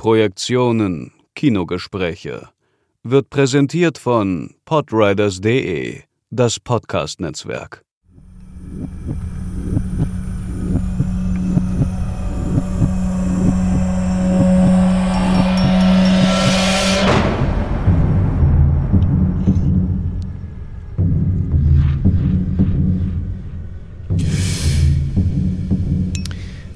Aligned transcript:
Projektionen 0.00 1.12
Kinogespräche 1.34 2.48
wird 3.02 3.28
präsentiert 3.28 3.98
von 3.98 4.54
podriders.de, 4.64 6.00
das 6.30 6.58
Podcast-Netzwerk. 6.58 7.84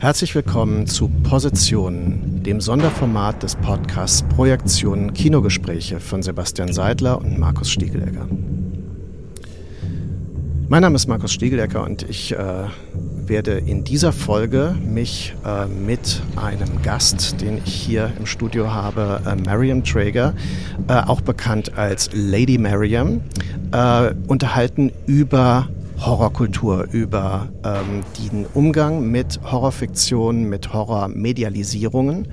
Herzlich 0.05 0.35
willkommen 0.35 0.87
zu 0.87 1.09
Positionen, 1.23 2.24
dem 2.47 2.61
Sonderformat 2.61 3.43
des 3.43 3.57
Podcasts 3.57 4.23
Projektionen 4.23 5.15
Kinogespräche 5.15 5.99
von 5.99 6.23
Sebastian 6.23 6.73
Seidler 6.75 7.19
und 7.19 7.39
Markus 7.39 7.71
Stiegelegger. 7.71 8.29
Mein 10.69 10.83
Name 10.83 10.97
ist 10.97 11.07
Markus 11.07 11.33
Stiegelegger 11.33 11.83
und 11.83 12.03
ich 12.03 12.33
äh, 12.33 12.37
werde 13.27 13.53
in 13.53 13.85
dieser 13.85 14.13
Folge 14.13 14.75
mich 14.85 15.35
äh, 15.47 15.67
mit 15.67 16.21
einem 16.37 16.83
Gast, 16.83 17.41
den 17.41 17.63
ich 17.65 17.73
hier 17.73 18.13
im 18.19 18.27
Studio 18.27 18.71
habe, 18.71 19.23
äh, 19.27 19.37
Mariam 19.37 19.83
Traeger, 19.83 20.35
äh, 20.89 21.01
auch 21.01 21.23
bekannt 21.23 21.79
als 21.79 22.11
Lady 22.13 22.59
Mariam, 22.59 23.23
äh, 23.73 24.13
unterhalten 24.27 24.93
über 25.07 25.69
Horrorkultur, 26.07 26.87
über 26.93 27.49
ähm, 27.65 28.03
den 28.19 28.47
Umgang 28.53 29.11
mit 29.11 29.41
Horrorfiktion, 29.43 30.45
mit 30.45 30.73
Horrormedialisierungen. 30.73 32.29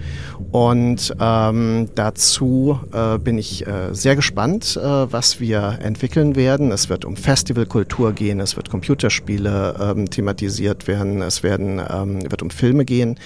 Und 0.51 1.15
ähm, 1.19 1.89
dazu 1.95 2.79
äh, 2.93 3.17
bin 3.17 3.37
ich 3.37 3.65
äh, 3.65 3.93
sehr 3.93 4.15
gespannt, 4.15 4.75
äh, 4.75 4.81
was 4.81 5.39
wir 5.39 5.79
entwickeln 5.81 6.35
werden. 6.35 6.71
Es 6.71 6.89
wird 6.89 7.05
um 7.05 7.15
Festivalkultur 7.15 8.13
gehen, 8.13 8.39
es 8.41 8.57
wird 8.57 8.69
Computerspiele 8.69 9.75
ähm, 9.79 10.09
thematisiert 10.09 10.87
werden, 10.87 11.21
es 11.21 11.41
werden, 11.43 11.81
ähm, 11.89 12.29
wird 12.29 12.41
um 12.41 12.49
Filme 12.49 12.83
gehen. 12.83 13.19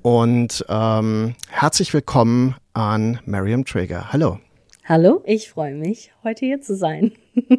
Und 0.00 0.64
ähm, 0.68 1.34
herzlich 1.48 1.92
willkommen 1.92 2.54
an 2.72 3.18
Mariam 3.26 3.64
Traeger. 3.64 4.12
Hallo. 4.12 4.38
Hallo, 4.84 5.22
ich 5.26 5.50
freue 5.50 5.74
mich, 5.74 6.12
heute 6.24 6.46
hier 6.46 6.60
zu 6.60 6.76
sein. 6.76 7.12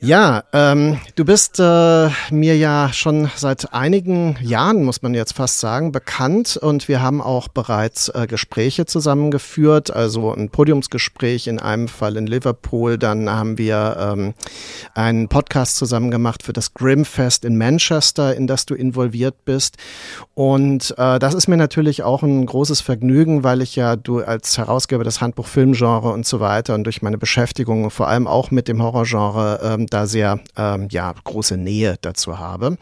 Ja, 0.00 0.44
ähm, 0.52 1.00
du 1.16 1.24
bist 1.24 1.58
äh, 1.58 2.08
mir 2.30 2.56
ja 2.56 2.92
schon 2.92 3.28
seit 3.34 3.74
einigen 3.74 4.36
Jahren, 4.40 4.84
muss 4.84 5.02
man 5.02 5.12
jetzt 5.12 5.32
fast 5.32 5.58
sagen, 5.58 5.90
bekannt. 5.90 6.56
Und 6.56 6.86
wir 6.86 7.02
haben 7.02 7.20
auch 7.20 7.48
bereits 7.48 8.08
äh, 8.10 8.28
Gespräche 8.28 8.86
zusammengeführt, 8.86 9.90
also 9.90 10.32
ein 10.32 10.50
Podiumsgespräch 10.50 11.48
in 11.48 11.58
einem 11.58 11.88
Fall 11.88 12.16
in 12.16 12.28
Liverpool, 12.28 12.96
dann 12.96 13.28
haben 13.28 13.58
wir 13.58 13.96
ähm, 13.98 14.34
einen 14.94 15.26
Podcast 15.26 15.74
zusammen 15.74 16.12
gemacht 16.12 16.44
für 16.44 16.52
das 16.52 16.74
Grimfest 16.74 17.44
in 17.44 17.58
Manchester, 17.58 18.36
in 18.36 18.46
das 18.46 18.66
du 18.66 18.74
involviert 18.74 19.44
bist. 19.44 19.78
Und 20.34 20.94
äh, 20.96 21.18
das 21.18 21.34
ist 21.34 21.48
mir 21.48 21.56
natürlich 21.56 22.04
auch 22.04 22.22
ein 22.22 22.46
großes 22.46 22.82
Vergnügen, 22.82 23.42
weil 23.42 23.62
ich 23.62 23.74
ja 23.74 23.96
du 23.96 24.20
als 24.20 24.58
Herausgeber 24.58 25.02
des 25.02 25.20
Handbuch 25.20 25.48
Filmgenre 25.48 26.12
und 26.12 26.24
so 26.24 26.38
weiter 26.38 26.76
und 26.76 26.84
durch 26.84 27.02
meine 27.02 27.18
Beschäftigung 27.18 27.90
vor 27.90 28.06
allem 28.06 28.28
auch 28.28 28.52
mit 28.52 28.68
dem 28.68 28.80
Horrorgenre 28.80 29.58
ähm, 29.64 29.87
da 29.90 30.06
sehr 30.06 30.40
ähm, 30.56 30.88
ja, 30.90 31.12
große 31.24 31.56
Nähe 31.56 31.96
dazu 32.00 32.38
habe. 32.38 32.76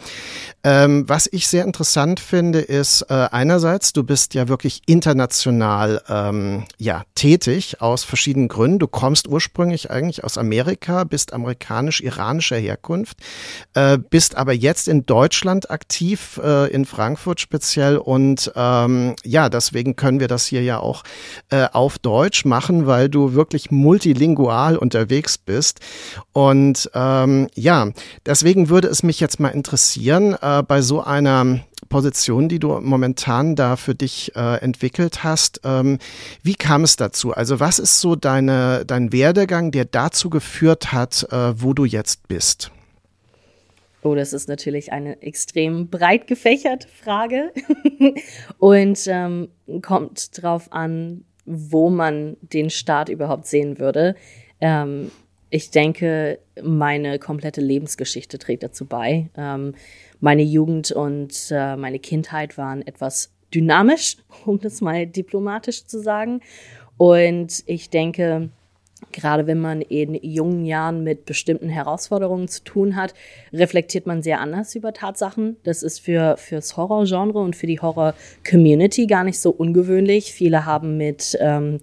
Ähm, 0.64 1.08
was 1.08 1.28
ich 1.30 1.46
sehr 1.46 1.64
interessant 1.64 2.20
finde, 2.20 2.60
ist 2.60 3.02
äh, 3.02 3.28
einerseits, 3.30 3.92
du 3.92 4.02
bist 4.02 4.34
ja 4.34 4.48
wirklich 4.48 4.82
international 4.86 6.02
ähm, 6.08 6.64
ja, 6.78 7.04
tätig 7.14 7.80
aus 7.80 8.04
verschiedenen 8.04 8.48
Gründen. 8.48 8.78
Du 8.78 8.88
kommst 8.88 9.28
ursprünglich 9.28 9.90
eigentlich 9.90 10.24
aus 10.24 10.38
Amerika, 10.38 11.04
bist 11.04 11.32
amerikanisch-iranischer 11.32 12.56
Herkunft, 12.56 13.18
äh, 13.74 13.98
bist 13.98 14.36
aber 14.36 14.52
jetzt 14.52 14.88
in 14.88 15.06
Deutschland 15.06 15.70
aktiv, 15.70 16.40
äh, 16.42 16.70
in 16.72 16.84
Frankfurt 16.84 17.40
speziell. 17.40 17.96
Und 17.96 18.52
ähm, 18.56 19.14
ja, 19.24 19.48
deswegen 19.48 19.96
können 19.96 20.20
wir 20.20 20.28
das 20.28 20.46
hier 20.46 20.62
ja 20.62 20.78
auch 20.78 21.02
äh, 21.50 21.66
auf 21.72 21.98
Deutsch 21.98 22.44
machen, 22.44 22.86
weil 22.86 23.08
du 23.08 23.34
wirklich 23.34 23.70
multilingual 23.70 24.76
unterwegs 24.76 25.38
bist. 25.38 25.80
Und 26.32 26.90
ähm, 26.96 27.48
ja, 27.54 27.90
deswegen 28.24 28.70
würde 28.70 28.88
es 28.88 29.02
mich 29.02 29.20
jetzt 29.20 29.38
mal 29.38 29.50
interessieren, 29.50 30.34
äh, 30.40 30.62
bei 30.62 30.80
so 30.80 31.02
einer 31.02 31.60
Position, 31.90 32.48
die 32.48 32.58
du 32.58 32.80
momentan 32.80 33.54
da 33.54 33.76
für 33.76 33.94
dich 33.94 34.34
äh, 34.34 34.56
entwickelt 34.62 35.22
hast. 35.22 35.60
Ähm, 35.64 35.98
wie 36.42 36.54
kam 36.54 36.84
es 36.84 36.96
dazu? 36.96 37.32
Also 37.32 37.60
was 37.60 37.78
ist 37.78 38.00
so 38.00 38.16
deine, 38.16 38.84
dein 38.86 39.12
Werdegang, 39.12 39.72
der 39.72 39.84
dazu 39.84 40.30
geführt 40.30 40.92
hat, 40.92 41.26
äh, 41.30 41.60
wo 41.60 41.74
du 41.74 41.84
jetzt 41.84 42.28
bist? 42.28 42.72
Oh, 44.02 44.14
das 44.14 44.32
ist 44.32 44.48
natürlich 44.48 44.92
eine 44.92 45.20
extrem 45.20 45.88
breit 45.88 46.26
gefächerte 46.28 46.88
Frage 46.88 47.52
und 48.58 49.00
ähm, 49.06 49.48
kommt 49.82 50.40
drauf 50.40 50.72
an, 50.72 51.24
wo 51.44 51.90
man 51.90 52.36
den 52.40 52.70
Staat 52.70 53.08
überhaupt 53.10 53.46
sehen 53.46 53.78
würde. 53.78 54.14
Ähm, 54.60 55.10
ich 55.50 55.70
denke, 55.70 56.38
meine 56.62 57.18
komplette 57.18 57.60
Lebensgeschichte 57.60 58.38
trägt 58.38 58.62
dazu 58.62 58.86
bei. 58.86 59.28
Ähm, 59.36 59.74
meine 60.20 60.42
Jugend 60.42 60.92
und 60.92 61.48
äh, 61.50 61.76
meine 61.76 61.98
Kindheit 61.98 62.56
waren 62.58 62.86
etwas 62.86 63.32
dynamisch, 63.54 64.16
um 64.46 64.60
das 64.60 64.80
mal 64.80 65.06
diplomatisch 65.06 65.86
zu 65.86 66.00
sagen. 66.00 66.40
Und 66.96 67.62
ich 67.66 67.90
denke, 67.90 68.50
gerade 69.12 69.46
wenn 69.46 69.60
man 69.60 69.82
in 69.82 70.14
jungen 70.14 70.64
Jahren 70.64 71.04
mit 71.04 71.26
bestimmten 71.26 71.68
Herausforderungen 71.68 72.48
zu 72.48 72.64
tun 72.64 72.96
hat, 72.96 73.14
reflektiert 73.52 74.06
man 74.06 74.22
sehr 74.22 74.40
anders 74.40 74.74
über 74.74 74.92
Tatsachen. 74.92 75.56
Das 75.64 75.82
ist 75.82 76.00
für 76.00 76.36
fürs 76.36 76.76
Horrorgenre 76.76 77.38
und 77.38 77.56
für 77.56 77.66
die 77.66 77.80
Horror-Community 77.80 79.06
gar 79.06 79.24
nicht 79.24 79.38
so 79.38 79.50
ungewöhnlich. 79.50 80.32
Viele 80.32 80.64
haben 80.64 80.96
mit 80.96 81.36
ähm, 81.40 81.80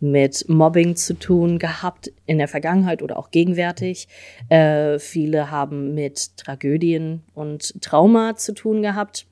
mit 0.00 0.48
Mobbing 0.48 0.96
zu 0.96 1.14
tun 1.14 1.58
gehabt 1.58 2.12
in 2.26 2.38
der 2.38 2.48
Vergangenheit 2.48 3.02
oder 3.02 3.18
auch 3.18 3.30
gegenwärtig. 3.30 4.08
Äh, 4.48 4.98
viele 4.98 5.50
haben 5.50 5.94
mit 5.94 6.36
Tragödien 6.36 7.22
und 7.34 7.82
Trauma 7.82 8.36
zu 8.36 8.54
tun 8.54 8.82
gehabt. 8.82 9.26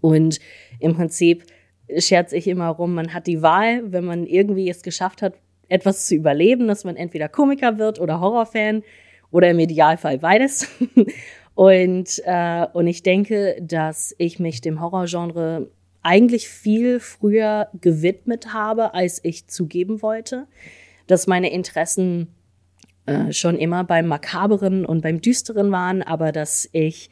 Und 0.00 0.40
im 0.78 0.94
Prinzip 0.94 1.44
scherze 1.98 2.36
ich 2.36 2.46
immer 2.46 2.68
rum, 2.68 2.94
man 2.94 3.12
hat 3.12 3.26
die 3.26 3.42
Wahl, 3.42 3.92
wenn 3.92 4.04
man 4.04 4.26
irgendwie 4.26 4.70
es 4.70 4.82
geschafft 4.82 5.22
hat, 5.22 5.34
etwas 5.68 6.06
zu 6.06 6.14
überleben, 6.14 6.68
dass 6.68 6.84
man 6.84 6.96
entweder 6.96 7.28
Komiker 7.28 7.78
wird 7.78 8.00
oder 8.00 8.20
Horrorfan 8.20 8.82
oder 9.30 9.50
im 9.50 9.58
Idealfall 9.58 10.18
beides. 10.18 10.68
und, 11.54 12.22
äh, 12.24 12.66
und 12.72 12.86
ich 12.86 13.02
denke, 13.02 13.56
dass 13.60 14.14
ich 14.18 14.38
mich 14.38 14.60
dem 14.60 14.80
Horrorgenre 14.80 15.70
eigentlich 16.02 16.48
viel 16.48 17.00
früher 17.00 17.68
gewidmet 17.80 18.52
habe, 18.52 18.94
als 18.94 19.22
ich 19.22 19.46
zugeben 19.48 20.02
wollte, 20.02 20.46
dass 21.06 21.26
meine 21.26 21.52
Interessen 21.52 22.28
äh, 23.06 23.32
schon 23.32 23.58
immer 23.58 23.84
beim 23.84 24.06
Makaberen 24.06 24.86
und 24.86 25.02
beim 25.02 25.20
Düsteren 25.20 25.72
waren, 25.72 26.02
aber 26.02 26.32
dass 26.32 26.68
ich, 26.72 27.10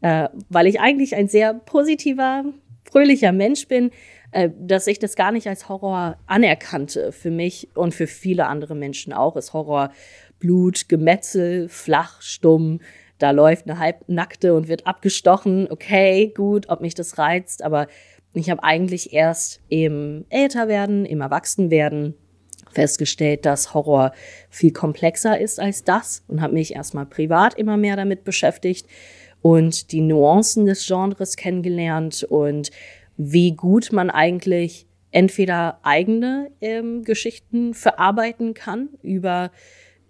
äh, 0.00 0.28
weil 0.48 0.66
ich 0.66 0.80
eigentlich 0.80 1.16
ein 1.16 1.28
sehr 1.28 1.54
positiver, 1.54 2.44
fröhlicher 2.84 3.32
Mensch 3.32 3.66
bin, 3.66 3.90
äh, 4.30 4.50
dass 4.58 4.86
ich 4.86 4.98
das 4.98 5.16
gar 5.16 5.32
nicht 5.32 5.48
als 5.48 5.68
Horror 5.68 6.18
anerkannte. 6.26 7.12
Für 7.12 7.30
mich 7.30 7.68
und 7.74 7.94
für 7.94 8.06
viele 8.06 8.46
andere 8.46 8.74
Menschen 8.74 9.12
auch 9.12 9.36
ist 9.36 9.52
Horror 9.52 9.90
Blut, 10.38 10.88
Gemetzel, 10.88 11.68
flach, 11.68 12.20
stumm. 12.20 12.80
Da 13.18 13.32
läuft 13.32 13.68
eine 13.68 13.78
halbnackte 13.78 14.54
und 14.54 14.68
wird 14.68 14.86
abgestochen. 14.86 15.68
Okay, 15.70 16.32
gut, 16.36 16.68
ob 16.68 16.80
mich 16.80 16.94
das 16.94 17.18
reizt, 17.18 17.62
aber 17.62 17.88
ich 18.34 18.50
habe 18.50 18.62
eigentlich 18.62 19.12
erst 19.12 19.60
im 19.68 20.24
Älterwerden, 20.28 21.04
im 21.06 21.20
Erwachsenwerden 21.20 22.14
festgestellt, 22.70 23.46
dass 23.46 23.74
Horror 23.74 24.12
viel 24.50 24.72
komplexer 24.72 25.40
ist 25.40 25.58
als 25.58 25.84
das 25.84 26.22
und 26.28 26.42
habe 26.42 26.54
mich 26.54 26.74
erstmal 26.74 27.06
privat 27.06 27.54
immer 27.54 27.76
mehr 27.76 27.96
damit 27.96 28.24
beschäftigt 28.24 28.86
und 29.40 29.92
die 29.92 30.00
Nuancen 30.00 30.66
des 30.66 30.86
Genres 30.86 31.36
kennengelernt 31.36 32.24
und 32.24 32.70
wie 33.16 33.52
gut 33.52 33.92
man 33.92 34.10
eigentlich 34.10 34.86
entweder 35.10 35.80
eigene 35.82 36.50
ähm, 36.60 37.02
Geschichten 37.04 37.74
verarbeiten 37.74 38.54
kann 38.54 38.90
über 39.02 39.50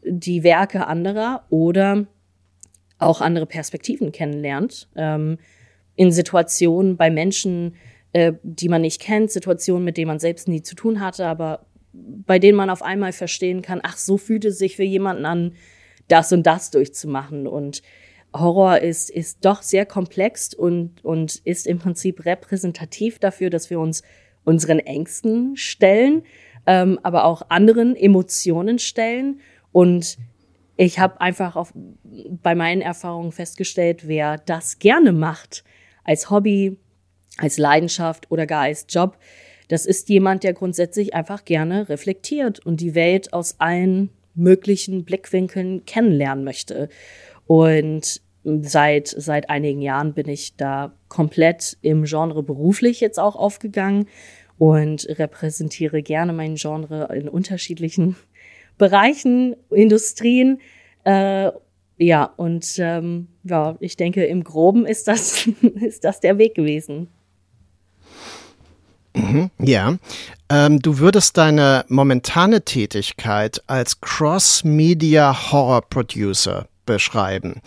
die 0.05 0.43
Werke 0.43 0.87
anderer 0.87 1.45
oder 1.51 2.07
auch 2.99 3.21
andere 3.21 3.47
Perspektiven 3.47 4.13
kennenlernt. 4.13 4.89
Ähm, 4.97 5.39
in 5.95 6.13
Situationen 6.13 6.97
bei 6.97 7.11
Menschen, 7.11 7.75
äh, 8.13 8.33
die 8.43 8.69
man 8.69 8.83
nicht 8.83 9.01
kennt, 9.01 9.31
Situationen, 9.31 9.85
mit 9.85 9.97
denen 9.97 10.09
man 10.09 10.19
selbst 10.19 10.49
nie 10.49 10.63
zu 10.63 10.75
tun 10.75 11.01
hatte, 11.01 11.27
aber 11.27 11.67
bei 11.93 12.39
denen 12.39 12.57
man 12.57 12.71
auf 12.71 12.83
einmal 12.83 13.13
verstehen 13.13 13.63
kann, 13.63 13.81
ach, 13.83 13.97
so 13.97 14.19
fühlt 14.19 14.45
es 14.45 14.59
sich 14.59 14.77
für 14.77 14.85
jemanden 14.85 15.27
an, 15.27 15.55
das 16.07 16.33
und 16.33 16.47
das 16.47 16.71
durchzumachen. 16.71 17.47
Und 17.47 17.83
Horror 18.35 18.79
ist, 18.79 19.11
ist 19.11 19.45
doch 19.45 19.63
sehr 19.63 19.87
komplex 19.87 20.55
und, 20.55 21.05
und 21.05 21.37
ist 21.45 21.67
im 21.67 21.79
Prinzip 21.79 22.25
repräsentativ 22.25 23.19
dafür, 23.19 23.51
dass 23.51 23.71
wir 23.71 23.81
uns 23.81 24.03
unseren 24.45 24.79
Ängsten 24.79 25.57
stellen, 25.57 26.23
ähm, 26.67 26.99
aber 27.03 27.25
auch 27.25 27.43
anderen 27.51 27.97
Emotionen 27.97 28.79
stellen. 28.79 29.41
Und 29.73 30.19
ich 30.77 30.99
habe 30.99 31.21
einfach 31.21 31.57
auf, 31.57 31.73
bei 31.75 32.55
meinen 32.55 32.81
Erfahrungen 32.81 33.33
festgestellt, 33.33 34.07
wer 34.07 34.39
das 34.39 34.79
gerne 34.79 35.13
macht, 35.13 35.65
als 36.05 36.31
Hobby, 36.31 36.79
als 37.39 37.59
Leidenschaft 37.59 38.31
oder 38.31 38.47
gar 38.47 38.63
als 38.63 38.87
Job, 38.89 39.17
das 39.69 39.87
ist 39.87 40.09
jemand, 40.09 40.45
der 40.45 40.55
grundsätzlich 40.55 41.15
einfach 41.15 41.45
gerne 41.45 41.89
reflektiert 41.89 42.65
und 42.65 42.81
die 42.81 42.95
Welt 42.95 43.33
aus 43.33 43.57
allen 43.59 44.11
möglichen 44.35 45.05
Blickwinkeln 45.05 45.85
kennenlernen 45.85 46.45
möchte. 46.45 46.89
Und 47.47 48.23
seit, 48.45 49.09
seit 49.09 49.51
einigen 49.51 49.83
Jahren 49.83 50.15
bin 50.15 50.29
ich 50.29 50.57
da 50.57 50.93
komplett 51.09 51.77
im 51.83 52.05
Genre 52.05 52.43
beruflich 52.43 53.01
jetzt 53.01 53.19
auch 53.19 53.37
aufgegangen 53.37 54.07
und 54.57 55.07
repräsentiere 55.19 56.03
gerne 56.03 56.33
mein 56.33 56.55
Genre 56.57 57.09
in 57.15 57.29
unterschiedlichen 57.29 58.17
Bereichen, 58.79 59.57
Industrien. 59.71 60.61
Äh, 61.05 61.51
ja, 61.99 62.25
und 62.37 62.77
ähm, 62.79 63.27
ja, 63.43 63.77
ich 63.81 63.97
denke, 63.97 64.25
im 64.25 64.45
Groben 64.45 64.87
ist 64.87 65.09
das, 65.09 65.47
ist 65.81 66.05
das 66.05 66.21
der 66.21 66.39
Weg 66.39 66.55
gewesen. 66.55 67.09
Mhm, 69.19 69.51
ja, 69.59 69.97
ähm, 70.49 70.81
du 70.81 70.99
würdest 70.99 71.37
deine 71.37 71.85
momentane 71.89 72.65
Tätigkeit 72.65 73.63
als 73.67 74.01
Cross-Media 74.01 75.53
Horror 75.53 75.83
Producer 75.83 76.67
beschreiben. 76.87 77.61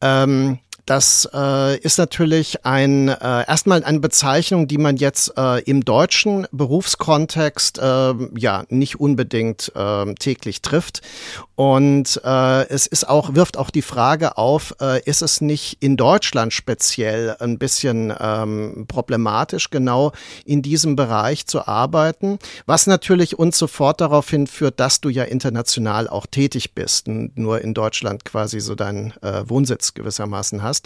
Ähm, 0.00 0.58
das 0.90 1.28
äh, 1.32 1.78
ist 1.78 1.98
natürlich 1.98 2.66
ein 2.66 3.06
äh, 3.06 3.46
erstmal 3.46 3.84
eine 3.84 4.00
Bezeichnung, 4.00 4.66
die 4.66 4.76
man 4.76 4.96
jetzt 4.96 5.32
äh, 5.36 5.60
im 5.62 5.84
deutschen 5.84 6.48
Berufskontext 6.50 7.78
äh, 7.78 8.14
ja 8.36 8.64
nicht 8.70 8.98
unbedingt 8.98 9.70
äh, 9.76 10.14
täglich 10.14 10.62
trifft. 10.62 11.02
Und 11.54 12.20
äh, 12.24 12.68
es 12.70 12.86
ist 12.86 13.06
auch, 13.06 13.34
wirft 13.34 13.58
auch 13.58 13.68
die 13.68 13.82
Frage 13.82 14.38
auf, 14.38 14.74
äh, 14.80 15.02
ist 15.04 15.20
es 15.20 15.42
nicht 15.42 15.76
in 15.80 15.98
Deutschland 15.98 16.54
speziell 16.54 17.36
ein 17.38 17.58
bisschen 17.58 18.12
ähm, 18.18 18.86
problematisch, 18.88 19.68
genau 19.68 20.12
in 20.46 20.62
diesem 20.62 20.96
Bereich 20.96 21.46
zu 21.46 21.68
arbeiten? 21.68 22.38
Was 22.64 22.86
natürlich 22.86 23.38
uns 23.38 23.58
sofort 23.58 24.00
darauf 24.00 24.30
hinführt, 24.30 24.80
dass 24.80 25.02
du 25.02 25.10
ja 25.10 25.24
international 25.24 26.08
auch 26.08 26.26
tätig 26.26 26.74
bist, 26.74 27.08
und 27.08 27.36
nur 27.36 27.60
in 27.60 27.74
Deutschland 27.74 28.24
quasi 28.24 28.58
so 28.60 28.74
deinen 28.74 29.12
äh, 29.20 29.46
Wohnsitz 29.46 29.92
gewissermaßen 29.92 30.62
hast. 30.62 30.79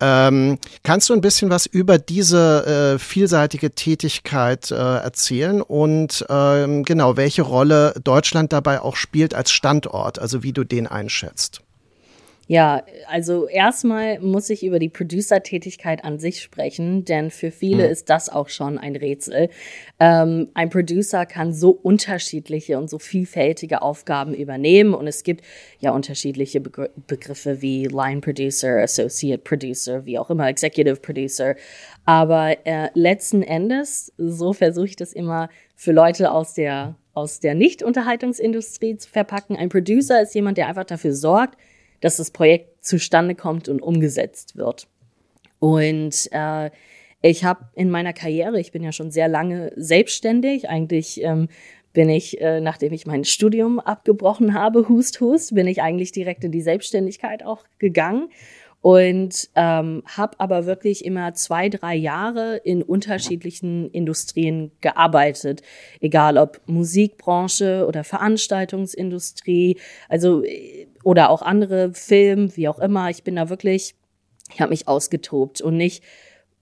Ähm, 0.00 0.58
kannst 0.82 1.08
du 1.08 1.14
ein 1.14 1.20
bisschen 1.20 1.50
was 1.50 1.66
über 1.66 1.98
diese 1.98 2.94
äh, 2.94 2.98
vielseitige 2.98 3.74
Tätigkeit 3.74 4.70
äh, 4.70 4.74
erzählen 4.74 5.62
und 5.62 6.24
ähm, 6.28 6.84
genau, 6.84 7.16
welche 7.16 7.42
Rolle 7.42 7.94
Deutschland 8.02 8.52
dabei 8.52 8.80
auch 8.80 8.96
spielt 8.96 9.34
als 9.34 9.50
Standort? 9.50 10.00
Ort, 10.00 10.18
also 10.18 10.42
wie 10.42 10.52
du 10.52 10.64
den 10.64 10.86
einschätzt. 10.86 11.62
Ja, 12.50 12.82
also 13.06 13.46
erstmal 13.46 14.18
muss 14.18 14.50
ich 14.50 14.66
über 14.66 14.80
die 14.80 14.88
Producer-Tätigkeit 14.88 16.02
an 16.02 16.18
sich 16.18 16.42
sprechen, 16.42 17.04
denn 17.04 17.30
für 17.30 17.52
viele 17.52 17.84
mhm. 17.84 17.92
ist 17.92 18.10
das 18.10 18.28
auch 18.28 18.48
schon 18.48 18.76
ein 18.76 18.96
Rätsel. 18.96 19.50
Ähm, 20.00 20.48
ein 20.54 20.68
Producer 20.68 21.26
kann 21.26 21.52
so 21.52 21.70
unterschiedliche 21.70 22.76
und 22.76 22.90
so 22.90 22.98
vielfältige 22.98 23.82
Aufgaben 23.82 24.34
übernehmen 24.34 24.94
und 24.94 25.06
es 25.06 25.22
gibt 25.22 25.44
ja 25.78 25.92
unterschiedliche 25.92 26.60
Begr 26.60 26.90
Begriffe 27.06 27.62
wie 27.62 27.84
Line 27.84 28.20
Producer, 28.20 28.82
Associate 28.82 29.40
Producer, 29.40 30.04
wie 30.04 30.18
auch 30.18 30.28
immer, 30.28 30.48
Executive 30.48 30.96
Producer. 30.96 31.54
Aber 32.04 32.56
äh, 32.66 32.88
letzten 32.94 33.44
Endes, 33.44 34.12
so 34.18 34.52
versuche 34.54 34.86
ich 34.86 34.96
das 34.96 35.12
immer 35.12 35.50
für 35.76 35.92
Leute 35.92 36.32
aus 36.32 36.54
der 36.54 36.96
aus 37.14 37.38
der 37.38 37.54
Nicht-Unterhaltungsindustrie 37.54 38.96
zu 38.96 39.08
verpacken. 39.08 39.56
Ein 39.56 39.68
Producer 39.68 40.20
ist 40.22 40.34
jemand, 40.34 40.58
der 40.58 40.66
einfach 40.66 40.84
dafür 40.84 41.12
sorgt, 41.12 41.56
dass 42.00 42.16
das 42.16 42.30
Projekt 42.30 42.84
zustande 42.84 43.34
kommt 43.34 43.68
und 43.68 43.82
umgesetzt 43.82 44.56
wird. 44.56 44.88
Und 45.58 46.28
äh, 46.32 46.70
ich 47.22 47.44
habe 47.44 47.66
in 47.74 47.90
meiner 47.90 48.12
Karriere, 48.12 48.58
ich 48.58 48.72
bin 48.72 48.82
ja 48.82 48.92
schon 48.92 49.10
sehr 49.10 49.28
lange 49.28 49.72
selbstständig, 49.76 50.68
eigentlich 50.68 51.22
ähm, 51.22 51.48
bin 51.92 52.08
ich, 52.08 52.40
äh, 52.40 52.60
nachdem 52.60 52.92
ich 52.92 53.06
mein 53.06 53.24
Studium 53.24 53.78
abgebrochen 53.80 54.54
habe, 54.54 54.88
hust, 54.88 55.20
hust, 55.20 55.54
bin 55.54 55.66
ich 55.66 55.82
eigentlich 55.82 56.12
direkt 56.12 56.44
in 56.44 56.52
die 56.52 56.62
Selbstständigkeit 56.62 57.44
auch 57.44 57.64
gegangen 57.78 58.30
und 58.80 59.50
ähm, 59.56 60.02
habe 60.06 60.40
aber 60.40 60.64
wirklich 60.64 61.04
immer 61.04 61.34
zwei, 61.34 61.68
drei 61.68 61.94
Jahre 61.94 62.56
in 62.56 62.82
unterschiedlichen 62.82 63.90
Industrien 63.90 64.72
gearbeitet, 64.80 65.62
egal 66.00 66.38
ob 66.38 66.60
Musikbranche 66.66 67.84
oder 67.86 68.04
Veranstaltungsindustrie, 68.04 69.78
also 70.08 70.42
äh, 70.44 70.86
oder 71.04 71.30
auch 71.30 71.42
andere 71.42 71.92
Film, 71.92 72.56
wie 72.56 72.68
auch 72.68 72.78
immer. 72.78 73.10
Ich 73.10 73.24
bin 73.24 73.36
da 73.36 73.48
wirklich, 73.48 73.94
ich 74.52 74.60
habe 74.60 74.70
mich 74.70 74.88
ausgetobt 74.88 75.60
und 75.60 75.76
nicht, 75.76 76.02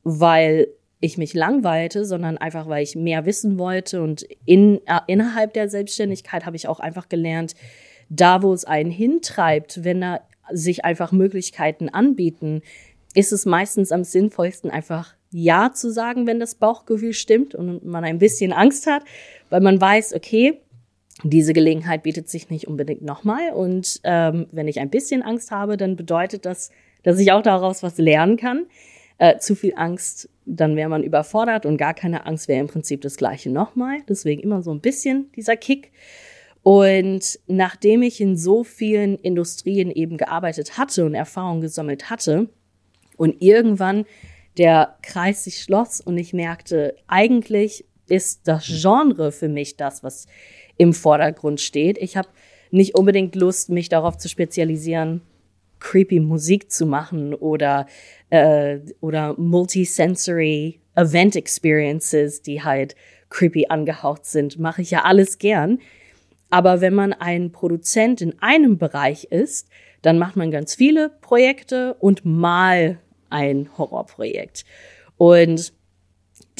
weil 0.05 0.69
ich 1.01 1.19
mich 1.19 1.35
langweilte, 1.35 2.05
sondern 2.05 2.39
einfach, 2.39 2.69
weil 2.69 2.83
ich 2.83 2.97
mehr 2.97 3.25
wissen 3.25 3.59
wollte 3.59 4.03
und 4.03 4.23
in, 4.45 4.81
äh, 4.87 5.01
innerhalb 5.07 5.53
der 5.53 5.69
Selbstständigkeit 5.69 6.45
habe 6.45 6.57
ich 6.57 6.67
auch 6.67 6.81
einfach 6.81 7.09
gelernt, 7.09 7.55
da 8.09 8.43
wo 8.43 8.53
es 8.53 8.65
einen 8.65 8.91
hintreibt, 8.91 9.85
wenn 9.85 10.01
da 10.01 10.21
sich 10.51 10.85
einfach 10.85 11.13
Möglichkeiten 11.13 11.89
anbieten, 11.89 12.63
ist 13.15 13.33
es 13.33 13.47
meistens 13.47 13.93
am 13.93 14.05
sinnvollsten, 14.05 14.71
einfach 14.71 15.15
Ja 15.31 15.73
zu 15.73 15.93
sagen, 15.93 16.27
wenn 16.27 16.41
das 16.41 16.55
Bauchgefühl 16.55 17.13
stimmt 17.13 17.55
und 17.55 17.85
man 17.85 18.05
ein 18.05 18.19
bisschen 18.19 18.53
Angst 18.53 18.87
hat, 18.87 19.03
weil 19.51 19.61
man 19.61 19.81
weiß, 19.81 20.15
okay, 20.15 20.61
diese 21.25 21.53
Gelegenheit 21.53 22.03
bietet 22.03 22.29
sich 22.29 22.51
nicht 22.51 22.69
unbedingt 22.69 23.03
nochmal. 23.03 23.53
Und 23.53 24.01
ähm, 24.05 24.47
wenn 24.53 24.69
ich 24.69 24.81
ein 24.81 24.91
bisschen 24.91 25.23
Angst 25.23 25.51
habe, 25.51 25.77
dann 25.77 25.97
bedeutet 25.97 26.47
das, 26.47 26.71
dass 27.03 27.19
ich 27.19 27.33
auch 27.33 27.43
daraus 27.43 27.83
was 27.83 27.99
lernen 27.99 28.37
kann. 28.37 28.67
Äh, 29.19 29.39
zu 29.39 29.57
viel 29.57 29.75
Angst, 29.77 30.29
dann 30.47 30.77
wäre 30.77 30.89
man 30.89 31.03
überfordert 31.03 31.67
und 31.67 31.77
gar 31.77 31.93
keine 31.93 32.25
Angst 32.27 32.47
wäre 32.47 32.61
im 32.61 32.69
Prinzip 32.69 33.01
das 33.01 33.17
gleiche 33.17 33.51
nochmal. 33.51 33.99
Deswegen 34.09 34.41
immer 34.41 34.63
so 34.63 34.71
ein 34.73 34.81
bisschen 34.81 35.31
dieser 35.33 35.57
Kick. 35.57 35.91
Und 36.63 37.41
nachdem 37.47 38.03
ich 38.03 38.21
in 38.21 38.37
so 38.37 38.63
vielen 38.63 39.17
Industrien 39.19 39.91
eben 39.91 40.19
gearbeitet 40.19 40.79
hatte 40.79 41.05
und 41.05 41.15
Erfahrung 41.15 41.61
gesammelt 41.61 42.11
hatte 42.11 42.49
und 43.17 43.43
irgendwann 43.43 44.05
der 44.57 44.97
Kreis 45.03 45.45
sich 45.45 45.63
schloss 45.63 46.01
und 46.01 46.19
ich 46.19 46.33
merkte, 46.33 46.95
eigentlich 47.07 47.87
ist 48.09 48.47
das 48.47 48.67
Genre 48.67 49.33
für 49.33 49.49
mich 49.49 49.77
das, 49.77 50.03
was 50.03 50.27
im 50.79 50.95
Vordergrund 50.95 51.61
steht. 51.61 51.99
Ich 51.99 52.17
habe 52.17 52.29
nicht 52.71 52.95
unbedingt 52.95 53.35
Lust, 53.35 53.69
mich 53.69 53.89
darauf 53.89 54.17
zu 54.17 54.29
spezialisieren, 54.29 55.21
creepy 55.81 56.21
Musik 56.21 56.71
zu 56.73 56.87
machen 56.87 57.35
oder, 57.35 57.87
äh, 58.31 58.79
oder 59.01 59.35
multisensory 59.39 60.81
Event 60.95 61.37
Experiences, 61.37 62.43
die 62.43 62.63
halt 62.63 62.97
creepy 63.31 63.67
angehaucht 63.69 64.27
sind. 64.27 64.59
Mache 64.59 64.83
ich 64.83 64.91
ja 64.91 65.05
alles 65.05 65.39
gern. 65.39 65.79
Aber 66.51 66.81
wenn 66.81 66.95
man 66.95 67.13
ein 67.13 67.53
Produzent 67.53 68.21
in 68.21 68.41
einem 68.41 68.79
Bereich 68.79 69.25
ist, 69.25 69.69
dann 70.03 70.19
macht 70.19 70.37
man 70.37 70.51
ganz 70.51 70.75
viele 70.75 71.11
Projekte 71.21 71.95
und 71.95 72.25
mal 72.25 72.99
ein 73.31 73.69
Horrorprojekt. 73.77 74.65
Und 75.17 75.73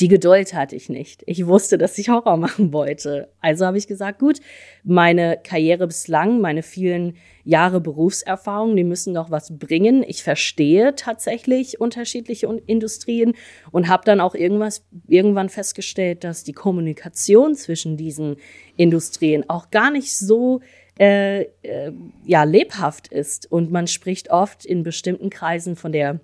die 0.01 0.09
Geduld 0.09 0.55
hatte 0.55 0.77
ich 0.77 0.89
nicht. 0.89 1.23
Ich 1.27 1.47
wusste, 1.47 1.79
dass 1.79 1.99
ich 1.99 2.09
Horror 2.09 2.37
machen 2.37 2.73
wollte. 2.73 3.29
Also 3.41 3.67
habe 3.67 3.79
ich 3.79 3.87
gesagt, 3.87 4.19
gut, 4.19 4.41
meine 4.85 5.39
Karriere 5.43 5.87
bislang, 5.87 6.41
meine 6.41 6.63
vielen 6.63 7.17
Jahre 7.45 7.81
Berufserfahrung, 7.81 8.77
die 8.77 8.85
müssen 8.85 9.15
doch 9.15 9.31
was 9.31 9.59
bringen. 9.59 10.05
Ich 10.07 10.23
verstehe 10.23 10.95
tatsächlich 10.95 11.81
unterschiedliche 11.81 12.47
Industrien 12.67 13.35
und 13.71 13.89
habe 13.89 14.05
dann 14.05 14.21
auch 14.21 14.35
irgendwas 14.35 14.85
irgendwann 15.07 15.49
festgestellt, 15.49 16.25
dass 16.25 16.45
die 16.45 16.53
Kommunikation 16.53 17.55
zwischen 17.55 17.97
diesen 17.97 18.37
Industrien 18.77 19.49
auch 19.49 19.71
gar 19.71 19.91
nicht 19.91 20.17
so 20.17 20.61
äh, 20.99 21.43
äh, 21.63 21.93
ja 22.25 22.45
lebhaft 22.45 23.09
ist 23.09 23.51
und 23.51 23.71
man 23.71 23.87
spricht 23.87 24.31
oft 24.31 24.65
in 24.65 24.83
bestimmten 24.83 25.31
Kreisen 25.31 25.77
von 25.77 25.93
der 25.93 26.21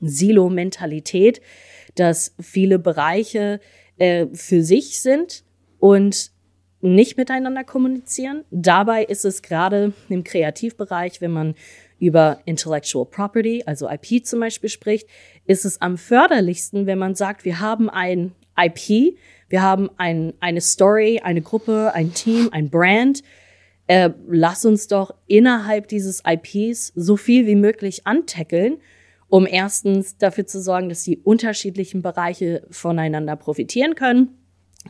Silo-Mentalität 0.00 1.40
dass 1.98 2.34
viele 2.40 2.78
Bereiche 2.78 3.60
äh, 3.98 4.26
für 4.32 4.62
sich 4.62 5.00
sind 5.00 5.44
und 5.78 6.30
nicht 6.80 7.16
miteinander 7.16 7.64
kommunizieren. 7.64 8.44
Dabei 8.50 9.04
ist 9.04 9.24
es 9.24 9.42
gerade 9.42 9.92
im 10.08 10.22
Kreativbereich, 10.22 11.20
wenn 11.20 11.32
man 11.32 11.54
über 11.98 12.40
Intellectual 12.44 13.06
Property, 13.06 13.64
also 13.66 13.88
IP 13.90 14.24
zum 14.24 14.40
Beispiel 14.40 14.70
spricht, 14.70 15.08
ist 15.46 15.64
es 15.64 15.80
am 15.80 15.98
förderlichsten, 15.98 16.86
wenn 16.86 16.98
man 16.98 17.16
sagt, 17.16 17.44
wir 17.44 17.58
haben 17.58 17.90
ein 17.90 18.32
IP, 18.56 19.16
wir 19.48 19.62
haben 19.62 19.90
ein, 19.96 20.34
eine 20.40 20.60
Story, 20.60 21.20
eine 21.22 21.42
Gruppe, 21.42 21.92
ein 21.94 22.14
Team, 22.14 22.50
ein 22.52 22.70
Brand. 22.70 23.22
Äh, 23.88 24.10
lass 24.28 24.64
uns 24.64 24.86
doch 24.86 25.14
innerhalb 25.26 25.88
dieses 25.88 26.22
IPs 26.26 26.92
so 26.94 27.16
viel 27.16 27.46
wie 27.46 27.56
möglich 27.56 28.06
antackeln 28.06 28.78
um 29.28 29.46
erstens 29.46 30.16
dafür 30.16 30.46
zu 30.46 30.60
sorgen, 30.60 30.88
dass 30.88 31.02
die 31.02 31.18
unterschiedlichen 31.18 32.02
Bereiche 32.02 32.66
voneinander 32.70 33.36
profitieren 33.36 33.94
können 33.94 34.30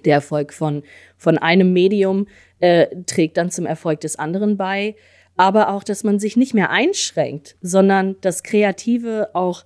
Der 0.05 0.15
Erfolg 0.15 0.53
von, 0.53 0.83
von 1.17 1.39
einem 1.39 1.73
Medium 1.73 2.29
äh, 2.61 2.87
trägt 3.07 3.37
dann 3.37 3.51
zum 3.51 3.67
Erfolg 3.67 4.01
des 4.01 4.17
anderen 4.17 4.57
bei. 4.57 4.95
Aber 5.37 5.71
auch, 5.71 5.85
dass 5.85 6.03
man 6.03 6.19
sich 6.19 6.37
nicht 6.37 6.55
mehr 6.55 6.71
einschränkt, 6.71 7.57
sondern 7.61 8.17
das 8.21 8.43
Kreative 8.43 9.31
auch 9.35 9.65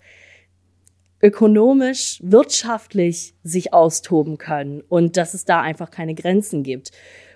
ökonomisch, 1.22 2.18
wirtschaftlich 2.22 3.34
sich 3.42 3.72
austoben 3.72 4.38
können 4.38 4.82
und 4.82 5.16
dass 5.16 5.34
es 5.34 5.44
da 5.44 5.60
einfach 5.60 5.90
keine 5.90 6.14
Grenzen 6.14 6.62
gibt. 6.62 6.90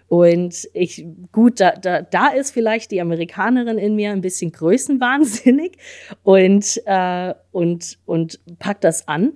Und 0.08 0.68
ich, 0.72 1.04
gut, 1.32 1.58
da, 1.60 1.72
da, 1.72 2.02
da 2.02 2.28
ist 2.28 2.52
vielleicht 2.52 2.92
die 2.92 3.00
Amerikanerin 3.00 3.78
in 3.78 3.96
mir 3.96 4.10
ein 4.10 4.20
bisschen 4.20 4.52
größenwahnsinnig 4.52 5.78
und, 6.22 6.80
äh, 6.86 7.34
und, 7.50 7.98
und 8.06 8.40
packt 8.58 8.84
das 8.84 9.08
an. 9.08 9.32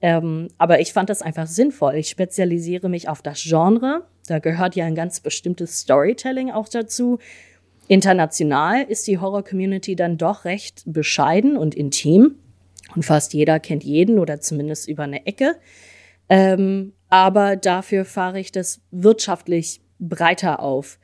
Ähm, 0.00 0.48
aber 0.58 0.80
ich 0.80 0.92
fand 0.92 1.10
das 1.10 1.22
einfach 1.22 1.46
sinnvoll. 1.46 1.94
Ich 1.96 2.08
spezialisiere 2.08 2.88
mich 2.88 3.08
auf 3.08 3.22
das 3.22 3.42
Genre. 3.42 4.06
Da 4.26 4.38
gehört 4.38 4.76
ja 4.76 4.86
ein 4.86 4.94
ganz 4.94 5.20
bestimmtes 5.20 5.80
Storytelling 5.80 6.50
auch 6.50 6.68
dazu. 6.68 7.18
International 7.88 8.82
ist 8.82 9.06
die 9.06 9.18
Horror-Community 9.18 9.94
dann 9.94 10.16
doch 10.16 10.44
recht 10.46 10.82
bescheiden 10.86 11.56
und 11.56 11.74
intim. 11.74 12.36
Und 12.94 13.04
fast 13.04 13.34
jeder 13.34 13.60
kennt 13.60 13.84
jeden 13.84 14.18
oder 14.18 14.40
zumindest 14.40 14.88
über 14.88 15.02
eine 15.02 15.26
Ecke. 15.26 15.56
Ähm, 16.28 16.94
aber 17.08 17.56
dafür 17.56 18.04
fahre 18.04 18.40
ich 18.40 18.52
das 18.52 18.80
wirtschaftlich 18.90 19.80
breiter 20.08 20.60
auf. 20.60 20.98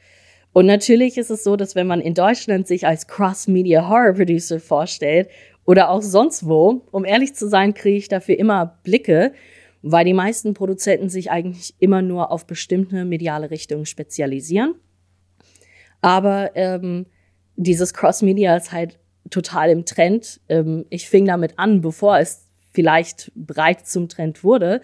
Und 0.52 0.66
natürlich 0.66 1.16
ist 1.16 1.30
es 1.30 1.44
so, 1.44 1.56
dass 1.56 1.74
wenn 1.74 1.86
man 1.86 2.00
in 2.00 2.14
Deutschland 2.14 2.66
sich 2.66 2.86
als 2.86 3.06
Cross-Media 3.06 3.88
Horror 3.88 4.14
Producer 4.14 4.58
vorstellt 4.58 5.28
oder 5.64 5.90
auch 5.90 6.02
sonst 6.02 6.46
wo. 6.46 6.82
Um 6.90 7.04
ehrlich 7.04 7.34
zu 7.34 7.48
sein, 7.48 7.74
kriege 7.74 7.98
ich 7.98 8.08
dafür 8.08 8.38
immer 8.38 8.80
Blicke, 8.82 9.32
weil 9.82 10.04
die 10.04 10.14
meisten 10.14 10.54
Produzenten 10.54 11.08
sich 11.08 11.30
eigentlich 11.30 11.74
immer 11.78 12.02
nur 12.02 12.32
auf 12.32 12.46
bestimmte 12.46 13.04
mediale 13.04 13.50
Richtungen 13.50 13.86
spezialisieren. 13.86 14.74
Aber 16.00 16.50
ähm, 16.56 17.06
dieses 17.56 17.94
Cross-Media 17.94 18.56
ist 18.56 18.72
halt 18.72 18.98
total 19.30 19.70
im 19.70 19.84
Trend. 19.84 20.40
Ähm, 20.48 20.86
ich 20.90 21.08
fing 21.08 21.26
damit 21.26 21.58
an, 21.58 21.80
bevor 21.80 22.18
es 22.18 22.46
vielleicht 22.72 23.30
breit 23.34 23.86
zum 23.86 24.08
Trend 24.08 24.42
wurde. 24.42 24.80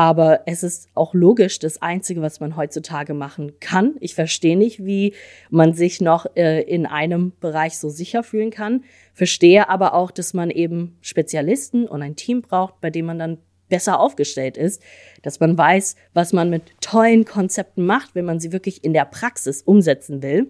Aber 0.00 0.40
es 0.46 0.62
ist 0.62 0.88
auch 0.94 1.12
logisch 1.12 1.58
das 1.58 1.82
Einzige, 1.82 2.22
was 2.22 2.40
man 2.40 2.56
heutzutage 2.56 3.12
machen 3.12 3.60
kann. 3.60 3.96
Ich 4.00 4.14
verstehe 4.14 4.56
nicht, 4.56 4.82
wie 4.82 5.12
man 5.50 5.74
sich 5.74 6.00
noch 6.00 6.24
äh, 6.36 6.62
in 6.62 6.86
einem 6.86 7.32
Bereich 7.38 7.76
so 7.76 7.90
sicher 7.90 8.22
fühlen 8.22 8.50
kann. 8.50 8.84
Verstehe 9.12 9.68
aber 9.68 9.92
auch, 9.92 10.10
dass 10.10 10.32
man 10.32 10.48
eben 10.48 10.96
Spezialisten 11.02 11.86
und 11.86 12.00
ein 12.00 12.16
Team 12.16 12.40
braucht, 12.40 12.80
bei 12.80 12.88
dem 12.88 13.04
man 13.04 13.18
dann 13.18 13.38
besser 13.68 14.00
aufgestellt 14.00 14.56
ist, 14.56 14.80
dass 15.20 15.38
man 15.38 15.58
weiß, 15.58 15.96
was 16.14 16.32
man 16.32 16.48
mit 16.48 16.62
tollen 16.80 17.26
Konzepten 17.26 17.84
macht, 17.84 18.14
wenn 18.14 18.24
man 18.24 18.40
sie 18.40 18.52
wirklich 18.52 18.82
in 18.82 18.94
der 18.94 19.04
Praxis 19.04 19.60
umsetzen 19.60 20.22
will. 20.22 20.46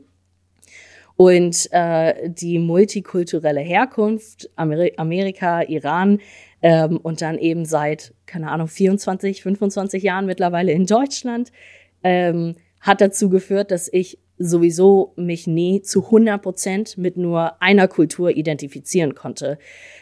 Und 1.20 1.68
äh, 1.72 2.30
die 2.30 2.58
multikulturelle 2.58 3.60
Herkunft, 3.60 4.48
Ameri 4.56 4.94
Amerika, 4.96 5.60
Iran, 5.60 6.18
ähm, 6.62 6.96
und 6.96 7.20
dann 7.20 7.36
eben 7.36 7.66
seit, 7.66 8.14
keine 8.24 8.50
Ahnung, 8.50 8.68
24, 8.68 9.42
25 9.42 10.02
Jahren 10.02 10.24
mittlerweile 10.24 10.72
in 10.72 10.86
Deutschland, 10.86 11.52
ähm, 12.02 12.54
hat 12.80 13.02
dazu 13.02 13.28
geführt, 13.28 13.70
dass 13.70 13.92
ich 13.92 14.18
sowieso 14.38 15.12
mich 15.16 15.46
nie 15.46 15.82
zu 15.82 16.06
100 16.06 16.40
Prozent 16.40 16.96
mit 16.96 17.18
nur 17.18 17.60
einer 17.60 17.86
Kultur 17.86 18.30
identifizieren 18.30 19.14
konnte. 19.14 19.58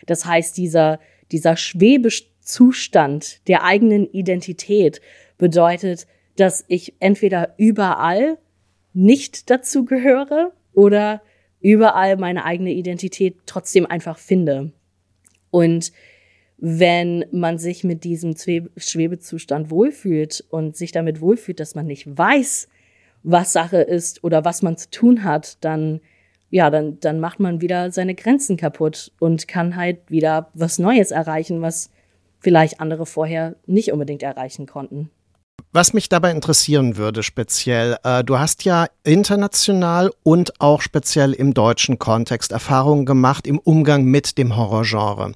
Das 0.06 0.24
heißt, 0.24 0.56
dieser, 0.56 1.00
dieser 1.32 1.56
Schwebezustand 1.56 3.48
der 3.48 3.64
eigenen 3.64 4.08
Identität 4.12 5.00
bedeutet, 5.36 6.06
dass 6.36 6.64
ich 6.68 6.94
entweder 7.00 7.54
überall 7.56 8.38
nicht 8.94 9.50
dazu 9.50 9.84
gehöre 9.84 10.52
oder 10.78 11.22
überall 11.60 12.16
meine 12.16 12.44
eigene 12.44 12.70
Identität 12.70 13.38
trotzdem 13.46 13.84
einfach 13.84 14.16
finde. 14.16 14.70
Und 15.50 15.90
wenn 16.56 17.24
man 17.32 17.58
sich 17.58 17.82
mit 17.82 18.04
diesem 18.04 18.36
Schwebezustand 18.36 19.70
wohlfühlt 19.70 20.44
und 20.50 20.76
sich 20.76 20.92
damit 20.92 21.20
wohlfühlt, 21.20 21.58
dass 21.58 21.74
man 21.74 21.86
nicht 21.86 22.06
weiß, 22.16 22.68
was 23.24 23.52
Sache 23.52 23.78
ist 23.78 24.22
oder 24.22 24.44
was 24.44 24.62
man 24.62 24.76
zu 24.76 24.88
tun 24.88 25.24
hat, 25.24 25.64
dann 25.64 26.00
ja, 26.50 26.70
dann, 26.70 26.98
dann 27.00 27.20
macht 27.20 27.40
man 27.40 27.60
wieder 27.60 27.90
seine 27.90 28.14
Grenzen 28.14 28.56
kaputt 28.56 29.12
und 29.18 29.48
kann 29.48 29.76
halt 29.76 29.98
wieder 30.08 30.50
was 30.54 30.78
Neues 30.78 31.10
erreichen, 31.10 31.60
was 31.60 31.90
vielleicht 32.38 32.80
andere 32.80 33.04
vorher 33.04 33.56
nicht 33.66 33.92
unbedingt 33.92 34.22
erreichen 34.22 34.66
konnten. 34.66 35.10
Was 35.70 35.92
mich 35.92 36.08
dabei 36.08 36.30
interessieren 36.30 36.96
würde 36.96 37.22
speziell, 37.22 37.98
äh, 38.02 38.24
du 38.24 38.38
hast 38.38 38.64
ja 38.64 38.86
international 39.04 40.10
und 40.22 40.62
auch 40.62 40.80
speziell 40.80 41.34
im 41.34 41.52
deutschen 41.52 41.98
Kontext 41.98 42.52
Erfahrungen 42.52 43.04
gemacht 43.04 43.46
im 43.46 43.58
Umgang 43.58 44.04
mit 44.04 44.38
dem 44.38 44.56
Horrorgenre. 44.56 45.32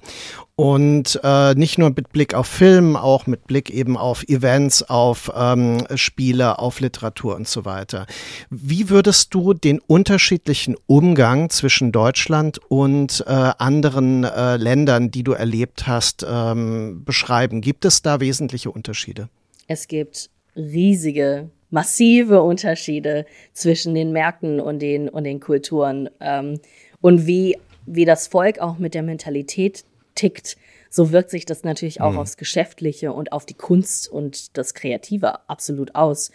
Und 0.55 1.19
äh, 1.23 1.53
nicht 1.53 1.77
nur 1.77 1.91
mit 1.91 2.11
Blick 2.11 2.33
auf 2.33 2.47
Film, 2.47 2.95
auch 2.95 3.27
mit 3.27 3.45
Blick 3.45 3.69
eben 3.69 3.95
auf 3.95 4.23
Events, 4.23 4.81
auf 4.81 5.31
ähm, 5.35 5.85
Spiele, 5.93 6.57
auf 6.57 6.79
Literatur 6.79 7.35
und 7.35 7.47
so 7.47 7.63
weiter. 7.63 8.07
Wie 8.49 8.89
würdest 8.89 9.35
du 9.35 9.53
den 9.53 9.79
unterschiedlichen 9.79 10.75
Umgang 10.87 11.51
zwischen 11.51 11.91
Deutschland 11.91 12.59
und 12.69 13.23
äh, 13.27 13.51
anderen 13.59 14.23
äh, 14.23 14.57
Ländern, 14.57 15.11
die 15.11 15.23
du 15.23 15.33
erlebt 15.33 15.85
hast, 15.85 16.25
ähm, 16.27 17.03
beschreiben? 17.05 17.61
Gibt 17.61 17.85
es 17.85 18.01
da 18.01 18.19
wesentliche 18.19 18.71
Unterschiede? 18.71 19.29
Es 19.73 19.87
gibt 19.87 20.29
riesige, 20.55 21.49
massive 21.71 22.43
Unterschiede 22.43 23.25
zwischen 23.53 23.95
den 23.95 24.11
Märkten 24.11 24.59
und 24.59 24.79
den, 24.79 25.09
und 25.09 25.23
den 25.23 25.39
Kulturen. 25.39 26.11
Ähm, 26.19 26.59
und 27.01 27.25
wie, 27.25 27.57
wie 27.87 28.05
das 28.05 28.27
Volk 28.27 28.59
auch 28.59 28.77
mit 28.77 28.93
der 28.93 29.01
Mentalität 29.01 29.83
tickt, 30.13 30.57
so 30.91 31.11
wirkt 31.11 31.31
sich 31.31 31.45
das 31.45 31.63
natürlich 31.63 32.01
auch 32.01 32.11
mhm. 32.11 32.19
aufs 32.19 32.37
Geschäftliche 32.37 33.13
und 33.13 33.31
auf 33.31 33.47
die 33.47 33.55
Kunst 33.55 34.07
und 34.07 34.55
das 34.59 34.75
Kreative 34.75 35.49
absolut 35.49 35.95
aus. 35.95 36.29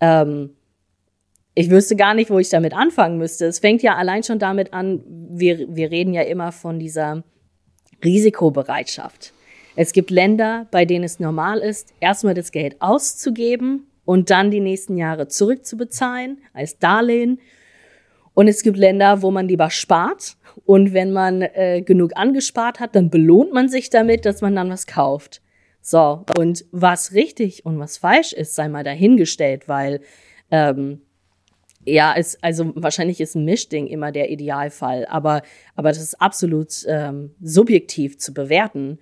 Ähm, 0.00 0.50
ich 1.54 1.70
wüsste 1.70 1.94
gar 1.94 2.14
nicht, 2.14 2.30
wo 2.30 2.40
ich 2.40 2.48
damit 2.48 2.74
anfangen 2.74 3.16
müsste. 3.16 3.46
Es 3.46 3.60
fängt 3.60 3.84
ja 3.84 3.94
allein 3.94 4.24
schon 4.24 4.40
damit 4.40 4.72
an, 4.72 5.04
wir, 5.06 5.72
wir 5.76 5.92
reden 5.92 6.14
ja 6.14 6.22
immer 6.22 6.50
von 6.50 6.80
dieser 6.80 7.22
Risikobereitschaft. 8.02 9.32
Es 9.74 9.92
gibt 9.92 10.10
Länder, 10.10 10.66
bei 10.70 10.84
denen 10.84 11.04
es 11.04 11.18
normal 11.18 11.58
ist, 11.58 11.94
erstmal 12.00 12.34
das 12.34 12.52
Geld 12.52 12.76
auszugeben 12.80 13.86
und 14.04 14.30
dann 14.30 14.50
die 14.50 14.60
nächsten 14.60 14.96
Jahre 14.96 15.28
zurückzubezahlen 15.28 16.38
als 16.52 16.78
Darlehen. 16.78 17.40
Und 18.34 18.48
es 18.48 18.62
gibt 18.62 18.76
Länder, 18.76 19.22
wo 19.22 19.30
man 19.30 19.48
lieber 19.48 19.70
spart 19.70 20.36
und 20.64 20.92
wenn 20.92 21.12
man 21.12 21.42
äh, 21.42 21.82
genug 21.82 22.12
angespart 22.16 22.80
hat, 22.80 22.94
dann 22.96 23.10
belohnt 23.10 23.52
man 23.52 23.68
sich 23.68 23.90
damit, 23.90 24.26
dass 24.26 24.40
man 24.40 24.56
dann 24.56 24.70
was 24.70 24.86
kauft. 24.86 25.42
So, 25.80 26.24
und 26.38 26.64
was 26.70 27.12
richtig 27.12 27.66
und 27.66 27.78
was 27.78 27.98
falsch 27.98 28.32
ist, 28.32 28.54
sei 28.54 28.68
mal 28.68 28.84
dahingestellt, 28.84 29.68
weil 29.68 30.00
ähm, 30.50 31.02
ja, 31.84 32.14
es, 32.16 32.40
also 32.42 32.72
wahrscheinlich 32.76 33.20
ist 33.20 33.34
ein 33.34 33.44
Mischding 33.44 33.88
immer 33.88 34.12
der 34.12 34.30
Idealfall, 34.30 35.06
aber, 35.06 35.42
aber 35.74 35.88
das 35.88 36.00
ist 36.00 36.20
absolut 36.20 36.84
ähm, 36.86 37.34
subjektiv 37.42 38.18
zu 38.18 38.32
bewerten. 38.32 38.98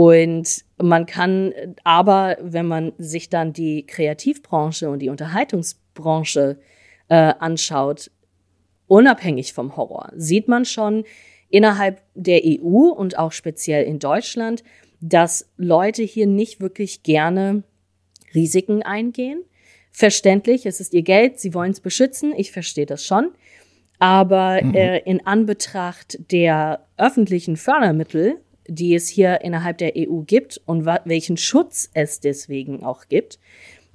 Und 0.00 0.64
man 0.78 1.04
kann 1.04 1.52
aber, 1.84 2.38
wenn 2.40 2.64
man 2.64 2.94
sich 2.96 3.28
dann 3.28 3.52
die 3.52 3.84
Kreativbranche 3.84 4.88
und 4.88 5.00
die 5.00 5.10
Unterhaltungsbranche 5.10 6.58
äh, 7.10 7.34
anschaut, 7.38 8.10
unabhängig 8.86 9.52
vom 9.52 9.76
Horror, 9.76 10.10
sieht 10.16 10.48
man 10.48 10.64
schon 10.64 11.04
innerhalb 11.50 12.00
der 12.14 12.40
EU 12.46 12.88
und 12.88 13.18
auch 13.18 13.32
speziell 13.32 13.84
in 13.84 13.98
Deutschland, 13.98 14.64
dass 15.02 15.50
Leute 15.58 16.02
hier 16.02 16.26
nicht 16.26 16.62
wirklich 16.62 17.02
gerne 17.02 17.62
Risiken 18.34 18.82
eingehen. 18.82 19.44
Verständlich, 19.92 20.64
es 20.64 20.80
ist 20.80 20.94
ihr 20.94 21.02
Geld, 21.02 21.38
sie 21.38 21.52
wollen 21.52 21.72
es 21.72 21.80
beschützen, 21.80 22.32
ich 22.34 22.52
verstehe 22.52 22.86
das 22.86 23.04
schon. 23.04 23.32
Aber 23.98 24.64
mhm. 24.64 24.74
äh, 24.74 25.00
in 25.00 25.26
Anbetracht 25.26 26.32
der 26.32 26.86
öffentlichen 26.96 27.58
Fördermittel, 27.58 28.40
die 28.70 28.94
es 28.94 29.08
hier 29.08 29.40
innerhalb 29.42 29.78
der 29.78 29.94
EU 29.96 30.20
gibt 30.20 30.60
und 30.64 30.86
welchen 30.86 31.36
Schutz 31.36 31.90
es 31.92 32.20
deswegen 32.20 32.84
auch 32.84 33.08
gibt, 33.08 33.38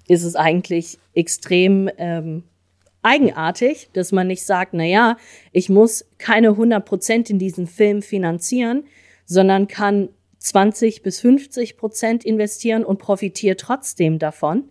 ist 0.07 0.23
es 0.23 0.35
eigentlich 0.35 0.99
extrem 1.13 1.89
ähm, 1.97 2.43
eigenartig, 3.01 3.89
dass 3.93 4.11
man 4.11 4.27
nicht 4.27 4.43
sagt, 4.43 4.73
na 4.73 4.83
ja, 4.83 5.17
ich 5.51 5.69
muss 5.69 6.05
keine 6.17 6.49
100 6.49 6.83
Prozent 6.85 7.29
in 7.29 7.39
diesen 7.39 7.67
Film 7.67 8.01
finanzieren, 8.01 8.83
sondern 9.25 9.67
kann 9.67 10.09
20 10.39 11.01
bis 11.01 11.21
50 11.21 11.77
Prozent 11.77 12.25
investieren 12.25 12.83
und 12.83 12.99
profitiere 12.99 13.55
trotzdem 13.55 14.19
davon. 14.19 14.65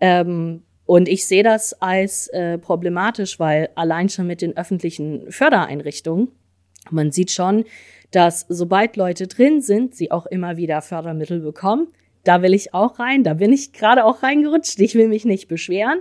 Ähm, 0.00 0.62
und 0.84 1.08
ich 1.08 1.26
sehe 1.26 1.44
das 1.44 1.72
als 1.80 2.28
äh, 2.28 2.58
problematisch, 2.58 3.38
weil 3.38 3.70
allein 3.74 4.08
schon 4.08 4.26
mit 4.26 4.42
den 4.42 4.56
öffentlichen 4.56 5.30
Fördereinrichtungen, 5.30 6.28
man 6.90 7.12
sieht 7.12 7.30
schon, 7.30 7.64
dass 8.10 8.46
sobald 8.48 8.96
Leute 8.96 9.26
drin 9.26 9.60
sind, 9.60 9.94
sie 9.94 10.10
auch 10.10 10.26
immer 10.26 10.56
wieder 10.56 10.82
Fördermittel 10.82 11.40
bekommen, 11.40 11.88
da 12.24 12.42
will 12.42 12.54
ich 12.54 12.74
auch 12.74 12.98
rein. 12.98 13.24
Da 13.24 13.34
bin 13.34 13.52
ich 13.52 13.72
gerade 13.72 14.04
auch 14.04 14.22
reingerutscht. 14.22 14.78
Ich 14.80 14.94
will 14.94 15.08
mich 15.08 15.24
nicht 15.24 15.48
beschweren. 15.48 16.00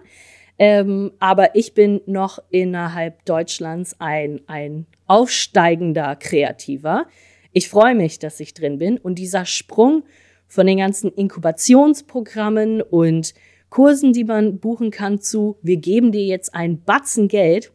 Ähm, 0.58 1.12
aber 1.20 1.56
ich 1.56 1.74
bin 1.74 2.01
noch 2.06 2.39
innerhalb 2.50 3.24
Deutschlands 3.25 3.96
ein, 4.00 4.42
ein 4.48 4.86
aufsteigender 5.08 6.18
Kreativer. 6.18 7.06
Ich 7.54 7.70
freue 7.70 7.96
mich, 7.96 8.20
dass 8.20 8.39
ich 8.39 8.54
drin 8.54 8.78
bin. 8.78 8.98
Und 8.98 9.16
dieser 9.16 9.46
Sprung 9.46 10.04
von 10.48 10.68
den 10.68 10.80
ganzen 10.80 11.13
Inkubationsprogrammen 11.13 12.82
und 12.82 13.34
Kursen, 13.70 14.13
die 14.13 14.24
man 14.24 14.60
buchen 14.60 14.92
kann, 14.92 15.22
zu, 15.22 15.58
wir 15.62 15.78
geben 15.78 16.12
dir 16.12 16.25
jetzt 16.25 16.54
ein 16.54 16.82
Batzen 16.84 17.28
Geld, 17.28 17.72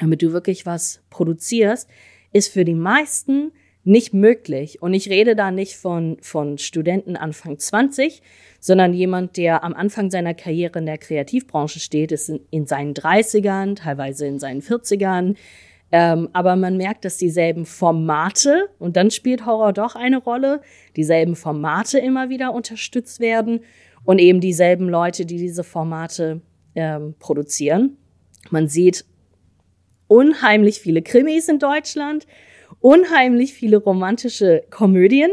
damit 0.00 0.22
du 0.22 0.32
wirklich 0.32 0.66
was 0.66 1.02
produzierst, 1.10 1.88
ist 2.32 2.52
für 2.52 2.64
die 2.64 2.74
meisten 2.74 3.52
nicht 3.84 4.14
möglich. 4.14 4.82
Und 4.82 4.94
ich 4.94 5.08
rede 5.10 5.36
da 5.36 5.50
nicht 5.50 5.76
von, 5.76 6.16
von 6.20 6.58
Studenten 6.58 7.16
Anfang 7.16 7.58
20, 7.58 8.22
sondern 8.60 8.94
jemand, 8.94 9.36
der 9.36 9.62
am 9.62 9.74
Anfang 9.74 10.10
seiner 10.10 10.34
Karriere 10.34 10.78
in 10.78 10.86
der 10.86 10.98
Kreativbranche 10.98 11.80
steht, 11.80 12.10
ist 12.10 12.30
in, 12.30 12.40
in 12.50 12.66
seinen 12.66 12.94
30ern, 12.94 13.76
teilweise 13.76 14.26
in 14.26 14.38
seinen 14.38 14.62
40ern. 14.62 15.36
Ähm, 15.92 16.28
aber 16.32 16.56
man 16.56 16.76
merkt, 16.76 17.04
dass 17.04 17.18
dieselben 17.18 17.66
Formate, 17.66 18.68
und 18.78 18.96
dann 18.96 19.10
spielt 19.10 19.46
Horror 19.46 19.72
doch 19.72 19.94
eine 19.94 20.16
Rolle, 20.18 20.62
dieselben 20.96 21.36
Formate 21.36 21.98
immer 21.98 22.30
wieder 22.30 22.52
unterstützt 22.54 23.20
werden 23.20 23.60
und 24.04 24.18
eben 24.18 24.40
dieselben 24.40 24.88
Leute, 24.88 25.26
die 25.26 25.36
diese 25.36 25.62
Formate 25.62 26.40
ähm, 26.74 27.14
produzieren. 27.18 27.98
Man 28.50 28.68
sieht 28.68 29.04
unheimlich 30.08 30.80
viele 30.80 31.02
Krimis 31.02 31.48
in 31.48 31.58
Deutschland, 31.58 32.26
unheimlich 32.84 33.54
viele 33.54 33.78
romantische 33.78 34.62
Komödien. 34.68 35.30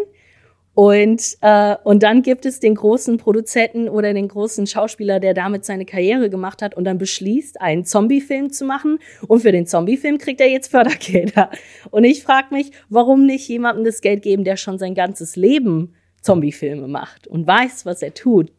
Und, 0.74 1.38
äh, 1.42 1.76
und 1.84 2.02
dann 2.02 2.22
gibt 2.22 2.46
es 2.46 2.62
den 2.62 2.76
großen 2.76 3.18
Produzenten 3.18 3.90
oder 3.90 4.14
den 4.14 4.30
großen 4.30 4.68
Schauspieler, 4.68 5.20
der 5.20 5.34
damit 5.34 5.66
seine 5.66 5.84
Karriere 5.84 6.30
gemacht 6.30 6.62
hat 6.62 6.78
und 6.78 6.86
dann 6.86 6.98
beschließt, 6.98 7.60
einen 7.60 7.84
Zombie-Film 7.84 8.54
zu 8.54 8.64
machen. 8.64 9.00
Und 9.28 9.42
für 9.42 9.52
den 9.52 9.68
Zombie-Film 9.68 10.18
kriegt 10.18 10.40
er 10.40 10.48
jetzt 10.48 10.72
Fördergelder. 10.72 11.52
Und 11.90 12.06
ich 12.06 12.24
frage 12.24 12.56
mich, 12.56 12.72
warum 12.88 13.26
nicht 13.26 13.50
jemandem 13.50 13.84
das 13.84 14.00
Geld 14.00 14.22
geben, 14.22 14.46
der 14.46 14.56
schon 14.56 14.80
sein 14.80 14.96
ganzes 14.96 15.36
Leben 15.36 15.94
Zombie-Filme 16.22 16.88
macht 16.88 17.28
und 17.28 17.46
weiß, 17.46 17.86
was 17.86 18.02
er 18.02 18.14
tut. 18.14 18.54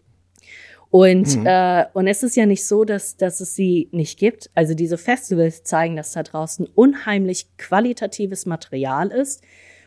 Und, 0.93 1.39
mhm. 1.39 1.47
äh, 1.47 1.87
und 1.95 2.07
es 2.07 2.23
ist 2.23 2.37
ja 2.37 2.45
nicht 2.45 2.67
so, 2.67 2.85
dass, 2.85 3.17
dass 3.17 3.41
es 3.41 3.55
sie 3.55 3.89
nicht 3.93 4.19
gibt. 4.19 4.51
Also 4.55 4.75
diese 4.75 4.99
Festivals 4.99 5.65
zeigen, 5.65 5.97
dass 5.97 6.13
da 6.13 6.23
draußen 6.23 6.69
unheimlich 6.75 7.47
qualitatives 7.57 8.45
Material 8.45 9.11
ist 9.11 9.43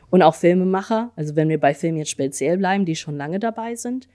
und 0.09 0.23
auch 0.23 0.33
Filmemacher, 0.33 1.11
also 1.15 1.35
wenn 1.35 1.47
wir 1.47 1.59
bei 1.59 1.75
Filmen 1.75 1.99
jetzt 1.99 2.09
speziell 2.09 2.57
bleiben, 2.57 2.85
die 2.85 2.95
schon 2.95 3.17
lange 3.17 3.37
dabei 3.37 3.75
sind. 3.75 4.07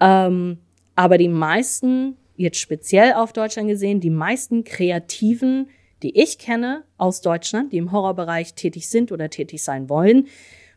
Ähm, 0.00 0.58
aber 0.96 1.16
die 1.16 1.28
meisten, 1.28 2.16
jetzt 2.34 2.58
speziell 2.58 3.12
auf 3.12 3.32
Deutschland 3.32 3.68
gesehen, 3.68 4.00
die 4.00 4.10
meisten 4.10 4.64
Kreativen, 4.64 5.68
die 6.02 6.20
ich 6.20 6.38
kenne 6.38 6.82
aus 6.98 7.20
Deutschland, 7.20 7.72
die 7.72 7.76
im 7.76 7.92
Horrorbereich 7.92 8.54
tätig 8.54 8.88
sind 8.88 9.12
oder 9.12 9.30
tätig 9.30 9.62
sein 9.62 9.88
wollen, 9.88 10.26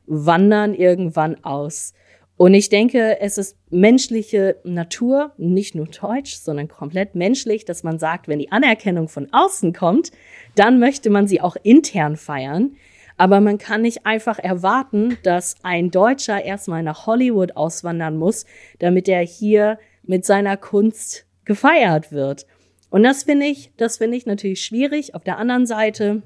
wandern 0.05 0.75
irgendwann 0.75 1.43
aus. 1.43 1.95
Und 2.37 2.53
ich 2.53 2.67
denke, 2.67 3.21
es 3.21 3.37
ist 3.37 3.57
menschliche 3.69 4.57
Natur, 4.65 5.31
nicht 5.37 5.73
nur 5.73 5.87
deutsch, 5.87 6.35
sondern 6.35 6.67
komplett 6.67 7.15
menschlich, 7.15 7.63
dass 7.63 7.83
man 7.83 7.97
sagt, 7.97 8.27
wenn 8.27 8.39
die 8.39 8.51
Anerkennung 8.51 9.07
von 9.07 9.29
außen 9.31 9.71
kommt, 9.71 10.11
dann 10.55 10.79
möchte 10.79 11.09
man 11.09 11.27
sie 11.27 11.39
auch 11.39 11.55
intern 11.63 12.17
feiern. 12.17 12.75
Aber 13.17 13.39
man 13.39 13.57
kann 13.57 13.83
nicht 13.83 14.05
einfach 14.05 14.37
erwarten, 14.39 15.17
dass 15.23 15.55
ein 15.63 15.91
Deutscher 15.91 16.43
erstmal 16.43 16.83
nach 16.83 17.05
Hollywood 17.07 17.55
auswandern 17.55 18.17
muss, 18.17 18.45
damit 18.79 19.07
er 19.07 19.21
hier 19.21 19.79
mit 20.03 20.25
seiner 20.25 20.57
Kunst 20.57 21.25
gefeiert 21.45 22.11
wird. 22.11 22.45
Und 22.89 23.03
das 23.03 23.23
finde 23.23 23.45
ich, 23.45 23.71
das 23.77 23.97
finde 23.97 24.17
ich 24.17 24.25
natürlich 24.25 24.61
schwierig. 24.61 25.15
Auf 25.15 25.23
der 25.23 25.37
anderen 25.37 25.65
Seite, 25.65 26.23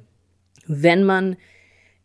wenn 0.66 1.04
man 1.04 1.38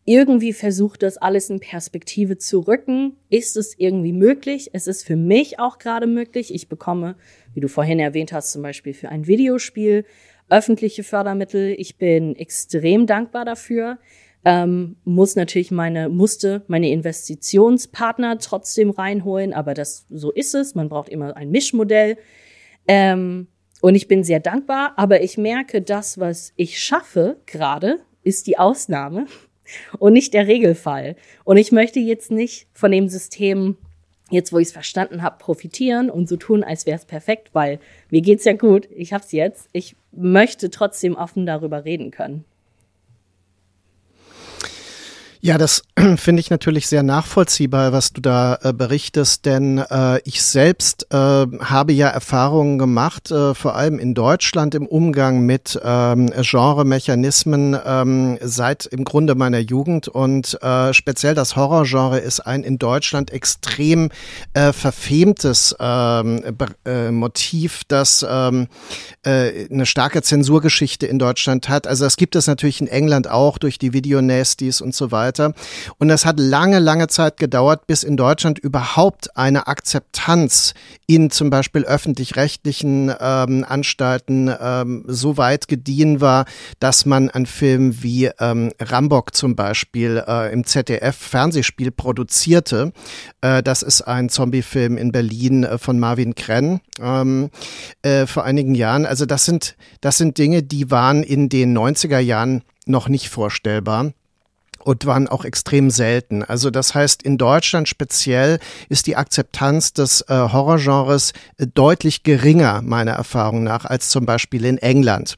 irgendwie 0.05 0.53
versucht, 0.53 1.01
das 1.01 1.17
alles 1.17 1.49
in 1.49 1.59
Perspektive 1.59 2.37
zu 2.37 2.59
rücken. 2.59 3.17
Ist 3.29 3.57
es 3.57 3.77
irgendwie 3.77 4.13
möglich? 4.13 4.69
Es 4.73 4.85
ist 4.85 5.03
für 5.03 5.15
mich 5.15 5.59
auch 5.59 5.79
gerade 5.79 6.05
möglich. 6.05 6.53
Ich 6.53 6.69
bekomme, 6.69 7.15
wie 7.53 7.59
du 7.59 7.67
vorhin 7.67 7.99
erwähnt 7.99 8.31
hast, 8.31 8.51
zum 8.51 8.61
Beispiel 8.61 8.93
für 8.93 9.09
ein 9.09 9.25
Videospiel 9.25 10.05
öffentliche 10.47 11.03
Fördermittel. 11.03 11.73
Ich 11.79 11.97
bin 11.97 12.35
extrem 12.35 13.07
dankbar 13.07 13.45
dafür. 13.45 13.97
Ähm, 14.47 14.97
muss 15.05 15.35
natürlich 15.35 15.71
meine, 15.71 16.07
musste 16.07 16.63
meine 16.67 16.91
Investitionspartner 16.91 18.37
trotzdem 18.37 18.91
reinholen, 18.91 19.53
aber 19.53 19.73
das, 19.73 20.05
so 20.11 20.31
ist 20.31 20.53
es. 20.53 20.75
Man 20.75 20.87
braucht 20.87 21.09
immer 21.09 21.35
ein 21.35 21.49
Mischmodell. 21.49 22.17
Ähm, 22.87 23.47
und 23.81 23.95
ich 23.95 24.07
bin 24.07 24.23
sehr 24.23 24.39
dankbar, 24.39 24.93
aber 24.97 25.23
ich 25.23 25.39
merke, 25.39 25.81
das, 25.81 26.19
was 26.19 26.53
ich 26.55 26.79
schaffe 26.79 27.37
gerade, 27.47 28.01
ist 28.23 28.45
die 28.45 28.59
Ausnahme 28.59 29.25
und 29.99 30.13
nicht 30.13 30.33
der 30.33 30.47
Regelfall. 30.47 31.15
Und 31.43 31.57
ich 31.57 31.71
möchte 31.71 31.99
jetzt 31.99 32.31
nicht 32.31 32.67
von 32.73 32.91
dem 32.91 33.09
System, 33.09 33.77
jetzt 34.29 34.51
wo 34.51 34.57
ich 34.57 34.67
es 34.67 34.73
verstanden 34.73 35.21
habe, 35.21 35.37
profitieren 35.37 36.09
und 36.09 36.27
so 36.27 36.37
tun, 36.37 36.63
als 36.63 36.85
wäre 36.85 36.97
es 36.97 37.05
perfekt, 37.05 37.49
weil 37.53 37.79
mir 38.09 38.21
geht's 38.21 38.45
ja 38.45 38.53
gut, 38.53 38.87
ich 38.95 39.13
hab's 39.13 39.31
jetzt. 39.31 39.69
Ich 39.71 39.95
möchte 40.11 40.69
trotzdem 40.69 41.15
offen 41.15 41.45
darüber 41.45 41.85
reden 41.85 42.11
können. 42.11 42.45
Ja, 45.45 45.59
das 45.59 45.83
finde 46.15 46.39
ich 46.39 46.49
natürlich 46.49 46.87
sehr 46.87 47.03
nachvollziehbar, 47.03 47.93
was 47.93 48.11
du 48.11 48.19
da 48.19 48.57
äh, 48.63 48.73
berichtest, 48.73 49.45
denn 49.45 49.77
äh, 49.77 50.19
ich 50.23 50.41
selbst 50.41 51.05
äh, 51.11 51.15
habe 51.15 51.93
ja 51.93 52.07
Erfahrungen 52.07 52.79
gemacht, 52.79 53.29
äh, 53.29 53.53
vor 53.53 53.75
allem 53.75 53.99
in 53.99 54.15
Deutschland 54.15 54.73
im 54.73 54.87
Umgang 54.87 55.41
mit 55.41 55.79
ähm, 55.83 56.31
Genremechanismen 56.31 57.77
ähm, 57.85 58.39
seit 58.41 58.87
im 58.87 59.05
Grunde 59.05 59.35
meiner 59.35 59.59
Jugend 59.59 60.07
und 60.07 60.59
äh, 60.63 60.95
speziell 60.95 61.35
das 61.35 61.55
Horrorgenre 61.55 62.17
ist 62.17 62.39
ein 62.39 62.63
in 62.63 62.79
Deutschland 62.79 63.29
extrem 63.29 64.09
äh, 64.55 64.73
verfemtes 64.73 65.75
ähm, 65.79 66.41
äh, 66.85 67.11
Motiv, 67.11 67.83
das 67.87 68.25
ähm, 68.27 68.65
äh, 69.21 69.67
eine 69.71 69.85
starke 69.85 70.23
Zensurgeschichte 70.23 71.05
in 71.05 71.19
Deutschland 71.19 71.69
hat. 71.69 71.85
Also 71.85 72.03
das 72.03 72.17
gibt 72.17 72.35
es 72.35 72.47
natürlich 72.47 72.81
in 72.81 72.87
England 72.87 73.29
auch 73.29 73.59
durch 73.59 73.77
die 73.77 73.93
Videonasties 73.93 74.81
und 74.81 74.95
so 74.95 75.11
weiter 75.11 75.34
weiter. 75.35 75.53
Und 75.97 76.09
es 76.09 76.25
hat 76.25 76.39
lange, 76.39 76.79
lange 76.79 77.07
Zeit 77.07 77.37
gedauert, 77.37 77.87
bis 77.87 78.03
in 78.03 78.17
Deutschland 78.17 78.59
überhaupt 78.59 79.35
eine 79.35 79.67
Akzeptanz 79.67 80.73
in 81.07 81.29
zum 81.29 81.49
Beispiel 81.49 81.83
öffentlich-rechtlichen 81.83 83.13
ähm, 83.19 83.65
Anstalten 83.67 84.51
ähm, 84.59 85.03
so 85.07 85.37
weit 85.37 85.67
gediehen 85.67 86.21
war, 86.21 86.45
dass 86.79 87.05
man 87.05 87.29
einen 87.29 87.45
Film 87.45 88.01
wie 88.01 88.29
ähm, 88.39 88.71
Rambock 88.79 89.35
zum 89.35 89.55
Beispiel 89.55 90.23
äh, 90.27 90.51
im 90.51 90.65
ZDF-Fernsehspiel 90.65 91.91
produzierte. 91.91 92.91
Äh, 93.41 93.61
das 93.61 93.81
ist 93.83 94.01
ein 94.01 94.29
Zombie-Film 94.29 94.97
in 94.97 95.11
Berlin 95.11 95.63
äh, 95.63 95.77
von 95.77 95.99
Marvin 95.99 96.35
Krenn 96.35 96.81
ähm, 96.99 97.49
äh, 98.01 98.25
vor 98.25 98.43
einigen 98.43 98.75
Jahren. 98.75 99.05
Also 99.05 99.25
das 99.25 99.45
sind, 99.45 99.75
das 100.01 100.17
sind 100.17 100.37
Dinge, 100.37 100.63
die 100.63 100.89
waren 100.91 101.23
in 101.23 101.49
den 101.49 101.77
90er 101.77 102.19
Jahren 102.19 102.63
noch 102.85 103.09
nicht 103.09 103.29
vorstellbar 103.29 104.13
und 104.85 105.05
waren 105.07 105.27
auch 105.27 105.45
extrem 105.45 105.89
selten. 105.89 106.43
Also 106.43 106.69
das 106.69 106.93
heißt, 106.93 107.23
in 107.23 107.37
Deutschland 107.37 107.89
speziell 107.89 108.59
ist 108.87 109.07
die 109.07 109.15
Akzeptanz 109.15 109.93
des 109.93 110.21
äh, 110.21 110.33
Horrorgenres 110.33 111.33
äh, 111.57 111.65
deutlich 111.65 112.21
geringer, 112.21 112.81
meiner 112.83 113.13
Erfahrung 113.13 113.63
nach, 113.63 113.85
als 113.85 114.09
zum 114.09 114.25
Beispiel 114.25 114.63
in 114.63 114.77
England. 114.77 115.35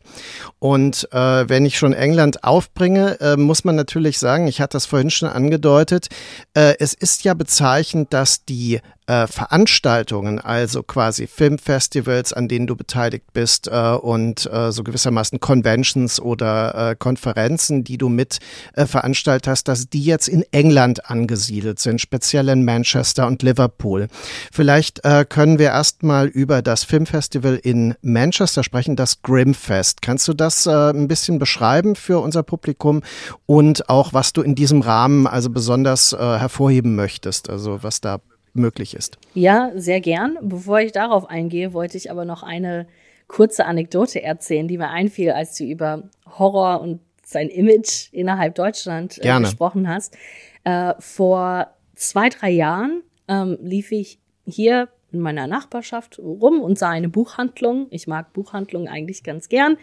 Und 0.60 1.08
äh, 1.14 1.48
wenn 1.48 1.66
ich 1.66 1.78
schon 1.78 1.94
England 1.94 2.44
aufbringe, 2.44 3.20
äh, 3.22 3.38
muss 3.38 3.64
man 3.64 3.76
natürlich 3.76 4.20
sagen, 4.20 4.48
ich 4.48 4.60
hatte 4.60 4.76
das 4.76 4.86
vorhin 4.86 5.10
schon 5.10 5.30
angedeutet, 5.30 6.08
äh, 6.54 6.76
es 6.80 6.94
ist 6.94 7.24
ja 7.24 7.34
bezeichnend, 7.34 8.12
dass 8.12 8.44
die 8.44 8.82
äh, 9.08 9.26
Veranstaltungen, 9.26 10.40
also 10.40 10.84
quasi 10.84 11.28
Filmfestivals, 11.28 12.34
an 12.34 12.48
denen 12.48 12.68
du 12.68 12.76
beteiligt 12.76 13.34
bist 13.34 13.68
äh, 13.68 13.92
und 13.94 14.46
äh, 14.52 14.72
so 14.72 14.84
gewissermaßen 14.84 15.40
Conventions 15.40 16.20
oder 16.20 16.92
äh, 16.92 16.96
Konferenzen, 16.96 17.84
die 17.84 17.98
du 17.98 18.10
mit 18.10 18.40
äh, 18.74 18.86
veranstaltet 18.86 19.48
hast, 19.48 19.68
dass 19.70 19.90
die 19.90 20.04
jetzt 20.04 20.28
in 20.28 20.44
England 20.52 21.10
angesiedelt 21.10 21.80
sind, 21.80 22.02
speziell 22.02 22.50
in 22.50 22.66
Manchester 22.66 23.28
und 23.28 23.44
Liverpool. 23.44 24.08
Vielleicht 24.52 25.04
äh, 25.06 25.26
können 25.28 25.58
wir 25.58 25.68
erstmal 25.68 26.28
über 26.28 26.62
das 26.62 26.84
Filmfestival 26.84 27.56
in 27.56 27.96
Manchester 28.02 28.64
sprechen, 28.64 28.96
das 28.96 29.22
Grimfest. 29.22 30.02
Kannst 30.02 30.28
du 30.28 30.34
das 30.34 30.68
ein 30.68 31.08
bisschen 31.08 31.40
beschreiben 31.40 31.96
für 31.96 32.20
unser 32.20 32.44
Publikum 32.44 33.02
und 33.46 33.90
auch 33.90 34.14
was 34.14 34.34
du 34.34 34.42
in 34.42 34.56
diesem 34.56 34.82
Rahmen 34.82 35.28
also 35.28 35.50
besonders 35.50 36.12
hervorheben 36.12 36.96
möchtest, 36.96 37.50
also 37.50 37.84
was 37.84 38.02
da 38.02 38.20
möglich 38.58 38.96
ist. 38.96 39.18
Ja, 39.34 39.72
sehr 39.76 40.02
gern. 40.02 40.38
Bevor 40.42 40.80
ich 40.80 40.92
darauf 40.92 41.30
eingehe, 41.30 41.74
wollte 41.74 41.98
ich 41.98 42.12
aber 42.12 42.26
noch 42.26 42.44
eine 42.44 42.88
kurze 43.28 43.66
Anekdote 43.66 44.22
erzählen, 44.24 44.68
die 44.68 44.78
mir 44.78 44.90
einfiel, 44.90 45.32
als 45.32 45.58
du 45.58 45.66
über 45.66 46.04
Horror 46.38 46.82
und 46.82 47.02
sein 47.24 47.50
Image 47.50 48.08
innerhalb 48.14 48.56
Deutschland 48.56 49.20
äh, 49.24 49.40
gesprochen 49.40 49.90
hast. 49.90 50.16
Äh, 50.64 50.94
vor 51.00 51.68
zwei, 51.96 52.30
drei 52.30 52.52
Jahren 52.52 53.04
ähm, 53.28 53.58
lief 53.62 53.92
ich 53.92 54.20
hier 54.46 54.88
in 55.12 55.20
meiner 55.20 55.48
Nachbarschaft 55.48 56.20
rum 56.20 56.62
und 56.62 56.80
sah 56.80 56.90
eine 56.90 57.10
Buchhandlung. 57.10 57.88
Ich 57.90 58.08
mag 58.08 58.34
Buchhandlungen 58.34 58.88
eigentlich 58.88 59.24
ganz 59.24 59.50
gern. 59.50 59.78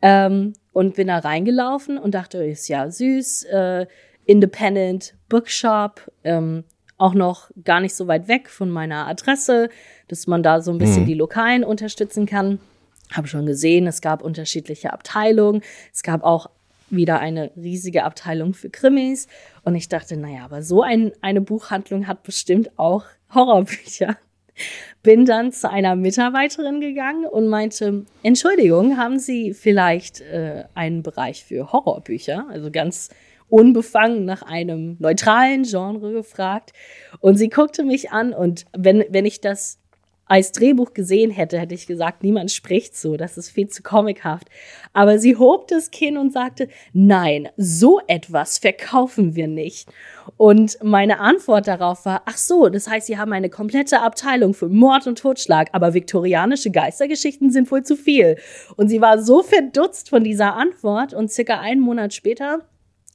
Ähm, 0.00 0.52
und 0.72 0.94
bin 0.94 1.08
da 1.08 1.18
reingelaufen 1.18 1.98
und 1.98 2.14
dachte, 2.14 2.44
ist 2.44 2.68
ja 2.68 2.88
süß, 2.88 3.44
äh, 3.44 3.86
Independent 4.26 5.14
Bookshop, 5.28 6.12
ähm, 6.22 6.64
auch 6.98 7.14
noch 7.14 7.50
gar 7.64 7.80
nicht 7.80 7.94
so 7.94 8.06
weit 8.08 8.28
weg 8.28 8.50
von 8.50 8.70
meiner 8.70 9.06
Adresse, 9.06 9.70
dass 10.08 10.26
man 10.26 10.42
da 10.42 10.60
so 10.60 10.72
ein 10.72 10.78
bisschen 10.78 11.02
mhm. 11.02 11.06
die 11.06 11.14
Lokalen 11.14 11.64
unterstützen 11.64 12.26
kann. 12.26 12.58
Habe 13.12 13.28
schon 13.28 13.46
gesehen, 13.46 13.86
es 13.86 14.00
gab 14.00 14.22
unterschiedliche 14.22 14.92
Abteilungen. 14.92 15.62
Es 15.94 16.02
gab 16.02 16.24
auch 16.24 16.50
wieder 16.90 17.20
eine 17.20 17.50
riesige 17.56 18.04
Abteilung 18.04 18.54
für 18.54 18.70
Krimis. 18.70 19.28
Und 19.64 19.74
ich 19.74 19.88
dachte, 19.88 20.16
naja, 20.16 20.44
aber 20.44 20.62
so 20.62 20.82
ein, 20.82 21.12
eine 21.20 21.40
Buchhandlung 21.40 22.06
hat 22.06 22.22
bestimmt 22.22 22.78
auch 22.78 23.04
Horrorbücher. 23.32 24.16
Bin 25.02 25.24
dann 25.24 25.52
zu 25.52 25.70
einer 25.70 25.94
Mitarbeiterin 25.94 26.80
gegangen 26.80 27.24
und 27.24 27.46
meinte, 27.48 28.04
Entschuldigung, 28.24 28.96
haben 28.96 29.18
Sie 29.18 29.54
vielleicht 29.54 30.20
äh, 30.20 30.64
einen 30.74 31.02
Bereich 31.02 31.44
für 31.44 31.72
Horrorbücher? 31.72 32.46
Also 32.50 32.70
ganz 32.70 33.10
unbefangen 33.48 34.24
nach 34.24 34.42
einem 34.42 34.96
neutralen 34.98 35.62
Genre 35.64 36.12
gefragt. 36.12 36.72
Und 37.20 37.36
sie 37.36 37.48
guckte 37.48 37.84
mich 37.84 38.10
an 38.10 38.32
und 38.32 38.66
wenn, 38.76 39.04
wenn 39.10 39.26
ich 39.26 39.40
das 39.40 39.78
als 40.28 40.52
Drehbuch 40.52 40.92
gesehen 40.92 41.30
hätte, 41.30 41.58
hätte 41.58 41.74
ich 41.74 41.86
gesagt, 41.86 42.22
niemand 42.22 42.50
spricht 42.50 42.94
so, 42.96 43.16
das 43.16 43.38
ist 43.38 43.50
viel 43.50 43.68
zu 43.68 43.82
comichaft. 43.82 44.48
Aber 44.92 45.18
sie 45.18 45.36
hob 45.36 45.68
das 45.68 45.90
Kinn 45.90 46.18
und 46.18 46.32
sagte, 46.32 46.68
nein, 46.92 47.48
so 47.56 48.00
etwas 48.06 48.58
verkaufen 48.58 49.34
wir 49.34 49.48
nicht. 49.48 49.88
Und 50.36 50.78
meine 50.82 51.18
Antwort 51.20 51.66
darauf 51.66 52.04
war, 52.04 52.22
ach 52.26 52.36
so, 52.36 52.68
das 52.68 52.88
heißt, 52.88 53.06
sie 53.06 53.16
haben 53.16 53.32
eine 53.32 53.48
komplette 53.48 54.00
Abteilung 54.00 54.52
für 54.52 54.68
Mord 54.68 55.06
und 55.06 55.18
Totschlag, 55.18 55.68
aber 55.72 55.94
viktorianische 55.94 56.70
Geistergeschichten 56.70 57.50
sind 57.50 57.70
wohl 57.70 57.82
zu 57.82 57.96
viel. 57.96 58.36
Und 58.76 58.88
sie 58.88 59.00
war 59.00 59.22
so 59.22 59.42
verdutzt 59.42 60.10
von 60.10 60.22
dieser 60.24 60.54
Antwort 60.54 61.14
und 61.14 61.32
circa 61.32 61.58
einen 61.58 61.80
Monat 61.80 62.12
später 62.12 62.66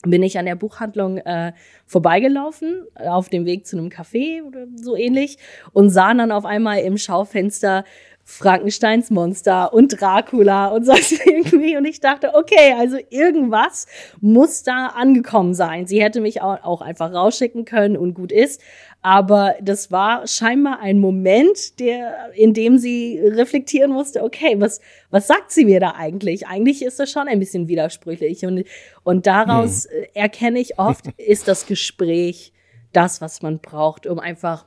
bin 0.04 0.22
ich 0.24 0.38
an 0.38 0.46
der 0.46 0.56
Buchhandlung 0.56 1.18
äh, 1.18 1.54
vorbeigelaufen, 1.86 2.84
auf 2.96 3.30
dem 3.30 3.46
Weg 3.46 3.66
zu 3.66 3.78
einem 3.78 3.90
Café 3.90 4.44
oder 4.44 4.66
so 4.76 4.96
ähnlich, 4.96 5.38
und 5.72 5.90
sah 5.90 6.14
dann 6.14 6.32
auf 6.32 6.46
einmal 6.46 6.80
im 6.80 6.98
Schaufenster 6.98 7.84
Frankensteins 8.26 9.10
Monster 9.10 9.74
und 9.74 10.00
Dracula 10.00 10.68
und 10.68 10.86
so 10.86 10.94
irgendwie. 11.26 11.76
Und 11.76 11.86
ich 11.86 12.00
dachte, 12.00 12.34
okay, 12.36 12.74
also 12.78 12.98
irgendwas 13.10 13.86
muss 14.22 14.64
da 14.64 14.88
angekommen 14.88 15.54
sein. 15.54 15.88
Sie 15.88 16.02
hätte 16.02 16.22
mich 16.22 16.42
auch, 16.42 16.82
einfach 16.82 17.14
rausschicken 17.14 17.66
können 17.66 17.98
und 17.98 18.14
gut 18.14 18.32
ist. 18.32 18.62
Aber 19.02 19.56
das 19.62 19.92
war 19.92 20.26
scheinbar 20.28 20.80
ein 20.80 21.00
Moment, 21.00 21.80
der, 21.82 22.32
in 22.36 22.54
dem 22.54 22.78
sie 22.78 23.20
reflektieren 23.22 23.92
musste, 23.92 24.24
okay, 24.24 24.56
was, 24.60 24.80
was 25.10 25.28
sagt 25.28 25.52
sie 25.52 25.66
mir 25.66 25.82
da 25.82 25.96
eigentlich? 25.98 26.48
Eigentlich 26.48 26.82
ist 26.82 27.00
das 27.00 27.12
schon 27.12 27.28
ein 27.28 27.40
bisschen 27.40 27.68
widersprüchlich. 27.68 28.46
Und, 28.46 28.64
und 29.04 29.28
daraus 29.28 29.90
hm. 29.92 30.06
erkenne 30.14 30.60
ich 30.60 30.80
oft, 30.80 31.08
ist 31.18 31.50
das 31.50 31.66
Gespräch 31.66 32.54
das, 32.94 33.20
was 33.20 33.42
man 33.42 33.60
braucht, 33.60 34.08
um 34.08 34.20
einfach 34.20 34.66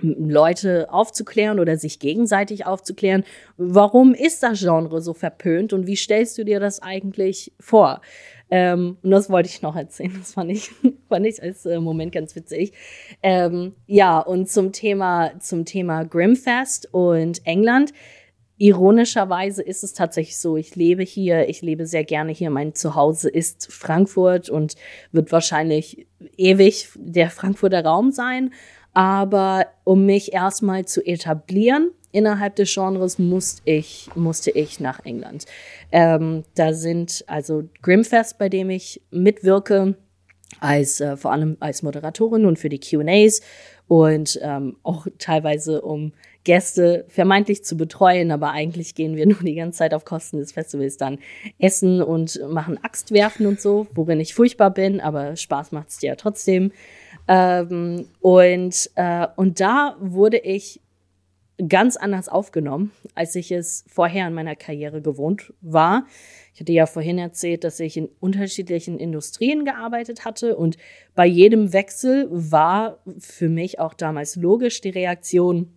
Leute 0.00 0.92
aufzuklären 0.92 1.60
oder 1.60 1.76
sich 1.76 1.98
gegenseitig 1.98 2.66
aufzuklären, 2.66 3.24
warum 3.56 4.14
ist 4.14 4.42
das 4.42 4.60
Genre 4.60 5.00
so 5.00 5.14
verpönt 5.14 5.72
und 5.72 5.86
wie 5.86 5.96
stellst 5.96 6.38
du 6.38 6.44
dir 6.44 6.60
das 6.60 6.80
eigentlich 6.80 7.52
vor? 7.60 8.00
Ähm, 8.50 8.96
und 9.02 9.10
das 9.10 9.28
wollte 9.28 9.48
ich 9.48 9.62
noch 9.62 9.76
erzählen. 9.76 10.14
Das 10.18 10.32
fand 10.32 10.50
ich, 10.50 10.70
fand 11.08 11.26
ich 11.26 11.42
als 11.42 11.66
äh, 11.66 11.78
Moment 11.80 12.12
ganz 12.12 12.34
witzig. 12.34 12.72
Ähm, 13.22 13.74
ja, 13.86 14.18
und 14.20 14.48
zum 14.48 14.72
Thema, 14.72 15.38
zum 15.40 15.64
Thema 15.64 16.04
Grimfest 16.04 16.88
und 16.92 17.46
England. 17.46 17.92
Ironischerweise 18.60 19.62
ist 19.62 19.84
es 19.84 19.92
tatsächlich 19.92 20.36
so, 20.36 20.56
ich 20.56 20.74
lebe 20.74 21.04
hier, 21.04 21.48
ich 21.48 21.62
lebe 21.62 21.86
sehr 21.86 22.02
gerne 22.02 22.32
hier. 22.32 22.50
Mein 22.50 22.74
Zuhause 22.74 23.28
ist 23.28 23.72
Frankfurt 23.72 24.50
und 24.50 24.74
wird 25.12 25.30
wahrscheinlich 25.30 26.08
ewig 26.36 26.88
der 26.96 27.30
Frankfurter 27.30 27.84
Raum 27.84 28.10
sein. 28.10 28.52
Aber 28.98 29.68
um 29.84 30.06
mich 30.06 30.32
erstmal 30.32 30.84
zu 30.84 31.06
etablieren 31.06 31.92
innerhalb 32.10 32.56
des 32.56 32.74
Genres, 32.74 33.16
musste 33.16 33.62
ich, 33.64 34.10
musste 34.16 34.50
ich 34.50 34.80
nach 34.80 35.04
England. 35.04 35.44
Ähm, 35.92 36.42
da 36.56 36.72
sind 36.74 37.22
also 37.28 37.68
Grimfest, 37.80 38.38
bei 38.38 38.48
dem 38.48 38.70
ich 38.70 39.00
mitwirke, 39.12 39.94
als 40.58 41.00
äh, 41.00 41.16
vor 41.16 41.30
allem 41.30 41.56
als 41.60 41.84
Moderatorin 41.84 42.44
und 42.44 42.58
für 42.58 42.68
die 42.68 42.80
QAs 42.80 43.40
und 43.86 44.40
ähm, 44.42 44.78
auch 44.82 45.06
teilweise 45.18 45.82
um 45.82 46.12
Gäste 46.42 47.04
vermeintlich 47.08 47.62
zu 47.64 47.76
betreuen, 47.76 48.32
aber 48.32 48.50
eigentlich 48.50 48.94
gehen 48.94 49.14
wir 49.14 49.26
nur 49.28 49.42
die 49.42 49.54
ganze 49.54 49.78
Zeit 49.78 49.94
auf 49.94 50.04
Kosten 50.04 50.38
des 50.38 50.50
Festivals 50.50 50.96
dann 50.96 51.18
essen 51.60 52.02
und 52.02 52.40
machen 52.48 52.82
Axtwerfen 52.82 53.46
und 53.46 53.60
so, 53.60 53.86
worin 53.94 54.18
ich 54.18 54.34
furchtbar 54.34 54.70
bin, 54.70 55.00
aber 55.00 55.36
Spaß 55.36 55.70
macht's 55.70 55.98
dir 55.98 56.08
ja 56.08 56.16
trotzdem. 56.16 56.72
Ähm, 57.28 58.06
und, 58.20 58.90
äh, 58.96 59.28
und 59.36 59.60
da 59.60 59.96
wurde 60.00 60.38
ich 60.38 60.80
ganz 61.68 61.96
anders 61.96 62.28
aufgenommen, 62.28 62.92
als 63.14 63.34
ich 63.34 63.50
es 63.50 63.84
vorher 63.88 64.28
in 64.28 64.34
meiner 64.34 64.56
Karriere 64.56 65.02
gewohnt 65.02 65.52
war. 65.60 66.06
Ich 66.54 66.60
hatte 66.60 66.72
ja 66.72 66.86
vorhin 66.86 67.18
erzählt, 67.18 67.64
dass 67.64 67.80
ich 67.80 67.96
in 67.96 68.08
unterschiedlichen 68.20 68.98
Industrien 68.98 69.64
gearbeitet 69.64 70.24
hatte 70.24 70.56
und 70.56 70.76
bei 71.14 71.26
jedem 71.26 71.72
Wechsel 71.72 72.28
war 72.30 72.98
für 73.18 73.48
mich 73.48 73.80
auch 73.80 73.94
damals 73.94 74.36
logisch 74.36 74.80
die 74.80 74.90
Reaktion, 74.90 75.72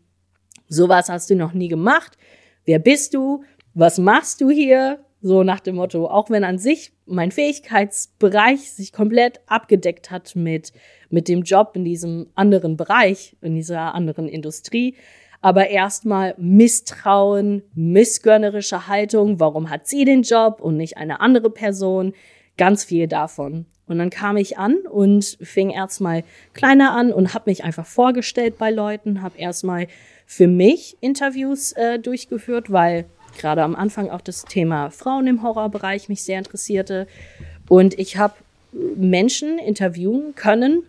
sowas 0.67 1.09
hast 1.09 1.29
du 1.29 1.35
noch 1.35 1.53
nie 1.53 1.67
gemacht. 1.67 2.17
Wer 2.65 2.79
bist 2.79 3.13
du? 3.13 3.43
Was 3.73 3.97
machst 3.97 4.41
du 4.41 4.49
hier? 4.49 5.03
So 5.21 5.43
nach 5.43 5.59
dem 5.59 5.75
Motto, 5.75 6.07
auch 6.07 6.29
wenn 6.31 6.43
an 6.43 6.57
sich 6.57 6.93
mein 7.05 7.31
Fähigkeitsbereich 7.31 8.71
sich 8.71 8.91
komplett 8.91 9.39
abgedeckt 9.45 10.09
hat 10.09 10.35
mit, 10.35 10.73
mit 11.09 11.27
dem 11.27 11.43
Job 11.43 11.73
in 11.75 11.85
diesem 11.85 12.27
anderen 12.33 12.75
Bereich, 12.75 13.35
in 13.41 13.55
dieser 13.55 13.93
anderen 13.93 14.27
Industrie, 14.27 14.95
aber 15.41 15.69
erstmal 15.69 16.35
Misstrauen, 16.37 17.63
missgönnerische 17.73 18.87
Haltung, 18.87 19.39
warum 19.39 19.69
hat 19.69 19.87
sie 19.87 20.05
den 20.05 20.23
Job 20.23 20.59
und 20.61 20.77
nicht 20.77 20.97
eine 20.97 21.19
andere 21.19 21.49
Person, 21.49 22.13
ganz 22.57 22.83
viel 22.83 23.07
davon. 23.07 23.65
Und 23.87 23.97
dann 23.97 24.09
kam 24.09 24.37
ich 24.37 24.57
an 24.57 24.77
und 24.89 25.37
fing 25.41 25.71
erstmal 25.71 26.23
kleiner 26.53 26.91
an 26.93 27.11
und 27.11 27.33
habe 27.33 27.49
mich 27.49 27.63
einfach 27.63 27.85
vorgestellt 27.85 28.57
bei 28.57 28.71
Leuten, 28.71 29.21
habe 29.21 29.37
erstmal 29.37 29.87
für 30.25 30.47
mich 30.47 30.95
Interviews 31.01 31.73
äh, 31.73 31.99
durchgeführt, 31.99 32.71
weil 32.71 33.05
gerade 33.37 33.63
am 33.63 33.75
Anfang 33.75 34.09
auch 34.09 34.21
das 34.21 34.43
Thema 34.43 34.89
Frauen 34.89 35.27
im 35.27 35.43
Horrorbereich 35.43 36.09
mich 36.09 36.23
sehr 36.23 36.37
interessierte. 36.37 37.07
Und 37.67 37.97
ich 37.99 38.17
habe 38.17 38.35
Menschen 38.71 39.57
interviewen 39.59 40.35
können, 40.35 40.83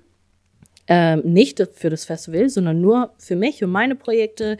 äh, 0.89 1.17
nicht 1.17 1.63
für 1.75 1.91
das 1.91 2.05
Festival, 2.05 2.49
sondern 2.49 2.81
nur 2.81 3.13
für 3.19 3.37
mich 3.37 3.63
und 3.63 3.71
meine 3.71 3.95
Projekte, 3.95 4.59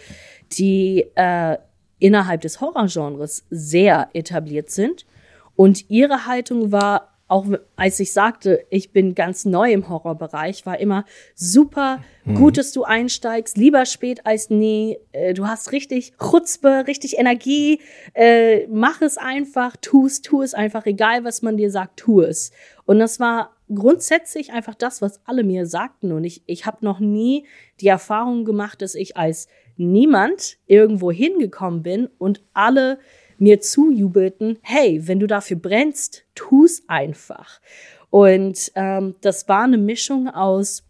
die 0.53 1.07
äh, 1.15 1.57
innerhalb 1.99 2.41
des 2.41 2.61
Horrorgenres 2.61 3.45
sehr 3.51 4.09
etabliert 4.13 4.71
sind. 4.71 5.07
Und 5.55 5.91
ihre 5.91 6.27
Haltung 6.27 6.73
war, 6.73 7.12
auch 7.33 7.47
als 7.77 7.99
ich 7.99 8.13
sagte, 8.13 8.67
ich 8.69 8.93
bin 8.93 9.15
ganz 9.15 9.47
neu 9.47 9.73
im 9.73 9.89
Horrorbereich, 9.89 10.67
war 10.67 10.79
immer 10.79 11.07
super 11.35 12.01
mhm. 12.27 12.35
gut, 12.35 12.59
dass 12.59 12.73
du 12.73 12.85
einsteigst, 12.85 13.57
lieber 13.57 13.87
spät 13.87 14.27
als 14.27 14.51
nie. 14.51 14.99
Äh, 15.13 15.33
du 15.33 15.47
hast 15.49 15.73
richtig 15.73 16.13
Chutzpe, 16.19 16.85
richtig 16.87 17.19
Energie. 17.19 17.81
Äh, 18.13 18.67
mach 18.67 19.01
es 19.01 19.17
einfach, 19.17 19.77
tu 19.81 20.05
es, 20.05 20.21
tu 20.21 20.43
es 20.43 20.53
einfach, 20.53 20.85
egal 20.85 21.25
was 21.25 21.41
man 21.41 21.57
dir 21.57 21.71
sagt, 21.71 22.01
tu 22.01 22.21
es. 22.21 22.53
Und 22.85 22.99
das 22.99 23.19
war 23.19 23.57
grundsätzlich 23.75 24.53
einfach 24.53 24.75
das, 24.75 25.01
was 25.01 25.23
alle 25.25 25.43
mir 25.43 25.65
sagten. 25.65 26.13
Und 26.13 26.25
ich, 26.25 26.43
ich 26.45 26.67
habe 26.67 26.85
noch 26.85 27.01
nie 27.01 27.47
die 27.81 27.89
Erfahrung 27.89 28.45
gemacht, 28.45 28.83
dass 28.83 28.95
ich 28.95 29.17
als 29.17 29.49
niemand 29.79 30.59
irgendwo 30.67 31.11
hingekommen 31.11 31.83
bin 31.83 32.11
und 32.19 32.43
alle 32.53 32.99
mir 33.43 33.61
zujubelten, 33.61 34.59
hey, 34.63 35.09
wenn 35.09 35.19
du 35.19 35.27
dafür 35.27 35.57
brennst, 35.57 36.25
tu's 36.37 36.85
einfach. 36.87 37.61
Und 38.09 38.71
ähm, 38.77 39.17
das 39.21 39.49
war 39.49 39.65
eine 39.65 39.79
Mischung 39.79 40.29
aus, 40.29 40.85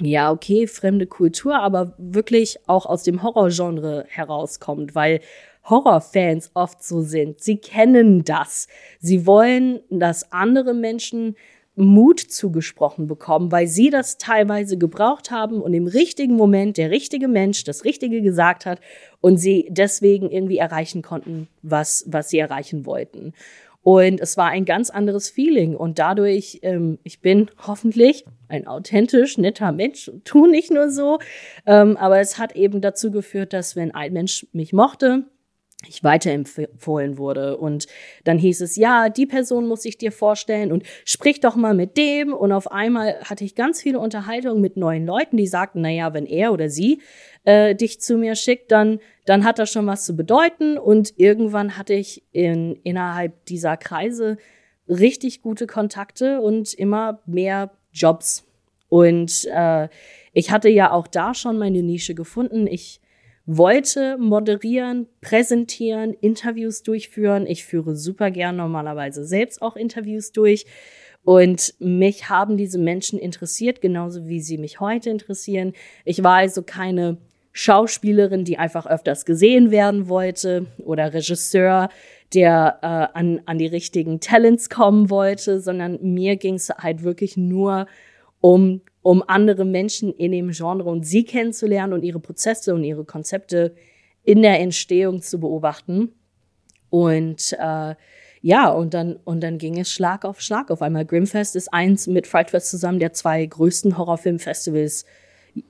ja, 0.00 0.32
okay, 0.32 0.66
fremde 0.66 1.06
Kultur, 1.06 1.56
aber 1.60 1.94
wirklich 1.98 2.58
auch 2.66 2.84
aus 2.84 3.04
dem 3.04 3.22
Horrorgenre 3.22 4.06
herauskommt, 4.08 4.96
weil 4.96 5.20
Horrorfans 5.62 6.50
oft 6.54 6.82
so 6.82 7.00
sind. 7.00 7.40
Sie 7.40 7.58
kennen 7.58 8.24
das. 8.24 8.66
Sie 8.98 9.24
wollen, 9.24 9.78
dass 9.88 10.32
andere 10.32 10.74
Menschen 10.74 11.36
Mut 11.76 12.20
zugesprochen 12.20 13.06
bekommen, 13.06 13.50
weil 13.50 13.66
sie 13.66 13.90
das 13.90 14.18
teilweise 14.18 14.78
gebraucht 14.78 15.30
haben 15.30 15.60
und 15.60 15.74
im 15.74 15.86
richtigen 15.86 16.36
Moment 16.36 16.76
der 16.76 16.90
richtige 16.90 17.26
Mensch 17.26 17.64
das 17.64 17.84
Richtige 17.84 18.22
gesagt 18.22 18.64
hat 18.64 18.80
und 19.20 19.38
sie 19.38 19.66
deswegen 19.70 20.30
irgendwie 20.30 20.58
erreichen 20.58 21.02
konnten, 21.02 21.48
was, 21.62 22.04
was 22.06 22.30
sie 22.30 22.38
erreichen 22.38 22.86
wollten. 22.86 23.32
Und 23.84 24.18
es 24.20 24.38
war 24.38 24.48
ein 24.48 24.64
ganz 24.64 24.88
anderes 24.88 25.28
Feeling. 25.28 25.76
Und 25.76 25.98
dadurch, 25.98 26.60
ähm, 26.62 26.98
ich 27.02 27.20
bin 27.20 27.50
hoffentlich 27.66 28.24
ein 28.48 28.66
authentisch, 28.66 29.36
netter 29.36 29.72
Mensch 29.72 30.10
tu 30.24 30.46
nicht 30.46 30.70
nur 30.70 30.88
so. 30.88 31.18
Ähm, 31.66 31.98
aber 31.98 32.18
es 32.18 32.38
hat 32.38 32.56
eben 32.56 32.80
dazu 32.80 33.10
geführt, 33.10 33.52
dass 33.52 33.76
wenn 33.76 33.94
ein 33.94 34.14
Mensch 34.14 34.46
mich 34.52 34.72
mochte, 34.72 35.24
ich 35.88 36.04
weiterempfohlen 36.04 37.18
wurde. 37.18 37.56
Und 37.56 37.86
dann 38.24 38.38
hieß 38.38 38.60
es, 38.60 38.76
ja, 38.76 39.08
die 39.08 39.26
Person 39.26 39.66
muss 39.66 39.84
ich 39.84 39.98
dir 39.98 40.12
vorstellen 40.12 40.72
und 40.72 40.84
sprich 41.04 41.40
doch 41.40 41.56
mal 41.56 41.74
mit 41.74 41.96
dem. 41.96 42.32
Und 42.32 42.52
auf 42.52 42.70
einmal 42.70 43.20
hatte 43.20 43.44
ich 43.44 43.54
ganz 43.54 43.82
viele 43.82 43.98
Unterhaltungen 43.98 44.60
mit 44.60 44.76
neuen 44.76 45.06
Leuten, 45.06 45.36
die 45.36 45.46
sagten, 45.46 45.80
na 45.80 45.90
ja, 45.90 46.14
wenn 46.14 46.26
er 46.26 46.52
oder 46.52 46.68
sie 46.68 47.00
äh, 47.44 47.74
dich 47.74 48.00
zu 48.00 48.16
mir 48.16 48.34
schickt, 48.34 48.72
dann, 48.72 49.00
dann 49.26 49.44
hat 49.44 49.58
das 49.58 49.70
schon 49.70 49.86
was 49.86 50.04
zu 50.04 50.16
bedeuten. 50.16 50.78
Und 50.78 51.14
irgendwann 51.16 51.76
hatte 51.76 51.94
ich 51.94 52.24
in, 52.32 52.76
innerhalb 52.82 53.44
dieser 53.46 53.76
Kreise 53.76 54.36
richtig 54.88 55.42
gute 55.42 55.66
Kontakte 55.66 56.40
und 56.40 56.74
immer 56.74 57.20
mehr 57.26 57.72
Jobs. 57.92 58.44
Und 58.88 59.48
äh, 59.52 59.88
ich 60.32 60.50
hatte 60.50 60.68
ja 60.68 60.92
auch 60.92 61.06
da 61.06 61.34
schon 61.34 61.58
meine 61.58 61.82
Nische 61.82 62.14
gefunden. 62.14 62.66
Ich 62.66 63.00
wollte 63.46 64.16
moderieren, 64.18 65.06
präsentieren, 65.20 66.14
Interviews 66.14 66.82
durchführen. 66.82 67.46
Ich 67.46 67.64
führe 67.64 67.94
super 67.94 68.30
gern 68.30 68.56
normalerweise 68.56 69.24
selbst 69.24 69.60
auch 69.60 69.76
Interviews 69.76 70.32
durch. 70.32 70.66
Und 71.24 71.74
mich 71.78 72.28
haben 72.28 72.56
diese 72.56 72.78
Menschen 72.78 73.18
interessiert, 73.18 73.80
genauso 73.80 74.28
wie 74.28 74.40
sie 74.40 74.58
mich 74.58 74.80
heute 74.80 75.10
interessieren. 75.10 75.72
Ich 76.04 76.22
war 76.22 76.36
also 76.36 76.62
keine 76.62 77.18
Schauspielerin, 77.52 78.44
die 78.44 78.58
einfach 78.58 78.86
öfters 78.86 79.24
gesehen 79.24 79.70
werden 79.70 80.08
wollte 80.08 80.66
oder 80.78 81.14
Regisseur, 81.14 81.88
der 82.34 82.78
äh, 82.82 83.16
an, 83.18 83.40
an 83.46 83.58
die 83.58 83.66
richtigen 83.66 84.20
Talents 84.20 84.68
kommen 84.68 85.08
wollte, 85.08 85.60
sondern 85.60 85.98
mir 86.02 86.36
ging 86.36 86.54
es 86.54 86.68
halt 86.70 87.04
wirklich 87.04 87.36
nur 87.36 87.86
um, 88.44 88.82
um 89.00 89.24
andere 89.26 89.64
Menschen 89.64 90.12
in 90.12 90.32
dem 90.32 90.50
Genre 90.50 90.90
und 90.90 91.06
sie 91.06 91.24
kennenzulernen 91.24 91.94
und 91.94 92.02
ihre 92.02 92.20
Prozesse 92.20 92.74
und 92.74 92.84
ihre 92.84 93.06
Konzepte 93.06 93.74
in 94.22 94.42
der 94.42 94.60
Entstehung 94.60 95.22
zu 95.22 95.40
beobachten. 95.40 96.12
Und 96.90 97.56
äh, 97.58 97.94
ja, 98.42 98.68
und 98.68 98.92
dann, 98.92 99.16
und 99.24 99.40
dann 99.42 99.56
ging 99.56 99.80
es 99.80 99.90
Schlag 99.90 100.26
auf 100.26 100.42
Schlag. 100.42 100.70
Auf 100.70 100.82
einmal 100.82 101.06
Grimfest 101.06 101.56
ist 101.56 101.72
eins 101.72 102.06
mit 102.06 102.26
Frightfest 102.26 102.68
zusammen 102.68 102.98
der 102.98 103.14
zwei 103.14 103.46
größten 103.46 103.96
Horrorfilmfestivals 103.96 105.06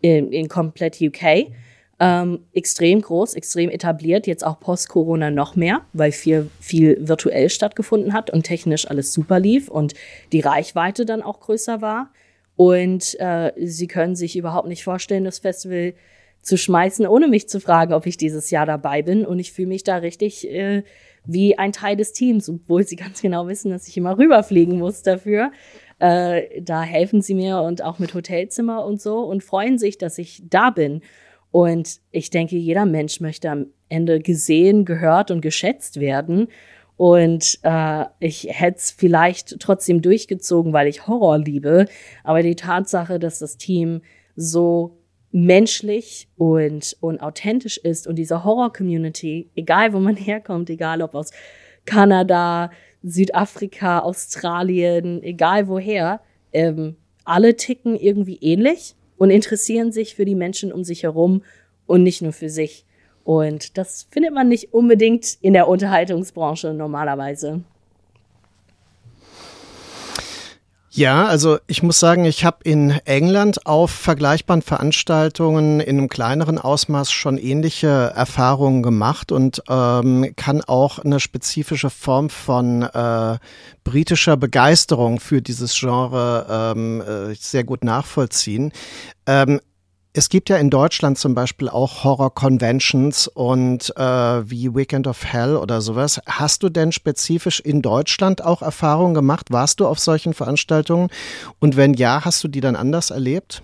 in, 0.00 0.32
in 0.32 0.48
komplett 0.48 1.00
UK. 1.00 1.52
Ähm, 2.00 2.40
extrem 2.54 3.02
groß, 3.02 3.34
extrem 3.34 3.70
etabliert, 3.70 4.26
jetzt 4.26 4.44
auch 4.44 4.58
post-Corona 4.58 5.30
noch 5.30 5.54
mehr, 5.54 5.82
weil 5.92 6.10
viel, 6.10 6.50
viel 6.58 6.98
virtuell 7.06 7.50
stattgefunden 7.50 8.12
hat 8.12 8.30
und 8.30 8.42
technisch 8.42 8.90
alles 8.90 9.12
super 9.12 9.38
lief 9.38 9.68
und 9.68 9.94
die 10.32 10.40
Reichweite 10.40 11.06
dann 11.06 11.22
auch 11.22 11.38
größer 11.38 11.80
war. 11.80 12.10
Und 12.56 13.18
äh, 13.18 13.52
sie 13.56 13.86
können 13.86 14.16
sich 14.16 14.36
überhaupt 14.36 14.68
nicht 14.68 14.84
vorstellen, 14.84 15.24
das 15.24 15.40
Festival 15.40 15.94
zu 16.40 16.56
schmeißen, 16.56 17.06
ohne 17.06 17.26
mich 17.26 17.48
zu 17.48 17.58
fragen, 17.60 17.94
ob 17.94 18.06
ich 18.06 18.16
dieses 18.16 18.50
Jahr 18.50 18.66
dabei 18.66 19.02
bin. 19.02 19.24
Und 19.26 19.38
ich 19.38 19.52
fühle 19.52 19.68
mich 19.68 19.82
da 19.82 19.96
richtig 19.96 20.48
äh, 20.48 20.82
wie 21.26 21.58
ein 21.58 21.72
Teil 21.72 21.96
des 21.96 22.12
Teams, 22.12 22.48
obwohl 22.48 22.86
sie 22.86 22.96
ganz 22.96 23.22
genau 23.22 23.48
wissen, 23.48 23.70
dass 23.70 23.88
ich 23.88 23.96
immer 23.96 24.18
rüberfliegen 24.18 24.78
muss 24.78 25.02
dafür. 25.02 25.50
Äh, 25.98 26.60
da 26.60 26.82
helfen 26.82 27.22
sie 27.22 27.34
mir 27.34 27.60
und 27.60 27.82
auch 27.82 27.98
mit 27.98 28.14
Hotelzimmer 28.14 28.84
und 28.84 29.00
so 29.00 29.20
und 29.20 29.42
freuen 29.42 29.78
sich, 29.78 29.98
dass 29.98 30.18
ich 30.18 30.42
da 30.48 30.70
bin. 30.70 31.00
Und 31.50 32.00
ich 32.10 32.30
denke, 32.30 32.56
jeder 32.56 32.84
Mensch 32.84 33.20
möchte 33.20 33.50
am 33.50 33.66
Ende 33.88 34.18
gesehen, 34.18 34.84
gehört 34.84 35.30
und 35.30 35.40
geschätzt 35.40 36.00
werden. 36.00 36.48
Und 36.96 37.59
äh, 37.62 38.04
ich 38.20 38.46
hätte 38.50 38.78
es 38.78 38.90
vielleicht 38.90 39.59
trotzdem 39.59 40.00
durchgezogen, 40.00 40.72
weil 40.72 40.87
ich 40.87 41.07
Horror 41.07 41.38
liebe. 41.38 41.87
Aber 42.22 42.42
die 42.42 42.54
Tatsache, 42.54 43.18
dass 43.18 43.40
das 43.40 43.57
Team 43.57 44.02
so 44.37 44.96
menschlich 45.33 46.28
und, 46.37 46.96
und 47.00 47.20
authentisch 47.20 47.76
ist 47.78 48.07
und 48.07 48.16
diese 48.16 48.44
Horror-Community, 48.44 49.50
egal 49.57 49.92
wo 49.92 49.98
man 49.98 50.16
herkommt, 50.16 50.70
egal 50.70 51.02
ob 51.02 51.14
aus 51.14 51.33
Kanada, 51.85 52.70
Südafrika, 53.02 53.98
Australien, 53.98 55.22
egal 55.22 55.68
woher, 55.68 56.20
ähm, 56.52 56.96
alle 57.24 57.57
ticken 57.57 57.96
irgendwie 57.96 58.38
ähnlich 58.40 58.94
und 59.16 59.30
interessieren 59.30 59.90
sich 59.90 60.14
für 60.14 60.24
die 60.24 60.35
Menschen 60.35 60.72
um 60.72 60.85
sich 60.85 61.02
herum 61.02 61.42
und 61.87 62.02
nicht 62.02 62.22
nur 62.22 62.33
für 62.33 62.48
sich. 62.48 62.87
Und 63.24 63.78
das 63.78 64.06
findet 64.10 64.34
man 64.34 64.48
nicht 64.48 64.72
unbedingt 64.72 65.38
in 65.40 65.54
der 65.54 65.66
Unterhaltungsbranche 65.66 66.74
normalerweise. 66.74 67.62
Ja, 70.96 71.24
also 71.24 71.58
ich 71.66 71.82
muss 71.82 71.98
sagen, 71.98 72.24
ich 72.24 72.44
habe 72.44 72.58
in 72.62 72.90
England 73.04 73.66
auf 73.66 73.90
vergleichbaren 73.90 74.62
Veranstaltungen 74.62 75.80
in 75.80 75.98
einem 75.98 76.08
kleineren 76.08 76.56
Ausmaß 76.56 77.10
schon 77.10 77.37
ähnliche 77.37 78.12
Erfahrungen 78.14 78.84
gemacht 78.84 79.32
und 79.32 79.60
ähm, 79.68 80.32
kann 80.37 80.62
auch 80.62 81.00
eine 81.00 81.18
spezifische 81.18 81.90
Form 81.90 82.30
von 82.30 82.82
äh, 82.82 83.38
britischer 83.82 84.37
Begeisterung 84.37 85.18
für 85.18 85.42
dieses 85.42 85.76
Genre 85.76 86.74
ähm, 86.76 87.00
äh, 87.00 87.34
sehr 87.34 87.64
gut 87.64 87.82
nachvollziehen. 87.82 88.70
Ähm, 89.26 89.60
es 90.16 90.29
gibt 90.29 90.48
ja 90.48 90.59
in 90.59 90.70
Deutschland 90.70 91.18
zum 91.18 91.35
Beispiel 91.35 91.68
auch 91.68 92.05
Horror-Conventions 92.05 93.27
und 93.27 93.92
äh, 93.96 94.03
wie 94.48 94.72
Weekend 94.72 95.09
of 95.09 95.24
Hell 95.24 95.57
oder 95.57 95.81
sowas. 95.81 96.20
Hast 96.27 96.62
du 96.62 96.68
denn 96.68 96.92
spezifisch 96.92 97.59
in 97.59 97.83
Deutschland 97.83 98.42
auch 98.42 98.62
Erfahrungen 98.62 99.14
gemacht? 99.14 99.50
Warst 99.50 99.81
du 99.81 99.88
auf 99.88 99.98
solchen 99.98 100.33
Veranstaltungen? 100.33 101.09
Und 101.59 101.77
wenn 101.77 101.94
ja, 101.94 102.24
hast 102.24 102.44
du 102.44 102.48
die 102.48 102.61
dann 102.61 102.77
anders 102.77 103.11
erlebt? 103.11 103.61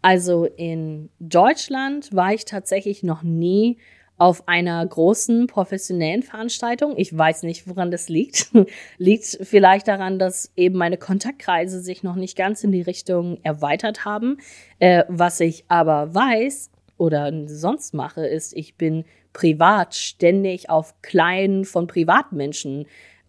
Also 0.00 0.44
in 0.44 1.10
Deutschland 1.18 2.14
war 2.14 2.32
ich 2.32 2.44
tatsächlich 2.44 3.02
noch 3.02 3.24
nie 3.24 3.78
auf 4.16 4.46
einer 4.46 4.86
großen 4.86 5.46
professionellen 5.46 6.22
Veranstaltung. 6.22 6.94
Ich 6.96 7.16
weiß 7.16 7.42
nicht, 7.42 7.68
woran 7.68 7.90
das 7.90 8.08
liegt. 8.08 8.50
liegt 8.98 9.38
vielleicht 9.42 9.88
daran, 9.88 10.18
dass 10.18 10.52
eben 10.56 10.78
meine 10.78 10.98
Kontaktkreise 10.98 11.80
sich 11.80 12.02
noch 12.02 12.14
nicht 12.14 12.36
ganz 12.36 12.62
in 12.62 12.72
die 12.72 12.82
Richtung 12.82 13.38
erweitert 13.42 14.04
haben. 14.04 14.38
Äh, 14.78 15.04
was 15.08 15.40
ich 15.40 15.64
aber 15.68 16.14
weiß 16.14 16.70
oder 16.96 17.32
sonst 17.46 17.92
mache, 17.92 18.24
ist, 18.26 18.56
ich 18.56 18.76
bin 18.76 19.04
privat 19.32 19.94
ständig 19.96 20.70
auf 20.70 20.94
kleinen 21.02 21.64
von 21.64 21.88
Privatmenschen 21.88 22.86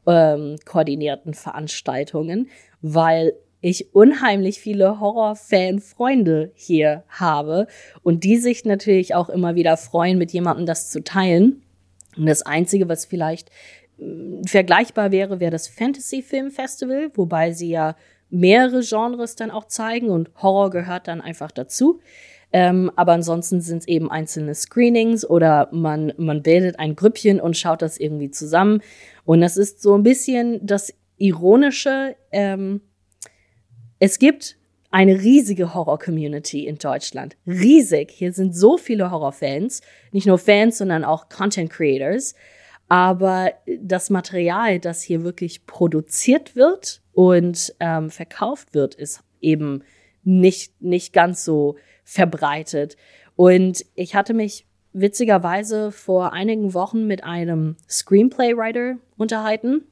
ähm, 0.08 0.58
koordinierten 0.66 1.34
Veranstaltungen, 1.34 2.50
weil 2.82 3.34
ich 3.66 3.96
unheimlich 3.96 4.60
viele 4.60 5.00
Horrorfan-Freunde 5.00 6.52
hier 6.54 7.04
habe 7.10 7.66
und 8.04 8.24
die 8.24 8.38
sich 8.38 8.64
natürlich 8.64 9.16
auch 9.16 9.28
immer 9.28 9.56
wieder 9.56 9.76
freuen, 9.76 10.20
mit 10.20 10.32
jemandem 10.32 10.68
das 10.68 10.92
zu 10.92 11.04
teilen. 11.04 11.64
Und 12.16 12.28
das 12.28 12.44
Einzige, 12.44 12.88
was 12.88 13.06
vielleicht 13.06 13.50
äh, 13.98 14.46
vergleichbar 14.46 15.12
wäre, 15.12 15.40
wäre 15.40 15.50
das 15.50 15.68
Fantasy 15.68 16.22
Film 16.22 16.52
Festival, 16.52 17.10
wobei 17.16 17.54
sie 17.54 17.70
ja 17.72 17.96
mehrere 18.30 18.82
Genres 18.82 19.36
dann 19.36 19.50
auch 19.50 19.66
zeigen 19.66 20.10
und 20.10 20.30
Horror 20.44 20.70
gehört 20.70 21.08
dann 21.08 21.22
einfach 21.22 21.52
dazu. 21.52 22.02
Ähm, 22.54 22.92
aber 22.96 23.14
ansonsten 23.14 23.62
sind 23.62 23.80
es 23.80 23.88
eben 23.88 24.12
einzelne 24.12 24.54
Screenings 24.54 25.28
oder 25.28 25.70
man, 25.72 26.14
man 26.18 26.44
bildet 26.44 26.78
ein 26.78 26.96
Grüppchen 26.96 27.42
und 27.42 27.58
schaut 27.58 27.82
das 27.82 27.98
irgendwie 27.98 28.30
zusammen. 28.30 28.82
Und 29.24 29.42
das 29.42 29.58
ist 29.58 29.82
so 29.82 29.96
ein 29.96 30.04
bisschen 30.04 30.64
das 30.64 30.94
Ironische, 31.18 32.16
ähm, 32.32 32.82
es 34.00 34.20
gibt 34.20 34.58
eine 34.92 35.20
riesige 35.22 35.74
Horror-Community 35.74 36.66
in 36.66 36.78
Deutschland. 36.78 37.36
Riesig. 37.46 38.12
Hier 38.12 38.32
sind 38.32 38.56
so 38.56 38.78
viele 38.78 39.12
Horrorfans. 39.12 39.82
Nicht 40.12 40.26
nur 40.26 40.38
Fans, 40.38 40.78
sondern 40.78 41.04
auch 41.04 41.28
Content 41.28 41.70
Creators. 41.70 42.34
Aber 42.88 43.52
das 43.80 44.10
Material, 44.10 44.80
das 44.80 45.02
hier 45.02 45.24
wirklich 45.24 45.66
produziert 45.66 46.56
wird 46.56 47.02
und 47.14 47.76
ähm, 47.80 48.10
verkauft 48.10 48.74
wird, 48.74 48.96
ist 48.96 49.22
eben 49.42 49.84
nicht, 50.24 50.82
nicht 50.82 51.12
ganz 51.12 51.44
so 51.44 51.76
verbreitet. 52.04 52.96
Und 53.36 53.86
ich 53.96 54.16
hatte 54.16 54.34
mich 54.34 54.66
witzigerweise 54.94 55.92
vor 55.92 56.32
einigen 56.32 56.74
Wochen 56.74 57.06
mit 57.06 57.24
einem 57.24 57.76
Screenplay-Writer 57.90 58.98
unterhalten, 59.18 59.84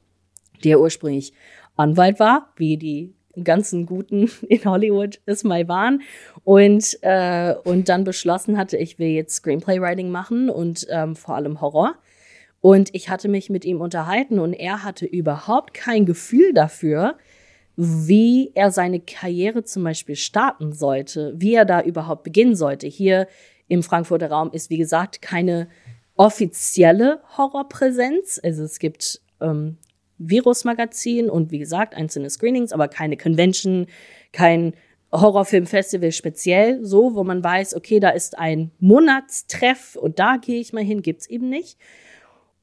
der 0.62 0.80
ursprünglich 0.80 1.34
Anwalt 1.76 2.20
war, 2.20 2.52
wie 2.56 2.78
die 2.78 3.14
ganzen 3.42 3.86
Guten 3.86 4.30
in 4.48 4.64
Hollywood 4.64 5.20
es 5.26 5.44
mal 5.44 5.66
waren 5.68 6.02
und, 6.44 6.98
äh, 7.02 7.54
und 7.64 7.88
dann 7.88 8.04
beschlossen 8.04 8.56
hatte, 8.58 8.76
ich 8.76 8.98
will 8.98 9.08
jetzt 9.08 9.36
Screenplay-Writing 9.36 10.10
machen 10.10 10.50
und 10.50 10.86
ähm, 10.90 11.16
vor 11.16 11.34
allem 11.34 11.60
Horror. 11.60 11.94
Und 12.60 12.94
ich 12.94 13.10
hatte 13.10 13.28
mich 13.28 13.50
mit 13.50 13.64
ihm 13.64 13.80
unterhalten 13.80 14.38
und 14.38 14.54
er 14.54 14.84
hatte 14.84 15.04
überhaupt 15.04 15.74
kein 15.74 16.06
Gefühl 16.06 16.54
dafür, 16.54 17.18
wie 17.76 18.52
er 18.54 18.70
seine 18.70 19.00
Karriere 19.00 19.64
zum 19.64 19.84
Beispiel 19.84 20.16
starten 20.16 20.72
sollte, 20.72 21.34
wie 21.36 21.54
er 21.54 21.64
da 21.64 21.82
überhaupt 21.82 22.22
beginnen 22.22 22.54
sollte. 22.54 22.86
Hier 22.86 23.26
im 23.68 23.82
Frankfurter 23.82 24.30
Raum 24.30 24.50
ist, 24.52 24.70
wie 24.70 24.78
gesagt, 24.78 25.20
keine 25.22 25.68
offizielle 26.16 27.20
Horrorpräsenz. 27.36 28.40
Also 28.42 28.62
es 28.62 28.78
gibt 28.78 29.20
ähm, 29.40 29.78
Virus-Magazin 30.18 31.28
und 31.28 31.50
wie 31.50 31.58
gesagt 31.58 31.94
einzelne 31.94 32.30
Screenings, 32.30 32.72
aber 32.72 32.88
keine 32.88 33.16
Convention, 33.16 33.86
kein 34.32 34.74
Horrorfilmfestival 35.12 36.12
speziell, 36.12 36.84
so, 36.84 37.14
wo 37.14 37.22
man 37.22 37.42
weiß, 37.42 37.76
okay, 37.76 38.00
da 38.00 38.10
ist 38.10 38.38
ein 38.38 38.72
Monatstreff 38.80 39.96
und 39.96 40.18
da 40.18 40.36
gehe 40.36 40.60
ich 40.60 40.72
mal 40.72 40.82
hin, 40.82 41.02
gibt's 41.02 41.28
eben 41.28 41.48
nicht. 41.48 41.78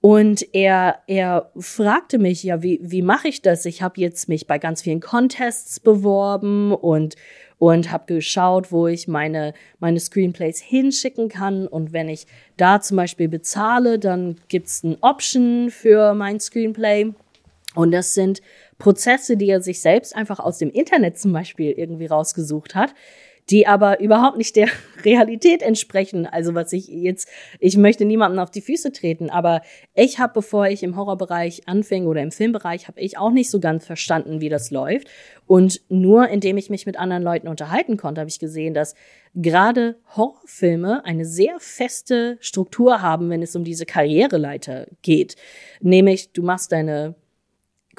Und 0.02 0.54
er, 0.54 1.04
er 1.06 1.52
fragte 1.58 2.18
mich, 2.18 2.44
ja, 2.44 2.64
wie, 2.64 2.80
wie 2.82 3.04
mache 3.04 3.28
ich 3.28 3.44
das? 3.44 3.66
Ich 3.66 3.84
habe 3.84 4.02
jetzt 4.02 4.28
mich 4.28 4.48
bei 4.48 4.58
ganz 4.58 4.82
vielen 4.82 5.00
Contests 5.00 5.80
beworben 5.80 6.74
und, 6.74 7.16
und 7.60 7.92
habe 7.92 8.16
geschaut, 8.16 8.72
wo 8.72 8.88
ich 8.88 9.08
meine, 9.08 9.54
meine 9.80 10.00
Screenplays 10.00 10.60
hinschicken 10.60 11.30
kann. 11.30 11.68
Und 11.68 11.94
wenn 11.94 12.10
ich 12.10 12.26
da 12.58 12.82
zum 12.82 12.98
Beispiel 12.98 13.30
bezahle, 13.30 14.00
dann 14.00 14.38
gibt's 14.48 14.84
ein 14.84 14.98
Option 15.02 15.70
für 15.70 16.16
mein 16.16 16.40
Screenplay. 16.40 17.14
Und 17.76 17.92
das 17.92 18.14
sind 18.14 18.42
Prozesse, 18.78 19.38
die 19.38 19.50
er 19.50 19.62
sich 19.62 19.82
selbst 19.82 20.16
einfach 20.16 20.40
aus 20.40 20.58
dem 20.58 20.72
Internet 20.72 21.18
zum 21.20 21.32
Beispiel 21.32 21.72
irgendwie 21.72 22.08
rausgesucht 22.08 22.76
hat, 22.76 22.94
die 23.50 23.66
aber 23.66 24.00
überhaupt 24.00 24.38
nicht 24.38 24.56
der 24.56 24.68
Realität 25.06 25.62
entsprechen. 25.62 26.26
Also 26.26 26.54
was 26.54 26.74
ich 26.74 26.88
jetzt, 26.88 27.28
ich 27.60 27.78
möchte 27.78 28.06
niemandem 28.06 28.40
auf 28.40 28.52
die 28.52 28.62
Füße 28.62 28.92
treten, 28.92 29.30
aber 29.30 29.62
ich 29.94 30.20
habe, 30.20 30.34
bevor 30.34 30.68
ich 30.68 30.84
im 30.84 30.96
Horrorbereich 30.96 31.68
anfing 31.68 32.08
oder 32.08 32.22
im 32.22 32.32
Filmbereich, 32.32 32.88
habe 32.88 33.00
ich 33.00 33.18
auch 33.18 33.32
nicht 33.32 33.50
so 33.50 33.60
ganz 33.60 33.86
verstanden, 33.86 34.42
wie 34.42 34.50
das 34.50 34.70
läuft. 34.72 35.10
Und 35.48 35.82
nur 35.90 36.28
indem 36.30 36.58
ich 36.58 36.70
mich 36.70 36.86
mit 36.86 36.98
anderen 36.98 37.24
Leuten 37.24 37.48
unterhalten 37.48 37.98
konnte, 37.98 38.22
habe 38.22 38.30
ich 38.30 38.40
gesehen, 38.40 38.74
dass 38.74 38.96
gerade 39.34 39.98
Horrorfilme 40.16 41.06
eine 41.06 41.26
sehr 41.26 41.56
feste 41.60 42.38
Struktur 42.42 43.02
haben, 43.02 43.30
wenn 43.30 43.42
es 43.42 43.56
um 43.56 43.64
diese 43.64 43.86
Karriereleiter 43.86 44.88
geht. 45.02 45.36
Nämlich, 45.82 46.32
du 46.32 46.44
machst 46.44 46.72
deine 46.72 47.16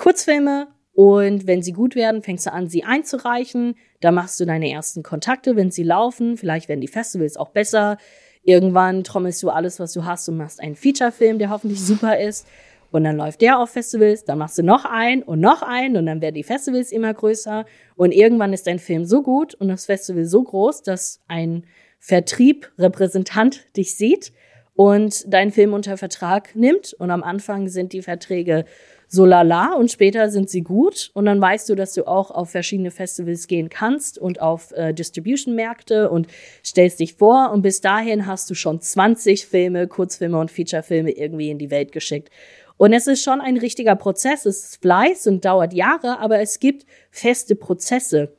Kurzfilme 0.03 0.67
und 0.95 1.47
wenn 1.47 1.63
sie 1.63 1.73
gut 1.73 1.95
werden, 1.95 2.23
fängst 2.23 2.47
du 2.47 2.53
an, 2.53 2.67
sie 2.67 2.83
einzureichen. 2.83 3.77
Da 4.01 4.11
machst 4.11 4.41
du 4.41 4.45
deine 4.45 4.69
ersten 4.69 5.05
Kontakte, 5.05 5.55
wenn 5.55 5.71
sie 5.71 5.85
laufen. 5.85 6.37
Vielleicht 6.37 6.69
werden 6.69 6.81
die 6.81 6.89
Festivals 6.89 7.37
auch 7.37 7.51
besser. 7.51 7.99
Irgendwann 8.43 9.05
trommelst 9.05 9.41
du 9.45 9.51
alles, 9.51 9.79
was 9.79 9.93
du 9.93 10.05
hast 10.05 10.29
und 10.29 10.39
machst 10.39 10.61
einen 10.61 10.75
Featurefilm, 10.75 11.39
der 11.39 11.51
hoffentlich 11.51 11.81
super 11.81 12.19
ist. 12.19 12.49
Und 12.91 13.05
dann 13.05 13.17
läuft 13.17 13.43
der 13.43 13.61
auf 13.61 13.71
Festivals, 13.71 14.25
dann 14.25 14.39
machst 14.39 14.59
du 14.59 14.65
noch 14.65 14.85
einen 14.85 15.23
und 15.23 15.39
noch 15.39 15.63
einen 15.63 15.97
und 15.97 16.07
dann 16.07 16.21
werden 16.21 16.35
die 16.35 16.43
Festivals 16.43 16.91
immer 16.91 17.15
größer. 17.15 17.65
Und 17.95 18.11
irgendwann 18.11 18.53
ist 18.53 18.67
dein 18.67 18.81
Film 18.81 19.05
so 19.05 19.23
gut 19.23 19.55
und 19.55 19.69
das 19.69 19.87
Festival 19.87 20.25
so 20.25 20.43
groß, 20.43 20.83
dass 20.83 21.21
ein 21.29 21.65
Vertrieb, 22.01 22.73
Repräsentant 22.77 23.65
dich 23.77 23.95
sieht 23.95 24.33
und 24.75 25.33
deinen 25.33 25.53
Film 25.53 25.73
unter 25.73 25.97
Vertrag 25.97 26.57
nimmt. 26.57 26.93
Und 26.93 27.13
am 27.13 27.23
Anfang 27.23 27.69
sind 27.69 27.93
die 27.93 28.03
Verträge 28.03 28.65
so 29.13 29.27
lala 29.27 29.75
und 29.75 29.93
später 29.93 30.31
sind 30.31 30.49
sie 30.49 30.63
gut 30.63 31.11
und 31.13 31.27
dann 31.27 31.39
weißt 31.39 31.69
du, 31.69 31.75
dass 31.75 31.93
du 31.93 32.07
auch 32.09 32.31
auf 32.31 32.49
verschiedene 32.49 32.91
Festivals 32.91 33.47
gehen 33.47 33.69
kannst 33.69 34.17
und 34.19 34.41
auf 34.41 34.73
äh, 34.73 34.95
Distribution-Märkte 34.95 36.09
und 36.09 36.29
stellst 36.65 36.99
dich 36.99 37.13
vor 37.15 37.51
und 37.53 37.61
bis 37.61 37.83
dahin 37.83 38.27
hast 38.27 38.49
du 38.49 38.55
schon 38.55 38.81
20 38.81 39.47
Filme, 39.47 39.87
Kurzfilme 39.87 40.39
und 40.39 40.51
Featurefilme 40.51 41.11
irgendwie 41.11 41.51
in 41.51 41.59
die 41.59 41.71
Welt 41.71 41.93
geschickt. 41.93 42.31
Und 42.79 42.95
es 42.95 43.07
ist 43.07 43.23
schon 43.23 43.43
ein 43.43 43.59
richtiger 43.59 43.97
Prozess, 43.97 44.47
es 44.47 44.65
ist 44.65 44.81
Fleiß 44.81 45.27
und 45.27 45.45
dauert 45.45 45.75
Jahre, 45.75 46.19
aber 46.19 46.41
es 46.41 46.59
gibt 46.59 46.87
feste 47.11 47.55
Prozesse. 47.55 48.33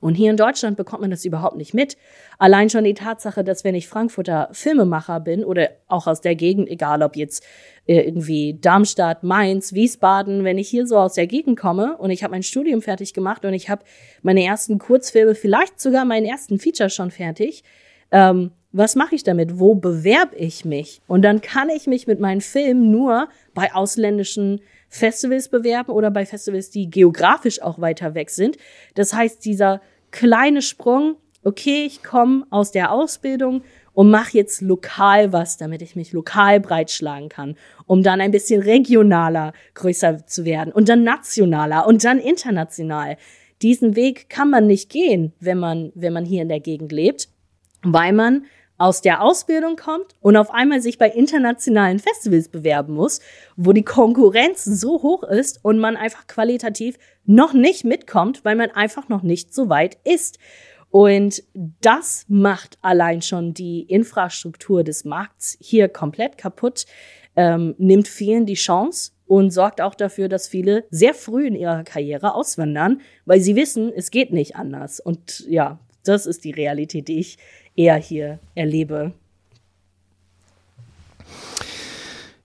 Und 0.00 0.14
hier 0.14 0.30
in 0.30 0.36
Deutschland 0.36 0.76
bekommt 0.76 1.02
man 1.02 1.10
das 1.10 1.24
überhaupt 1.24 1.56
nicht 1.56 1.74
mit. 1.74 1.96
Allein 2.42 2.68
schon 2.68 2.82
die 2.82 2.94
Tatsache, 2.94 3.44
dass 3.44 3.62
wenn 3.62 3.76
ich 3.76 3.86
Frankfurter 3.86 4.48
Filmemacher 4.50 5.20
bin 5.20 5.44
oder 5.44 5.70
auch 5.86 6.08
aus 6.08 6.20
der 6.20 6.34
Gegend, 6.34 6.68
egal 6.68 7.00
ob 7.04 7.14
jetzt 7.14 7.44
äh, 7.86 8.00
irgendwie 8.00 8.58
Darmstadt, 8.60 9.22
Mainz, 9.22 9.74
Wiesbaden, 9.74 10.42
wenn 10.42 10.58
ich 10.58 10.68
hier 10.68 10.88
so 10.88 10.96
aus 10.98 11.14
der 11.14 11.28
Gegend 11.28 11.56
komme 11.56 11.96
und 11.98 12.10
ich 12.10 12.24
habe 12.24 12.32
mein 12.32 12.42
Studium 12.42 12.82
fertig 12.82 13.14
gemacht 13.14 13.44
und 13.44 13.54
ich 13.54 13.70
habe 13.70 13.84
meine 14.22 14.42
ersten 14.42 14.80
Kurzfilme, 14.80 15.36
vielleicht 15.36 15.80
sogar 15.80 16.04
meinen 16.04 16.26
ersten 16.26 16.58
Feature 16.58 16.90
schon 16.90 17.12
fertig, 17.12 17.62
ähm, 18.10 18.50
was 18.72 18.96
mache 18.96 19.14
ich 19.14 19.22
damit? 19.22 19.60
Wo 19.60 19.76
bewerbe 19.76 20.34
ich 20.34 20.64
mich? 20.64 21.00
Und 21.06 21.22
dann 21.22 21.42
kann 21.42 21.68
ich 21.68 21.86
mich 21.86 22.08
mit 22.08 22.18
meinem 22.18 22.40
Film 22.40 22.90
nur 22.90 23.28
bei 23.54 23.72
ausländischen 23.72 24.62
Festivals 24.88 25.48
bewerben 25.48 25.92
oder 25.92 26.10
bei 26.10 26.26
Festivals, 26.26 26.70
die 26.70 26.90
geografisch 26.90 27.62
auch 27.62 27.80
weiter 27.80 28.16
weg 28.16 28.30
sind. 28.30 28.56
Das 28.96 29.14
heißt, 29.14 29.44
dieser 29.44 29.80
kleine 30.10 30.60
Sprung, 30.60 31.18
okay, 31.44 31.84
ich 31.86 32.02
komme 32.02 32.46
aus 32.50 32.70
der 32.72 32.92
Ausbildung 32.92 33.62
und 33.94 34.10
mache 34.10 34.38
jetzt 34.38 34.60
lokal 34.62 35.32
was, 35.32 35.56
damit 35.56 35.82
ich 35.82 35.96
mich 35.96 36.12
lokal 36.12 36.60
breitschlagen 36.60 37.28
kann, 37.28 37.56
um 37.86 38.02
dann 38.02 38.20
ein 38.20 38.30
bisschen 38.30 38.62
regionaler 38.62 39.52
größer 39.74 40.26
zu 40.26 40.44
werden 40.44 40.72
und 40.72 40.88
dann 40.88 41.04
nationaler 41.04 41.86
und 41.86 42.04
dann 42.04 42.18
international. 42.18 43.16
Diesen 43.60 43.94
Weg 43.94 44.28
kann 44.28 44.50
man 44.50 44.66
nicht 44.66 44.90
gehen, 44.90 45.32
wenn 45.40 45.58
man, 45.58 45.92
wenn 45.94 46.12
man 46.12 46.24
hier 46.24 46.42
in 46.42 46.48
der 46.48 46.60
Gegend 46.60 46.90
lebt, 46.90 47.28
weil 47.82 48.12
man 48.12 48.46
aus 48.78 49.00
der 49.00 49.22
Ausbildung 49.22 49.76
kommt 49.76 50.16
und 50.20 50.36
auf 50.36 50.50
einmal 50.50 50.80
sich 50.82 50.98
bei 50.98 51.08
internationalen 51.08 52.00
Festivals 52.00 52.48
bewerben 52.48 52.94
muss, 52.94 53.20
wo 53.56 53.72
die 53.72 53.84
Konkurrenz 53.84 54.64
so 54.64 55.02
hoch 55.02 55.22
ist 55.22 55.60
und 55.62 55.78
man 55.78 55.96
einfach 55.96 56.26
qualitativ 56.26 56.98
noch 57.24 57.52
nicht 57.52 57.84
mitkommt, 57.84 58.44
weil 58.44 58.56
man 58.56 58.72
einfach 58.72 59.08
noch 59.08 59.22
nicht 59.22 59.54
so 59.54 59.68
weit 59.68 59.98
ist. 60.02 60.40
Und 60.92 61.42
das 61.80 62.26
macht 62.28 62.76
allein 62.82 63.22
schon 63.22 63.54
die 63.54 63.80
Infrastruktur 63.80 64.84
des 64.84 65.06
Markts 65.06 65.56
hier 65.58 65.88
komplett 65.88 66.36
kaputt, 66.36 66.84
ähm, 67.34 67.74
nimmt 67.78 68.08
vielen 68.08 68.44
die 68.44 68.54
Chance 68.54 69.12
und 69.26 69.52
sorgt 69.52 69.80
auch 69.80 69.94
dafür, 69.94 70.28
dass 70.28 70.48
viele 70.48 70.84
sehr 70.90 71.14
früh 71.14 71.46
in 71.46 71.56
ihrer 71.56 71.82
Karriere 71.84 72.34
auswandern, 72.34 73.00
weil 73.24 73.40
sie 73.40 73.56
wissen, 73.56 73.90
es 73.96 74.10
geht 74.10 74.34
nicht 74.34 74.54
anders. 74.56 75.00
Und 75.00 75.46
ja, 75.48 75.80
das 76.04 76.26
ist 76.26 76.44
die 76.44 76.50
Realität, 76.50 77.08
die 77.08 77.20
ich 77.20 77.38
eher 77.74 77.96
hier 77.96 78.38
erlebe. 78.54 79.14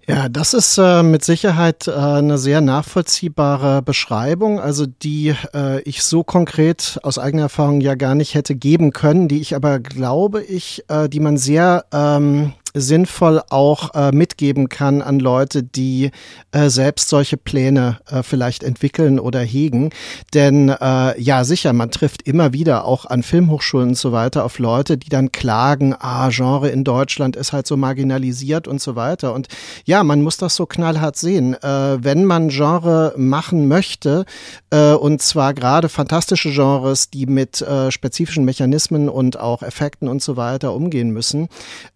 Ja, 0.09 0.29
das 0.29 0.53
ist 0.53 0.77
äh, 0.77 1.03
mit 1.03 1.25
Sicherheit 1.25 1.89
äh, 1.89 1.91
eine 1.91 2.37
sehr 2.37 2.61
nachvollziehbare 2.61 3.81
Beschreibung, 3.81 4.57
also 4.57 4.85
die 4.85 5.35
äh, 5.53 5.81
ich 5.81 6.01
so 6.01 6.23
konkret 6.23 6.97
aus 7.03 7.19
eigener 7.19 7.43
Erfahrung 7.43 7.81
ja 7.81 7.95
gar 7.95 8.15
nicht 8.15 8.33
hätte 8.33 8.55
geben 8.55 8.93
können, 8.93 9.27
die 9.27 9.41
ich 9.41 9.53
aber 9.53 9.79
glaube 9.79 10.41
ich, 10.41 10.85
äh, 10.87 11.09
die 11.09 11.19
man 11.19 11.35
sehr 11.35 11.83
ähm, 11.91 12.53
sinnvoll 12.79 13.41
auch 13.49 13.93
äh, 13.93 14.11
mitgeben 14.11 14.69
kann 14.69 15.01
an 15.01 15.19
Leute, 15.19 15.63
die 15.63 16.11
äh, 16.51 16.69
selbst 16.69 17.09
solche 17.09 17.37
Pläne 17.37 17.99
äh, 18.09 18.23
vielleicht 18.23 18.63
entwickeln 18.63 19.19
oder 19.19 19.39
hegen. 19.41 19.91
Denn 20.33 20.69
äh, 20.69 21.19
ja, 21.19 21.43
sicher, 21.43 21.73
man 21.73 21.91
trifft 21.91 22.23
immer 22.23 22.53
wieder 22.53 22.85
auch 22.85 23.05
an 23.05 23.23
Filmhochschulen 23.23 23.89
und 23.89 23.95
so 23.97 24.11
weiter 24.11 24.45
auf 24.45 24.59
Leute, 24.59 24.97
die 24.97 25.09
dann 25.09 25.31
klagen, 25.31 25.95
ah, 25.99 26.29
Genre 26.29 26.69
in 26.69 26.83
Deutschland 26.83 27.35
ist 27.35 27.53
halt 27.53 27.67
so 27.67 27.77
marginalisiert 27.77 28.67
und 28.67 28.81
so 28.81 28.95
weiter. 28.95 29.33
Und 29.33 29.47
ja, 29.85 30.03
man 30.03 30.21
muss 30.21 30.37
das 30.37 30.55
so 30.55 30.65
knallhart 30.65 31.17
sehen. 31.17 31.53
Äh, 31.55 32.03
wenn 32.03 32.25
man 32.25 32.49
Genre 32.49 33.13
machen 33.17 33.67
möchte, 33.67 34.25
äh, 34.69 34.93
und 34.93 35.21
zwar 35.21 35.53
gerade 35.53 35.89
fantastische 35.89 36.51
Genres, 36.51 37.09
die 37.09 37.25
mit 37.25 37.61
äh, 37.61 37.91
spezifischen 37.91 38.45
Mechanismen 38.45 39.09
und 39.09 39.39
auch 39.39 39.63
Effekten 39.63 40.07
und 40.07 40.21
so 40.21 40.37
weiter 40.37 40.73
umgehen 40.73 41.11
müssen, 41.11 41.47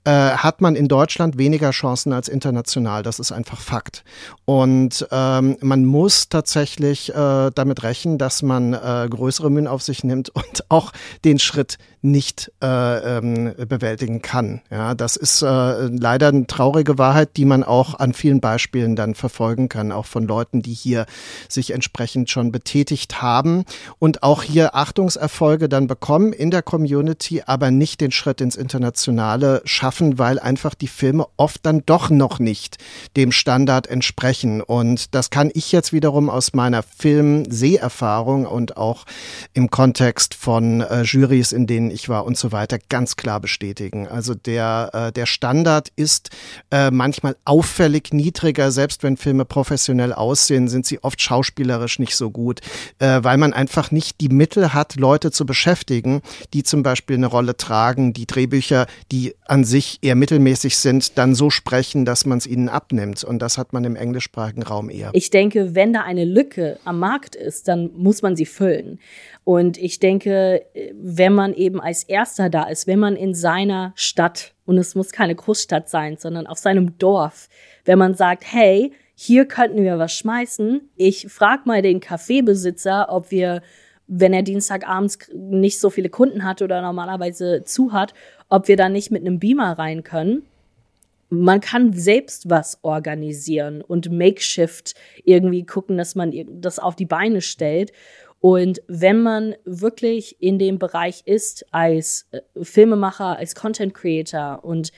äh, 0.03 0.11
hat 0.11 0.61
man 0.61 0.70
in 0.75 0.87
Deutschland 0.87 1.37
weniger 1.37 1.71
Chancen 1.71 2.13
als 2.13 2.27
international. 2.27 3.03
Das 3.03 3.19
ist 3.19 3.31
einfach 3.31 3.59
Fakt. 3.59 4.03
Und 4.45 5.07
ähm, 5.11 5.57
man 5.61 5.85
muss 5.85 6.29
tatsächlich 6.29 7.13
äh, 7.13 7.51
damit 7.53 7.83
rechnen, 7.83 8.17
dass 8.17 8.41
man 8.41 8.73
äh, 8.73 9.07
größere 9.09 9.49
Mühen 9.49 9.67
auf 9.67 9.81
sich 9.81 10.03
nimmt 10.03 10.29
und 10.29 10.65
auch 10.69 10.91
den 11.23 11.39
Schritt 11.39 11.77
nicht 12.01 12.51
äh, 12.63 13.17
ähm, 13.17 13.53
bewältigen 13.67 14.21
kann. 14.21 14.61
Ja, 14.71 14.95
das 14.95 15.15
ist 15.15 15.41
äh, 15.43 15.45
leider 15.45 16.29
eine 16.29 16.47
traurige 16.47 16.97
Wahrheit, 16.97 17.37
die 17.37 17.45
man 17.45 17.63
auch 17.63 17.99
an 17.99 18.13
vielen 18.13 18.41
Beispielen 18.41 18.95
dann 18.95 19.13
verfolgen 19.13 19.69
kann, 19.69 19.91
auch 19.91 20.07
von 20.07 20.25
Leuten, 20.25 20.63
die 20.63 20.73
hier 20.73 21.05
sich 21.47 21.71
entsprechend 21.71 22.29
schon 22.29 22.51
betätigt 22.51 23.21
haben 23.21 23.65
und 23.99 24.23
auch 24.23 24.41
hier 24.41 24.75
Achtungserfolge 24.75 25.69
dann 25.69 25.85
bekommen 25.85 26.33
in 26.33 26.49
der 26.49 26.63
Community, 26.63 27.43
aber 27.45 27.69
nicht 27.69 28.01
den 28.01 28.11
Schritt 28.11 28.41
ins 28.41 28.55
Internationale 28.55 29.61
schaffen, 29.65 30.17
weil 30.17 30.39
einfach 30.39 30.73
die 30.73 30.87
Filme 30.87 31.27
oft 31.37 31.65
dann 31.65 31.83
doch 31.85 32.09
noch 32.09 32.39
nicht 32.39 32.77
dem 33.15 33.31
Standard 33.31 33.85
entsprechen. 33.85 34.61
Und 34.61 35.13
das 35.13 35.29
kann 35.29 35.51
ich 35.53 35.71
jetzt 35.71 35.93
wiederum 35.93 36.29
aus 36.29 36.53
meiner 36.53 36.81
Film-Seherfahrung 36.81 38.45
und 38.47 38.77
auch 38.77 39.05
im 39.53 39.69
Kontext 39.69 40.33
von 40.33 40.81
äh, 40.81 41.03
Jurys, 41.03 41.51
in 41.51 41.67
denen 41.67 41.90
ich 41.91 42.09
war 42.09 42.25
und 42.25 42.37
so 42.37 42.51
weiter, 42.51 42.79
ganz 42.89 43.15
klar 43.15 43.39
bestätigen. 43.39 44.07
Also 44.07 44.33
der, 44.33 44.89
äh, 44.93 45.11
der 45.11 45.25
Standard 45.25 45.89
ist 45.95 46.29
äh, 46.71 46.91
manchmal 46.91 47.35
auffällig 47.45 48.13
niedriger, 48.13 48.71
selbst 48.71 49.03
wenn 49.03 49.17
Filme 49.17 49.45
professionell 49.45 50.13
aussehen, 50.13 50.67
sind 50.67 50.85
sie 50.85 51.03
oft 51.03 51.21
schauspielerisch 51.21 51.99
nicht 51.99 52.15
so 52.15 52.31
gut, 52.31 52.61
äh, 52.99 53.19
weil 53.21 53.37
man 53.37 53.53
einfach 53.53 53.91
nicht 53.91 54.21
die 54.21 54.29
Mittel 54.29 54.73
hat, 54.73 54.95
Leute 54.95 55.31
zu 55.31 55.45
beschäftigen, 55.45 56.21
die 56.53 56.63
zum 56.63 56.83
Beispiel 56.83 57.17
eine 57.17 57.27
Rolle 57.27 57.57
tragen, 57.57 58.13
die 58.13 58.25
Drehbücher, 58.25 58.87
die 59.11 59.35
an 59.45 59.63
sich 59.63 59.99
eher 60.01 60.15
mittelmäßig 60.15 60.77
sind, 60.77 61.17
dann 61.17 61.35
so 61.35 61.49
sprechen, 61.49 62.05
dass 62.05 62.25
man 62.25 62.37
es 62.37 62.47
ihnen 62.47 62.69
abnimmt. 62.69 63.23
Und 63.23 63.39
das 63.39 63.57
hat 63.57 63.73
man 63.73 63.83
im 63.83 63.95
englischsprachigen 63.95 64.63
Raum 64.63 64.89
eher. 64.89 65.11
Ich 65.13 65.29
denke, 65.29 65.75
wenn 65.75 65.93
da 65.93 66.01
eine 66.01 66.25
Lücke 66.25 66.79
am 66.85 66.99
Markt 66.99 67.35
ist, 67.35 67.67
dann 67.67 67.91
muss 67.95 68.21
man 68.21 68.35
sie 68.35 68.45
füllen. 68.45 68.99
Und 69.43 69.77
ich 69.77 69.99
denke, 69.99 70.65
wenn 70.93 71.33
man 71.33 71.53
eben 71.53 71.81
als 71.81 72.03
Erster 72.03 72.49
da 72.49 72.63
ist, 72.63 72.85
wenn 72.85 72.99
man 72.99 73.15
in 73.15 73.33
seiner 73.33 73.91
Stadt, 73.95 74.53
und 74.65 74.77
es 74.77 74.93
muss 74.93 75.11
keine 75.11 75.35
Großstadt 75.35 75.89
sein, 75.89 76.17
sondern 76.17 76.45
auf 76.45 76.59
seinem 76.59 76.97
Dorf, 76.99 77.49
wenn 77.85 77.97
man 77.97 78.13
sagt, 78.13 78.43
hey, 78.45 78.93
hier 79.15 79.45
könnten 79.45 79.83
wir 79.83 79.99
was 79.99 80.13
schmeißen. 80.13 80.89
Ich 80.95 81.27
frag 81.27 81.65
mal 81.65 81.81
den 81.81 81.99
Kaffeebesitzer, 81.99 83.07
ob 83.09 83.31
wir, 83.31 83.61
wenn 84.07 84.33
er 84.33 84.43
Dienstagabends 84.43 85.17
nicht 85.33 85.79
so 85.79 85.89
viele 85.89 86.09
Kunden 86.09 86.43
hat 86.43 86.61
oder 86.61 86.81
normalerweise 86.81 87.63
zu 87.63 87.93
hat, 87.93 88.13
ob 88.49 88.67
wir 88.67 88.77
da 88.77 88.89
nicht 88.89 89.11
mit 89.11 89.21
einem 89.21 89.39
Beamer 89.39 89.77
rein 89.77 90.03
können. 90.03 90.43
Man 91.29 91.61
kann 91.61 91.93
selbst 91.93 92.49
was 92.49 92.79
organisieren 92.81 93.81
und 93.81 94.11
Makeshift 94.11 94.95
irgendwie 95.23 95.65
gucken, 95.65 95.97
dass 95.97 96.13
man 96.15 96.33
das 96.59 96.77
auf 96.77 96.95
die 96.95 97.05
Beine 97.05 97.41
stellt. 97.41 97.93
Und 98.41 98.81
wenn 98.87 99.21
man 99.21 99.55
wirklich 99.65 100.41
in 100.41 100.57
dem 100.57 100.79
Bereich 100.79 101.21
ist 101.25 101.63
als 101.71 102.27
äh, 102.31 102.41
Filmemacher, 102.61 103.37
als 103.37 103.53
Content 103.53 103.93
Creator 103.93 104.63
und, 104.63 104.91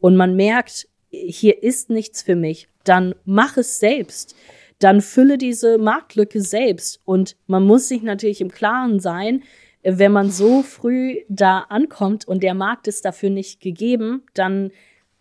und 0.00 0.16
man 0.16 0.34
merkt, 0.34 0.88
hier 1.10 1.62
ist 1.62 1.90
nichts 1.90 2.22
für 2.22 2.34
mich, 2.34 2.68
dann 2.84 3.14
mach 3.24 3.56
es 3.56 3.78
selbst. 3.78 4.34
Dann 4.80 5.00
fülle 5.00 5.38
diese 5.38 5.78
Marktlücke 5.78 6.40
selbst. 6.40 7.00
Und 7.04 7.36
man 7.46 7.64
muss 7.64 7.88
sich 7.88 8.02
natürlich 8.02 8.40
im 8.40 8.50
Klaren 8.50 8.98
sein, 8.98 9.44
wenn 9.84 10.10
man 10.12 10.30
so 10.30 10.62
früh 10.62 11.20
da 11.28 11.60
ankommt 11.68 12.26
und 12.26 12.42
der 12.42 12.54
Markt 12.54 12.88
ist 12.88 13.04
dafür 13.04 13.30
nicht 13.30 13.60
gegeben, 13.60 14.24
dann 14.34 14.72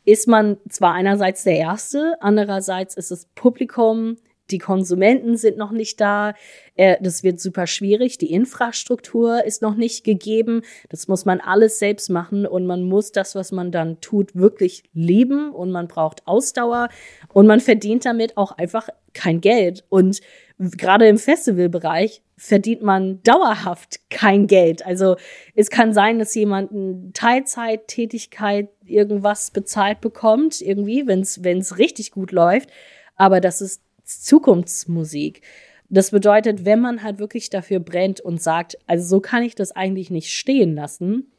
ist 0.03 0.27
man 0.27 0.57
zwar 0.67 0.93
einerseits 0.93 1.43
der 1.43 1.57
Erste, 1.57 2.15
andererseits 2.21 2.97
ist 2.97 3.11
das 3.11 3.27
Publikum 3.35 4.17
die 4.51 4.57
Konsumenten 4.57 5.37
sind 5.37 5.57
noch 5.57 5.71
nicht 5.71 5.99
da. 5.99 6.33
Äh, 6.75 6.97
das 7.01 7.23
wird 7.23 7.39
super 7.39 7.67
schwierig. 7.67 8.17
Die 8.17 8.31
Infrastruktur 8.31 9.43
ist 9.45 9.61
noch 9.61 9.75
nicht 9.75 10.03
gegeben. 10.03 10.61
Das 10.89 11.07
muss 11.07 11.25
man 11.25 11.39
alles 11.39 11.79
selbst 11.79 12.09
machen 12.09 12.45
und 12.45 12.65
man 12.65 12.83
muss 12.83 13.11
das, 13.11 13.35
was 13.35 13.51
man 13.51 13.71
dann 13.71 13.99
tut, 14.01 14.35
wirklich 14.35 14.83
lieben 14.93 15.51
und 15.51 15.71
man 15.71 15.87
braucht 15.87 16.25
Ausdauer 16.27 16.89
und 17.33 17.47
man 17.47 17.59
verdient 17.59 18.05
damit 18.05 18.37
auch 18.37 18.51
einfach 18.51 18.89
kein 19.13 19.41
Geld. 19.41 19.83
Und 19.89 20.21
gerade 20.59 21.07
im 21.07 21.17
Festivalbereich 21.17 22.21
verdient 22.37 22.83
man 22.83 23.21
dauerhaft 23.23 23.99
kein 24.09 24.47
Geld. 24.47 24.85
Also 24.85 25.17
es 25.55 25.69
kann 25.69 25.93
sein, 25.93 26.19
dass 26.19 26.35
jemand 26.35 26.71
eine 26.71 27.11
Teilzeittätigkeit 27.13 28.69
irgendwas 28.85 29.51
bezahlt 29.51 30.01
bekommt, 30.01 30.61
irgendwie, 30.61 31.07
wenn 31.07 31.21
es 31.21 31.77
richtig 31.77 32.11
gut 32.11 32.31
läuft. 32.31 32.69
Aber 33.15 33.41
das 33.41 33.61
ist 33.61 33.81
Zukunftsmusik. 34.07 35.41
Das 35.89 36.11
bedeutet, 36.11 36.65
wenn 36.65 36.81
man 36.81 37.03
halt 37.03 37.19
wirklich 37.19 37.49
dafür 37.49 37.79
brennt 37.79 38.19
und 38.19 38.41
sagt, 38.41 38.77
also 38.87 39.07
so 39.07 39.19
kann 39.21 39.43
ich 39.43 39.55
das 39.55 39.71
eigentlich 39.71 40.11
nicht 40.11 40.33
stehen 40.33 40.75
lassen, 40.75 41.31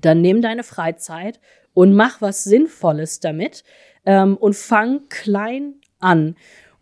dann 0.00 0.20
nimm 0.20 0.42
deine 0.42 0.62
Freizeit 0.62 1.40
und 1.74 1.94
mach 1.94 2.20
was 2.20 2.44
Sinnvolles 2.44 3.20
damit 3.20 3.64
ähm, 4.06 4.36
und 4.36 4.54
fang 4.54 5.08
klein 5.08 5.74
an. 5.98 6.36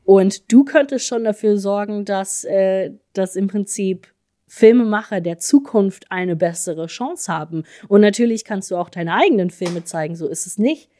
Und 0.05 0.51
du 0.53 0.65
könntest 0.65 1.07
schon 1.07 1.25
dafür 1.25 1.59
sorgen, 1.59 2.05
dass, 2.05 2.45
äh, 2.45 2.93
dass 3.13 3.37
im 3.37 3.49
Prinzip 3.49 4.09
Filmemacher 4.47 5.21
der 5.21 5.39
Zukunft 5.39 6.11
eine 6.11 6.35
bessere 6.35 6.87
Chance 6.87 7.31
haben. 7.31 7.65
Und 7.89 8.01
natürlich 8.01 8.45
kannst 8.45 8.71
du 8.71 8.77
auch 8.77 8.89
deine 8.89 9.15
eigenen 9.15 9.51
Filme 9.51 9.85
zeigen, 9.85 10.17
so 10.17 10.27
ist 10.27 10.47
es 10.47 10.59
nicht. 10.59 10.91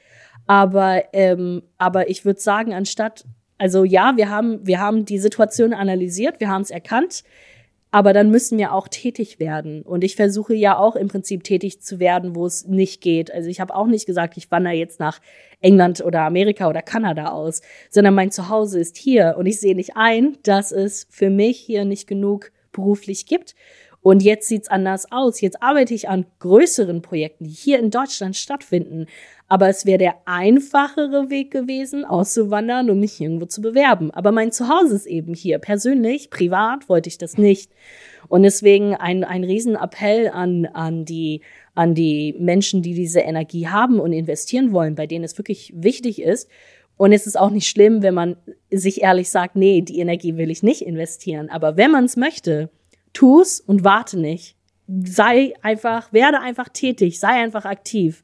Aber, 0.47 1.05
ähm, 1.15 1.63
aber 1.79 2.11
ich 2.11 2.25
würde 2.25 2.41
sagen, 2.41 2.75
anstatt 2.75 3.25
also 3.59 3.85
ja, 3.85 4.17
wir 4.17 4.31
haben, 4.31 4.67
wir 4.67 4.81
haben 4.81 5.05
die 5.05 5.19
Situation 5.19 5.75
analysiert, 5.75 6.41
wir 6.41 6.49
haben 6.49 6.63
es 6.63 6.71
erkannt, 6.71 7.25
aber 7.91 8.13
dann 8.13 8.31
müssen 8.31 8.59
wir 8.59 8.73
auch 8.73 8.87
tätig 8.87 9.41
werden. 9.41 9.83
Und 9.83 10.05
ich 10.05 10.15
versuche 10.15 10.55
ja 10.55 10.79
auch 10.79 10.95
im 10.95 11.09
Prinzip 11.09 11.43
tätig 11.43 11.81
zu 11.81 11.99
werden, 11.99 12.35
wo 12.35 12.47
es 12.47 12.67
nicht 12.67 13.01
geht. 13.01 13.33
Also 13.33 13.49
ich 13.49 13.61
habe 13.61 13.75
auch 13.75 13.87
nicht 13.87 14.07
gesagt, 14.07 14.37
ich 14.37 14.51
wandere 14.51 14.75
jetzt 14.75 15.01
nach 15.01 15.21
England 15.61 16.03
oder 16.05 16.21
Amerika 16.21 16.69
oder 16.69 16.83
Kanada 16.83 17.31
aus, 17.31 17.63
sondern 17.91 18.15
mein 18.15 18.31
Zuhause 18.31 18.79
ist 18.79 18.97
hier 18.97 19.37
und 19.39 19.47
ich 19.47 19.59
sehe 19.59 19.75
nicht 19.75 19.97
ein, 19.97 20.37
dass 20.43 20.71
es 20.71 21.07
für 21.11 21.31
mich 21.31 21.59
hier 21.59 21.85
nicht 21.85 22.07
genug 22.07 22.53
beruflich 22.73 23.27
gibt. 23.27 23.55
Und 24.01 24.23
jetzt 24.23 24.49
sieht's 24.49 24.69
anders 24.69 25.11
aus. 25.11 25.41
Jetzt 25.41 25.63
arbeite 25.63 25.93
ich 25.93 26.09
an 26.09 26.27
größeren 26.39 27.03
Projekten, 27.03 27.45
die 27.45 27.51
hier 27.51 27.79
in 27.79 27.91
Deutschland 27.91 28.37
stattfinden. 28.37 29.07
Aber 29.49 29.69
es 29.69 29.87
wäre 29.87 29.99
der 29.99 30.15
einfachere 30.25 31.31
Weg 31.31 31.51
gewesen, 31.51 32.05
auszuwandern 32.05 32.91
und 32.91 33.01
mich 33.01 33.21
irgendwo 33.21 33.47
zu 33.47 33.61
bewerben. 33.61 34.11
Aber 34.11 34.31
mein 34.31 34.53
Zuhause 34.53 34.95
ist 34.95 35.07
eben 35.07 35.35
hier. 35.35 35.59
Persönlich, 35.59 36.31
privat 36.31 36.89
wollte 36.89 37.09
ich 37.09 37.19
das 37.19 37.39
nicht. 37.39 37.73
Und 38.29 38.43
deswegen 38.43 38.95
ein, 38.95 39.25
ein 39.25 39.43
Riesenappell 39.43 40.29
an, 40.29 40.67
an 40.67 41.05
die, 41.05 41.41
an 41.75 41.95
die 41.95 42.37
Menschen, 42.39 42.83
die 42.83 42.95
diese 42.95 43.21
Energie 43.21 43.69
haben 43.69 44.01
und 44.01 44.13
investieren 44.13 44.73
wollen, 44.73 44.95
bei 44.95 45.07
denen 45.07 45.25
es 45.25 45.39
wirklich 45.39 45.73
wichtig 45.75 46.21
ist. 46.23 46.49
Und 46.99 47.13
es 47.13 47.27
ist 47.27 47.39
auch 47.39 47.51
nicht 47.51 47.69
schlimm, 47.69 48.03
wenn 48.03 48.15
man 48.15 48.37
sich 48.71 49.03
ehrlich 49.03 49.31
sagt, 49.31 49.57
nee, 49.57 49.83
die 49.83 50.01
Energie 50.01 50.37
will 50.37 50.51
ich 50.51 50.63
nicht 50.63 50.83
investieren. 50.83 51.49
Aber 51.49 51.77
wenn 51.77 51.91
man 51.91 52.05
es 52.05 52.17
möchte, 52.17 52.71
tu's 53.13 53.61
und 53.61 53.85
warte 53.85 54.19
nicht. 54.19 54.57
Sei 54.87 55.53
einfach, 55.63 56.13
werde 56.13 56.41
einfach 56.41 56.69
tätig, 56.69 57.21
sei 57.21 57.43
einfach 57.43 57.65
aktiv. 57.65 58.23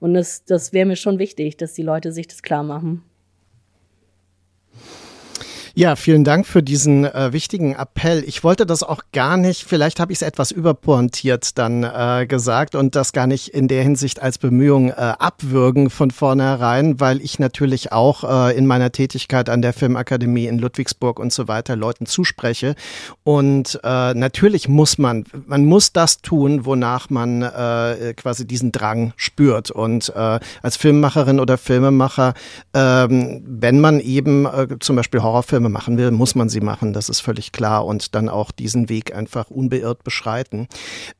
Und 0.00 0.14
das, 0.14 0.44
das 0.44 0.72
wäre 0.72 0.86
mir 0.86 0.96
schon 0.96 1.18
wichtig, 1.18 1.56
dass 1.56 1.74
die 1.74 1.82
Leute 1.82 2.12
sich 2.12 2.26
das 2.26 2.42
klar 2.42 2.62
machen. 2.62 3.04
Ja, 5.80 5.96
vielen 5.96 6.24
Dank 6.24 6.46
für 6.46 6.62
diesen 6.62 7.06
äh, 7.06 7.32
wichtigen 7.32 7.72
Appell. 7.72 8.22
Ich 8.26 8.44
wollte 8.44 8.66
das 8.66 8.82
auch 8.82 9.00
gar 9.14 9.38
nicht, 9.38 9.64
vielleicht 9.64 9.98
habe 9.98 10.12
ich 10.12 10.18
es 10.18 10.22
etwas 10.22 10.50
überpointiert 10.50 11.56
dann 11.56 11.84
äh, 11.84 12.26
gesagt 12.26 12.74
und 12.74 12.94
das 12.94 13.14
gar 13.14 13.26
nicht 13.26 13.48
in 13.48 13.66
der 13.66 13.82
Hinsicht 13.82 14.20
als 14.20 14.36
Bemühung 14.36 14.90
äh, 14.90 14.92
abwürgen 14.92 15.88
von 15.88 16.10
vornherein, 16.10 17.00
weil 17.00 17.22
ich 17.22 17.38
natürlich 17.38 17.92
auch 17.92 18.24
äh, 18.24 18.58
in 18.58 18.66
meiner 18.66 18.92
Tätigkeit 18.92 19.48
an 19.48 19.62
der 19.62 19.72
Filmakademie 19.72 20.48
in 20.48 20.58
Ludwigsburg 20.58 21.18
und 21.18 21.32
so 21.32 21.48
weiter 21.48 21.76
Leuten 21.76 22.04
zuspreche. 22.04 22.74
Und 23.24 23.80
äh, 23.82 24.12
natürlich 24.12 24.68
muss 24.68 24.98
man, 24.98 25.24
man 25.46 25.64
muss 25.64 25.94
das 25.94 26.20
tun, 26.20 26.66
wonach 26.66 27.08
man 27.08 27.40
äh, 27.40 28.12
quasi 28.18 28.46
diesen 28.46 28.70
Drang 28.70 29.14
spürt. 29.16 29.70
Und 29.70 30.14
als 30.14 30.76
Filmemacherin 30.76 31.40
oder 31.40 31.56
Filmemacher, 31.56 32.34
äh, 32.74 33.06
wenn 33.08 33.80
man 33.80 34.00
eben 34.00 34.46
zum 34.80 34.96
Beispiel 34.96 35.22
Horrorfilme 35.22 35.69
Filme 35.69 35.69
machen 35.70 35.98
will, 35.98 36.10
muss 36.10 36.34
man 36.34 36.48
sie 36.48 36.60
machen, 36.60 36.92
das 36.92 37.08
ist 37.08 37.20
völlig 37.20 37.52
klar 37.52 37.86
und 37.86 38.14
dann 38.14 38.28
auch 38.28 38.50
diesen 38.50 38.88
Weg 38.88 39.14
einfach 39.14 39.50
unbeirrt 39.50 40.04
beschreiten. 40.04 40.68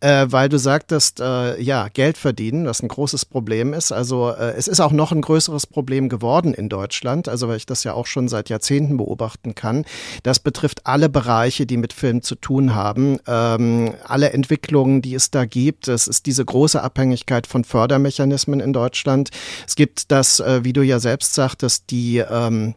Äh, 0.00 0.26
weil 0.28 0.48
du 0.48 0.58
sagtest, 0.58 1.20
äh, 1.20 1.60
ja, 1.60 1.88
Geld 1.88 2.18
verdienen, 2.18 2.66
was 2.66 2.82
ein 2.82 2.88
großes 2.88 3.24
Problem 3.24 3.72
ist. 3.72 3.92
Also 3.92 4.30
äh, 4.30 4.52
es 4.56 4.68
ist 4.68 4.80
auch 4.80 4.92
noch 4.92 5.12
ein 5.12 5.20
größeres 5.20 5.66
Problem 5.66 6.08
geworden 6.08 6.54
in 6.54 6.68
Deutschland, 6.68 7.28
also 7.28 7.48
weil 7.48 7.56
ich 7.56 7.66
das 7.66 7.84
ja 7.84 7.94
auch 7.94 8.06
schon 8.06 8.28
seit 8.28 8.48
Jahrzehnten 8.48 8.96
beobachten 8.96 9.54
kann. 9.54 9.84
Das 10.22 10.38
betrifft 10.38 10.86
alle 10.86 11.08
Bereiche, 11.08 11.66
die 11.66 11.76
mit 11.76 11.92
Film 11.92 12.22
zu 12.22 12.34
tun 12.34 12.74
haben, 12.74 13.18
ähm, 13.26 13.94
alle 14.04 14.32
Entwicklungen, 14.32 15.02
die 15.02 15.14
es 15.14 15.30
da 15.30 15.44
gibt. 15.44 15.88
Es 15.88 16.08
ist 16.08 16.26
diese 16.26 16.44
große 16.44 16.82
Abhängigkeit 16.82 17.46
von 17.46 17.64
Fördermechanismen 17.64 18.60
in 18.60 18.72
Deutschland. 18.72 19.30
Es 19.66 19.76
gibt 19.76 20.10
das, 20.10 20.40
äh, 20.40 20.60
wie 20.64 20.72
du 20.72 20.82
ja 20.82 20.98
selbst 20.98 21.34
sagtest, 21.34 21.90
die 21.90 22.18
ähm, 22.18 22.74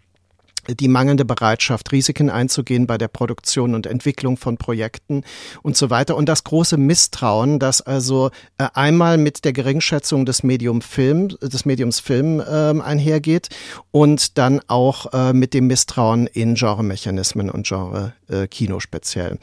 die 0.67 0.87
mangelnde 0.87 1.25
Bereitschaft, 1.25 1.91
Risiken 1.91 2.29
einzugehen 2.29 2.87
bei 2.87 2.97
der 2.97 3.07
Produktion 3.07 3.75
und 3.75 3.85
Entwicklung 3.85 4.37
von 4.37 4.57
Projekten 4.57 5.23
und 5.61 5.77
so 5.77 5.89
weiter. 5.89 6.15
Und 6.15 6.29
das 6.29 6.43
große 6.43 6.77
Misstrauen, 6.77 7.59
das 7.59 7.81
also 7.81 8.31
äh, 8.57 8.67
einmal 8.73 9.17
mit 9.17 9.45
der 9.45 9.53
Geringschätzung 9.53 10.25
des 10.25 10.43
Medium 10.43 10.81
Film, 10.81 11.29
des 11.29 11.65
Mediums 11.65 11.99
Film 11.99 12.39
äh, 12.39 12.43
einhergeht 12.81 13.49
und 13.91 14.37
dann 14.37 14.61
auch 14.67 15.13
äh, 15.13 15.33
mit 15.33 15.53
dem 15.53 15.67
Misstrauen 15.67 16.27
in 16.27 16.55
Genremechanismen 16.55 17.49
und 17.49 17.67
Genre 17.67 18.13
äh, 18.29 18.47
Kino 18.47 18.79
speziell. 18.79 19.37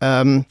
Ähm, 0.00 0.44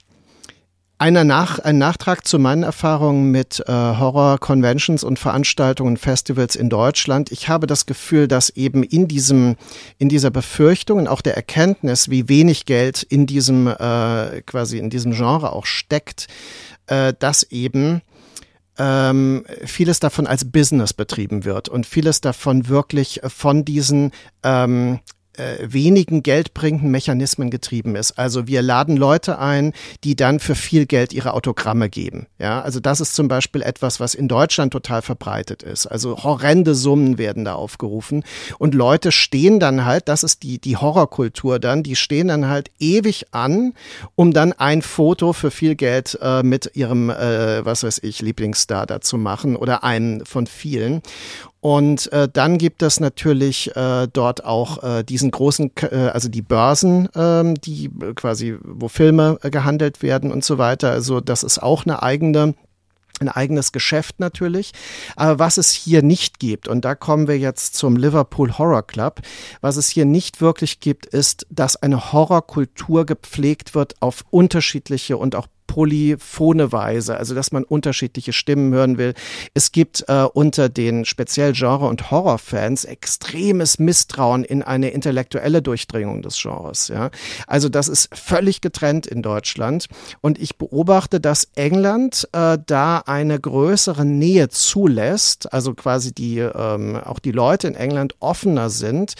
einer 0.97 1.23
Nach 1.23 1.59
ein 1.59 1.77
Nachtrag 1.77 2.25
zu 2.25 2.39
meinen 2.39 2.63
Erfahrungen 2.63 3.31
mit 3.31 3.61
äh, 3.67 3.71
Horror-Conventions 3.71 5.03
und 5.03 5.19
Veranstaltungen, 5.19 5.97
Festivals 5.97 6.55
in 6.55 6.69
Deutschland. 6.69 7.31
Ich 7.31 7.49
habe 7.49 7.67
das 7.67 7.85
Gefühl, 7.85 8.27
dass 8.27 8.49
eben 8.49 8.83
in 8.83 9.07
diesem, 9.07 9.57
in 9.97 10.07
dieser 10.07 10.31
Befürchtung 10.31 10.99
und 10.99 11.07
auch 11.07 11.21
der 11.21 11.35
Erkenntnis, 11.35 12.09
wie 12.09 12.29
wenig 12.29 12.65
Geld 12.65 13.03
in 13.03 13.25
diesem, 13.25 13.67
äh, 13.67 14.41
quasi 14.45 14.77
in 14.77 14.89
diesem 14.89 15.11
Genre 15.11 15.51
auch 15.51 15.65
steckt, 15.65 16.27
äh, 16.87 17.13
dass 17.19 17.43
eben 17.43 18.01
ähm, 18.77 19.45
vieles 19.65 19.99
davon 19.99 20.27
als 20.27 20.49
Business 20.49 20.93
betrieben 20.93 21.43
wird 21.45 21.67
und 21.69 21.85
vieles 21.85 22.21
davon 22.21 22.67
wirklich 22.69 23.21
von 23.27 23.65
diesen 23.65 24.11
ähm, 24.43 24.99
äh, 25.39 25.57
wenigen 25.61 26.23
geldbringenden 26.23 26.91
Mechanismen 26.91 27.49
getrieben 27.49 27.95
ist. 27.95 28.17
Also 28.17 28.47
wir 28.47 28.61
laden 28.61 28.97
Leute 28.97 29.39
ein, 29.39 29.73
die 30.03 30.15
dann 30.15 30.39
für 30.39 30.55
viel 30.55 30.85
Geld 30.85 31.13
ihre 31.13 31.33
Autogramme 31.33 31.89
geben. 31.89 32.27
Ja, 32.39 32.61
also 32.61 32.79
das 32.79 33.01
ist 33.01 33.15
zum 33.15 33.27
Beispiel 33.27 33.61
etwas, 33.61 33.99
was 33.99 34.15
in 34.15 34.27
Deutschland 34.27 34.73
total 34.73 35.01
verbreitet 35.01 35.63
ist. 35.63 35.87
Also 35.87 36.23
horrende 36.23 36.75
Summen 36.75 37.17
werden 37.17 37.45
da 37.45 37.55
aufgerufen 37.55 38.23
und 38.57 38.73
Leute 38.75 39.11
stehen 39.11 39.59
dann 39.59 39.85
halt, 39.85 40.07
das 40.07 40.23
ist 40.23 40.43
die, 40.43 40.59
die 40.59 40.77
Horrorkultur 40.77 41.59
dann, 41.59 41.83
die 41.83 41.95
stehen 41.95 42.27
dann 42.27 42.47
halt 42.47 42.71
ewig 42.79 43.27
an, 43.31 43.73
um 44.15 44.33
dann 44.33 44.53
ein 44.53 44.81
Foto 44.81 45.33
für 45.33 45.51
viel 45.51 45.75
Geld 45.75 46.17
äh, 46.21 46.43
mit 46.43 46.71
ihrem, 46.75 47.09
äh, 47.09 47.65
was 47.65 47.83
weiß 47.83 47.99
ich, 48.03 48.21
Lieblingsstar 48.21 48.85
da 48.85 49.01
zu 49.01 49.17
machen 49.17 49.55
oder 49.55 49.83
einen 49.83 50.25
von 50.25 50.47
vielen. 50.47 51.01
Und 51.65 52.13
äh, 52.13 52.29
dann 52.31 52.59
gibt 52.59 52.83
es 52.83 52.99
natürlich 52.99 53.75
äh, 53.75 54.07
dort 54.13 54.45
auch 54.45 54.83
äh, 54.83 55.03
diesen 55.03 55.31
großen, 55.31 55.71
äh, 55.81 56.11
also 56.13 56.29
die 56.29 56.43
Börsen, 56.43 57.09
ähm, 57.15 57.55
die 57.55 57.89
quasi, 58.13 58.55
wo 58.63 58.87
Filme 58.87 59.39
äh, 59.41 59.49
gehandelt 59.49 60.03
werden 60.03 60.31
und 60.31 60.45
so 60.45 60.59
weiter. 60.59 60.91
Also 60.91 61.21
das 61.21 61.41
ist 61.41 61.57
auch 61.57 61.87
eine 61.87 62.03
eigene 62.03 62.53
ein 63.19 63.29
eigenes 63.29 63.71
Geschäft 63.71 64.19
natürlich. 64.19 64.73
Aber 65.15 65.39
was 65.39 65.57
es 65.57 65.71
hier 65.71 66.03
nicht 66.03 66.37
gibt, 66.39 66.67
und 66.67 66.85
da 66.85 66.93
kommen 66.93 67.27
wir 67.27 67.39
jetzt 67.39 67.73
zum 67.73 67.97
Liverpool 67.97 68.59
Horror 68.59 68.85
Club, 68.85 69.21
was 69.61 69.77
es 69.77 69.87
hier 69.87 70.05
nicht 70.05 70.41
wirklich 70.41 70.81
gibt, 70.81 71.07
ist, 71.07 71.47
dass 71.49 71.77
eine 71.77 72.11
Horrorkultur 72.11 73.07
gepflegt 73.07 73.73
wird 73.73 73.95
auf 74.01 74.23
unterschiedliche 74.29 75.17
und 75.17 75.35
auch 75.35 75.47
polyphone 75.67 76.71
Weise, 76.71 77.17
also 77.17 77.35
dass 77.35 77.51
man 77.51 77.63
unterschiedliche 77.63 78.33
Stimmen 78.33 78.73
hören 78.73 78.97
will. 78.97 79.13
Es 79.53 79.71
gibt 79.71 80.05
äh, 80.07 80.25
unter 80.33 80.69
den 80.69 81.05
speziell 81.05 81.51
Genre- 81.53 81.87
und 81.87 82.11
Horrorfans 82.11 82.85
extremes 82.85 83.79
Misstrauen 83.79 84.43
in 84.43 84.63
eine 84.63 84.89
intellektuelle 84.89 85.61
Durchdringung 85.61 86.21
des 86.21 86.41
Genres. 86.41 86.87
Ja? 86.87 87.09
Also 87.47 87.69
das 87.69 87.87
ist 87.87 88.15
völlig 88.15 88.61
getrennt 88.61 89.07
in 89.07 89.21
Deutschland 89.21 89.87
und 90.21 90.39
ich 90.39 90.57
beobachte, 90.57 91.19
dass 91.19 91.49
England 91.55 92.27
äh, 92.31 92.57
da 92.65 92.99
eine 93.05 93.39
größere 93.39 94.05
Nähe 94.05 94.49
zulässt, 94.49 95.51
also 95.53 95.73
quasi 95.73 96.13
die 96.13 96.39
ähm, 96.39 96.95
auch 96.95 97.19
die 97.19 97.31
Leute 97.31 97.67
in 97.67 97.75
England 97.75 98.15
offener 98.19 98.69
sind 98.69 99.15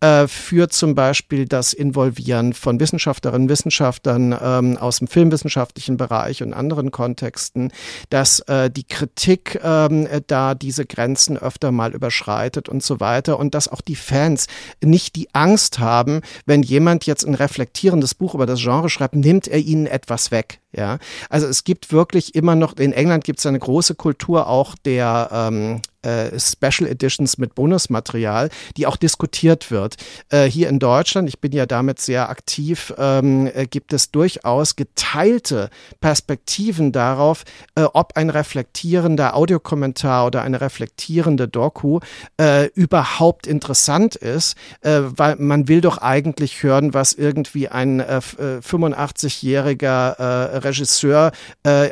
äh, 0.00 0.28
für 0.28 0.68
zum 0.68 0.94
Beispiel 0.94 1.46
das 1.46 1.72
Involvieren 1.72 2.52
von 2.52 2.78
Wissenschaftlerinnen, 2.78 3.48
Wissenschaftlern 3.48 4.36
ähm, 4.40 4.76
aus 4.76 4.98
dem 4.98 5.08
filmwissenschaftlichen 5.08 5.96
Bereich 5.96 6.42
und 6.42 6.54
anderen 6.54 6.90
Kontexten, 6.90 7.72
dass 8.10 8.40
äh, 8.40 8.70
die 8.70 8.84
Kritik 8.84 9.60
ähm, 9.62 10.06
da 10.26 10.54
diese 10.54 10.86
Grenzen 10.86 11.36
öfter 11.36 11.72
mal 11.72 11.94
überschreitet 11.94 12.68
und 12.68 12.82
so 12.82 13.00
weiter 13.00 13.38
und 13.38 13.54
dass 13.54 13.68
auch 13.68 13.80
die 13.80 13.96
Fans 13.96 14.46
nicht 14.82 15.16
die 15.16 15.28
Angst 15.34 15.78
haben, 15.78 16.20
wenn 16.46 16.62
jemand 16.62 17.06
jetzt 17.06 17.24
ein 17.24 17.34
reflektierendes 17.34 18.14
Buch 18.14 18.34
über 18.34 18.46
das 18.46 18.60
Genre 18.60 18.90
schreibt, 18.90 19.16
nimmt 19.16 19.48
er 19.48 19.58
ihnen 19.58 19.86
etwas 19.86 20.30
weg. 20.30 20.60
Ja, 20.70 20.98
also 21.30 21.46
es 21.46 21.64
gibt 21.64 21.92
wirklich 21.92 22.34
immer 22.34 22.54
noch, 22.54 22.76
in 22.76 22.92
England 22.92 23.24
gibt 23.24 23.38
es 23.38 23.46
eine 23.46 23.58
große 23.58 23.94
Kultur 23.94 24.48
auch 24.48 24.74
der 24.84 25.30
ähm, 25.32 25.80
äh, 26.02 26.38
Special 26.38 26.88
Editions 26.88 27.38
mit 27.38 27.54
Bonusmaterial, 27.54 28.50
die 28.76 28.86
auch 28.86 28.96
diskutiert 28.96 29.70
wird. 29.70 29.96
Äh, 30.30 30.44
hier 30.44 30.68
in 30.68 30.78
Deutschland, 30.78 31.28
ich 31.28 31.40
bin 31.40 31.52
ja 31.52 31.66
damit 31.66 32.00
sehr 32.00 32.28
aktiv, 32.28 32.92
ähm, 32.98 33.50
äh, 33.54 33.66
gibt 33.66 33.92
es 33.92 34.10
durchaus 34.10 34.76
geteilte 34.76 35.70
Perspektiven 36.00 36.92
darauf, 36.92 37.44
äh, 37.74 37.82
ob 37.82 38.16
ein 38.16 38.30
reflektierender 38.30 39.34
Audiokommentar 39.34 40.26
oder 40.26 40.42
eine 40.42 40.60
reflektierende 40.60 41.48
Doku 41.48 42.00
äh, 42.40 42.66
überhaupt 42.74 43.46
interessant 43.46 44.14
ist, 44.14 44.56
äh, 44.82 45.00
weil 45.02 45.36
man 45.36 45.68
will 45.68 45.80
doch 45.80 45.98
eigentlich 45.98 46.62
hören, 46.62 46.94
was 46.94 47.12
irgendwie 47.12 47.68
ein 47.68 48.00
85-jähriger 48.00 50.64
Regisseur 50.64 51.32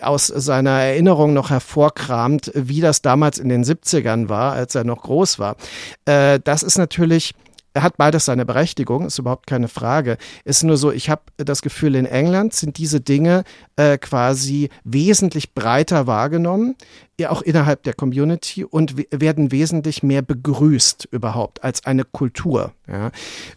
aus 0.03 0.27
seiner 0.27 0.71
Erinnerung 0.71 1.33
noch 1.33 1.51
hervorkramt, 1.51 2.51
wie 2.55 2.81
das 2.81 3.03
damals 3.03 3.39
in 3.39 3.49
den 3.49 3.65
70ern 3.97 4.29
war, 4.29 4.53
als 4.53 4.75
er 4.75 4.85
noch 4.85 5.03
groß 5.03 5.39
war. 5.39 5.57
Äh, 6.05 6.41
das 6.43 6.63
ist 6.63 6.79
natürlich 6.79 7.35
er 7.77 7.83
hat 7.83 7.99
beides 7.99 8.25
seine 8.25 8.47
Berechtigung, 8.47 9.05
ist 9.05 9.19
überhaupt 9.19 9.47
keine 9.47 9.69
Frage. 9.69 10.17
Ist 10.47 10.65
nur 10.65 10.79
so, 10.79 10.91
ich 10.91 11.11
habe 11.11 11.25
das 11.37 11.61
Gefühl, 11.61 11.95
in 11.95 12.07
England 12.07 12.55
sind 12.55 12.79
diese 12.79 13.03
Dinge 13.03 13.45
äh, 13.77 13.99
quasi 13.99 14.71
wesentlich 14.85 15.53
breiter 15.53 16.07
wahrgenommen, 16.07 16.77
ja 17.21 17.29
auch 17.29 17.43
innerhalb 17.43 17.83
der 17.83 17.93
Community 17.93 18.65
und 18.65 18.95
werden 19.11 19.53
wesentlich 19.53 20.03
mehr 20.03 20.23
begrüßt 20.23 21.09
überhaupt 21.11 21.65
als 21.65 21.85
eine 21.85 22.05
Kultur. 22.05 22.73
Ja. 22.89 23.11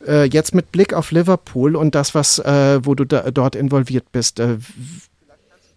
Äh, 0.06 0.26
jetzt 0.26 0.54
mit 0.54 0.74
Blick 0.74 0.94
auf 0.94 1.12
Liverpool 1.12 1.78
und 1.78 1.96
das, 1.96 2.14
was, 2.14 2.40
äh, 2.40 2.82
wo 2.84 2.96
du 2.96 3.06
da, 3.06 3.32
dort 3.32 3.56
involviert 3.56 4.12
bist, 4.12 4.42
äh, 4.42 4.58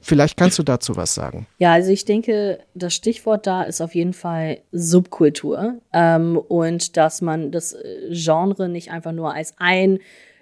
Vielleicht 0.05 0.37
kannst 0.37 0.59
du 0.59 0.65
dazu 0.65 0.97
was 0.97 1.15
sagen. 1.15 1.47
Ja, 1.59 1.73
also 1.73 1.91
ich 1.93 2.05
denke, 2.05 2.59
das 2.75 2.93
Stichwort 2.93 3.47
da 3.47 3.63
ist 3.63 3.81
auf 3.81 3.95
jeden 3.95 4.13
Fall 4.13 4.59
Subkultur 4.73 5.77
ähm, 5.93 6.37
und 6.37 6.97
dass 6.97 7.23
man 7.23 7.53
das 7.53 7.73
äh, 7.73 8.11
Genre 8.11 8.69
nicht 8.69 8.91
einfach 8.91 9.13
nur 9.13 9.33
als 9.33 9.55
ein 9.59 10.01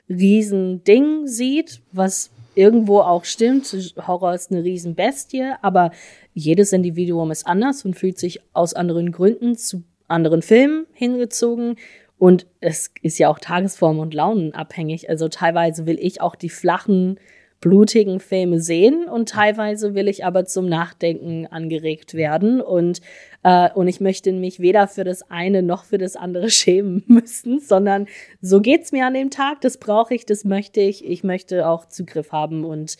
Riesending 0.09 1.27
sieht, 1.27 1.83
was 1.93 2.31
irgendwo 2.55 3.01
auch 3.01 3.25
stimmt. 3.25 3.95
Horror 4.07 4.35
ist 4.35 4.51
eine 4.51 4.65
Riesenbestie, 4.65 5.53
aber 5.61 5.93
jedes 6.33 6.73
Individuum 6.73 7.31
ist 7.31 7.47
anders 7.47 7.85
und 7.85 7.95
fühlt 7.95 8.19
sich 8.19 8.41
aus 8.55 8.73
anderen 8.73 9.13
Gründen 9.13 9.57
zu 9.57 9.85
anderen 10.09 10.41
Filmen 10.43 10.87
hingezogen. 10.95 11.77
Und 12.19 12.47
es 12.61 12.93
ist 13.03 13.19
ja 13.19 13.29
auch 13.29 13.39
Tagesform 13.39 13.99
und 13.99 14.15
Launen 14.15 14.55
abhängig. 14.55 15.09
Also 15.09 15.29
teilweise 15.29 15.87
will 15.87 15.99
ich 16.01 16.21
auch 16.21 16.35
die 16.35 16.51
flachen 16.51 17.19
blutigen 17.61 18.21
Filme 18.21 18.59
sehen 18.61 19.05
und 19.05 19.29
teilweise 19.29 19.95
will 19.95 20.09
ich 20.09 20.25
aber 20.25 20.47
zum 20.47 20.67
Nachdenken 20.67 21.47
angeregt 21.47 22.15
werden 22.15 22.61
und 22.61 23.01
äh, 23.43 23.71
und 23.75 23.89
ich 23.89 24.01
möchte 24.01 24.33
mich 24.33 24.61
weder 24.61 24.89
für 24.89 25.05
das 25.05 25.31
eine 25.31 25.63
noch 25.63 25.85
für 25.85 25.99
das 25.99 26.17
andere 26.17 26.51
schämen 26.51 27.05
müssen, 27.07 27.61
sondern 27.61 28.07
so 28.41 28.61
geht's 28.61 28.93
mir 28.93 29.07
an 29.07 29.15
dem 29.15 29.31
Tag, 29.31 29.61
das 29.61 29.77
brauche 29.79 30.15
ich, 30.15 30.25
das 30.25 30.45
möchte 30.45 30.81
ich, 30.81 31.05
ich 31.05 31.23
möchte 31.23 31.69
auch 31.69 31.87
Zugriff 31.87 32.33
haben 32.33 32.65
und 32.65 32.97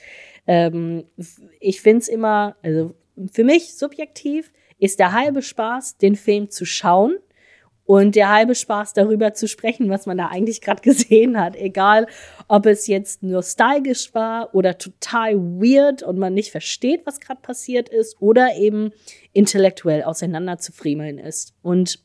ähm, 0.47 1.05
ich 1.59 1.81
find's 1.81 2.09
immer, 2.09 2.57
also 2.63 2.95
für 3.33 3.45
mich 3.45 3.75
subjektiv 3.75 4.53
ist 4.79 4.99
der 4.99 5.13
halbe 5.13 5.43
Spaß, 5.43 5.99
den 5.99 6.17
Film 6.17 6.51
zu 6.51 6.65
schauen 6.65 7.17
und 7.91 8.15
der 8.15 8.33
halbe 8.33 8.55
Spaß 8.55 8.93
darüber 8.93 9.35
zu 9.35 9.49
sprechen, 9.49 9.91
was 9.91 10.07
man 10.07 10.17
da 10.17 10.29
eigentlich 10.29 10.61
gerade 10.61 10.81
gesehen 10.81 11.37
hat. 11.37 11.57
Egal, 11.57 12.07
ob 12.47 12.67
es 12.67 12.87
jetzt 12.87 13.25
nostalgisch 13.25 14.15
war 14.15 14.55
oder 14.55 14.79
total 14.79 15.35
weird 15.37 16.05
und 16.05 16.17
man 16.17 16.33
nicht 16.33 16.53
versteht, 16.53 17.05
was 17.05 17.19
gerade 17.19 17.41
passiert 17.41 17.89
ist 17.89 18.23
oder 18.23 18.55
eben 18.55 18.93
intellektuell 19.33 20.05
auseinander 20.05 20.59
zu 20.59 20.71
friemeln 20.71 21.19
ist. 21.19 21.53
Und 21.63 21.99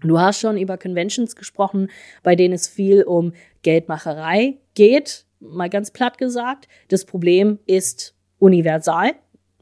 du 0.00 0.18
hast 0.18 0.40
schon 0.40 0.58
über 0.58 0.76
Conventions 0.76 1.36
gesprochen, 1.36 1.92
bei 2.24 2.34
denen 2.34 2.54
es 2.54 2.66
viel 2.66 3.04
um 3.04 3.32
Geldmacherei 3.62 4.58
geht, 4.74 5.26
mal 5.38 5.70
ganz 5.70 5.92
platt 5.92 6.18
gesagt. 6.18 6.66
Das 6.88 7.04
Problem 7.04 7.60
ist 7.66 8.16
universal 8.40 9.12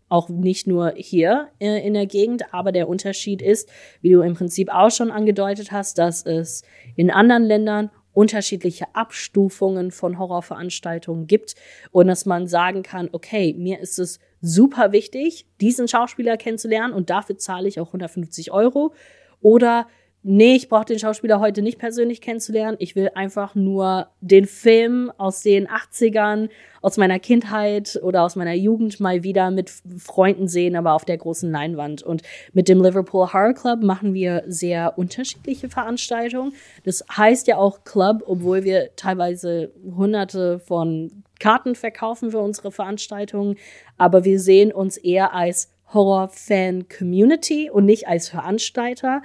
auch 0.09 0.29
nicht 0.29 0.67
nur 0.67 0.93
hier 0.97 1.49
äh, 1.61 1.87
in 1.87 1.95
der 1.95 2.07
Gegend, 2.07 2.53
aber 2.53 2.73
der 2.73 2.89
Unterschied 2.89 3.43
ist, 3.43 3.69
wie 4.01 4.11
du 4.11 4.23
im 4.23 4.35
Prinzip 4.35 4.71
auch 4.73 4.91
schon 4.91 5.11
angedeutet 5.11 5.73
hast, 5.73 5.99
dass 5.99 6.25
es 6.25 6.63
in 6.97 7.11
anderen 7.11 7.45
Ländern 7.45 7.91
unterschiedliche 8.13 8.87
Abstufungen 8.95 9.93
von 9.93 10.19
Horrorveranstaltungen 10.19 11.27
gibt 11.27 11.55
und 11.93 12.09
dass 12.09 12.27
man 12.27 12.49
sagen 12.49 12.83
kann, 12.83 13.09
okay, 13.13 13.55
mir 13.57 13.79
ist 13.79 13.99
es 13.99 14.19
super 14.41 14.93
wichtig, 14.93 15.47
diesen 15.61 15.87
Schauspieler 15.87 16.37
kennenzulernen 16.37 16.95
und 16.95 17.11
dafür 17.11 17.39
zahle 17.39 17.69
ich 17.69 17.79
auch 17.79 17.89
150 17.89 18.51
Euro. 18.51 18.93
Oder 19.41 19.87
nee, 20.23 20.57
ich 20.57 20.69
brauche 20.69 20.85
den 20.85 20.99
Schauspieler 20.99 21.41
heute 21.41 21.63
nicht 21.63 21.79
persönlich 21.79 22.21
kennenzulernen. 22.21 22.77
Ich 22.81 22.97
will 22.97 23.11
einfach 23.15 23.55
nur 23.55 24.09
den 24.21 24.47
Film 24.47 25.13
aus 25.17 25.43
den 25.43 25.69
80ern, 25.69 26.49
aus 26.83 26.97
meiner 26.97 27.19
Kindheit 27.19 27.99
oder 28.03 28.23
aus 28.23 28.37
meiner 28.37 28.55
Jugend 28.55 29.01
mal 29.01 29.23
wieder 29.23 29.51
mit 29.51 29.73
Freunden 29.99 30.49
sehen, 30.49 30.77
aber 30.77 30.93
auf 30.95 31.05
der 31.05 31.17
großen 31.17 31.51
Leinwand. 31.51 32.03
Und 32.03 32.23
mit 32.53 32.69
dem 32.69 32.83
Liverpool 32.83 33.33
Horror 33.33 33.55
Club 33.55 33.83
machen 33.83 34.15
wir 34.15 34.45
sehr 34.47 34.99
unterschiedliche 34.99 35.69
Veranstaltungen. 35.69 36.53
Das 36.85 37.05
heißt 37.17 37.47
ja 37.47 37.57
auch 37.57 37.85
Club, 37.85 38.23
obwohl 38.27 38.65
wir 38.65 38.95
teilweise 38.97 39.73
hunderte 39.97 40.59
von 40.59 41.25
Karten 41.41 41.75
verkaufen 41.75 42.31
für 42.31 42.39
unsere 42.39 42.73
Veranstaltungen. 42.73 43.57
Aber 43.97 44.25
wir 44.25 44.41
sehen 44.41 44.73
uns 44.73 44.97
eher 44.97 45.35
als 45.35 45.71
Horror-Fan-Community 45.93 47.71
und 47.71 47.87
nicht 47.87 48.09
als 48.09 48.29
Veranstalter. 48.29 49.23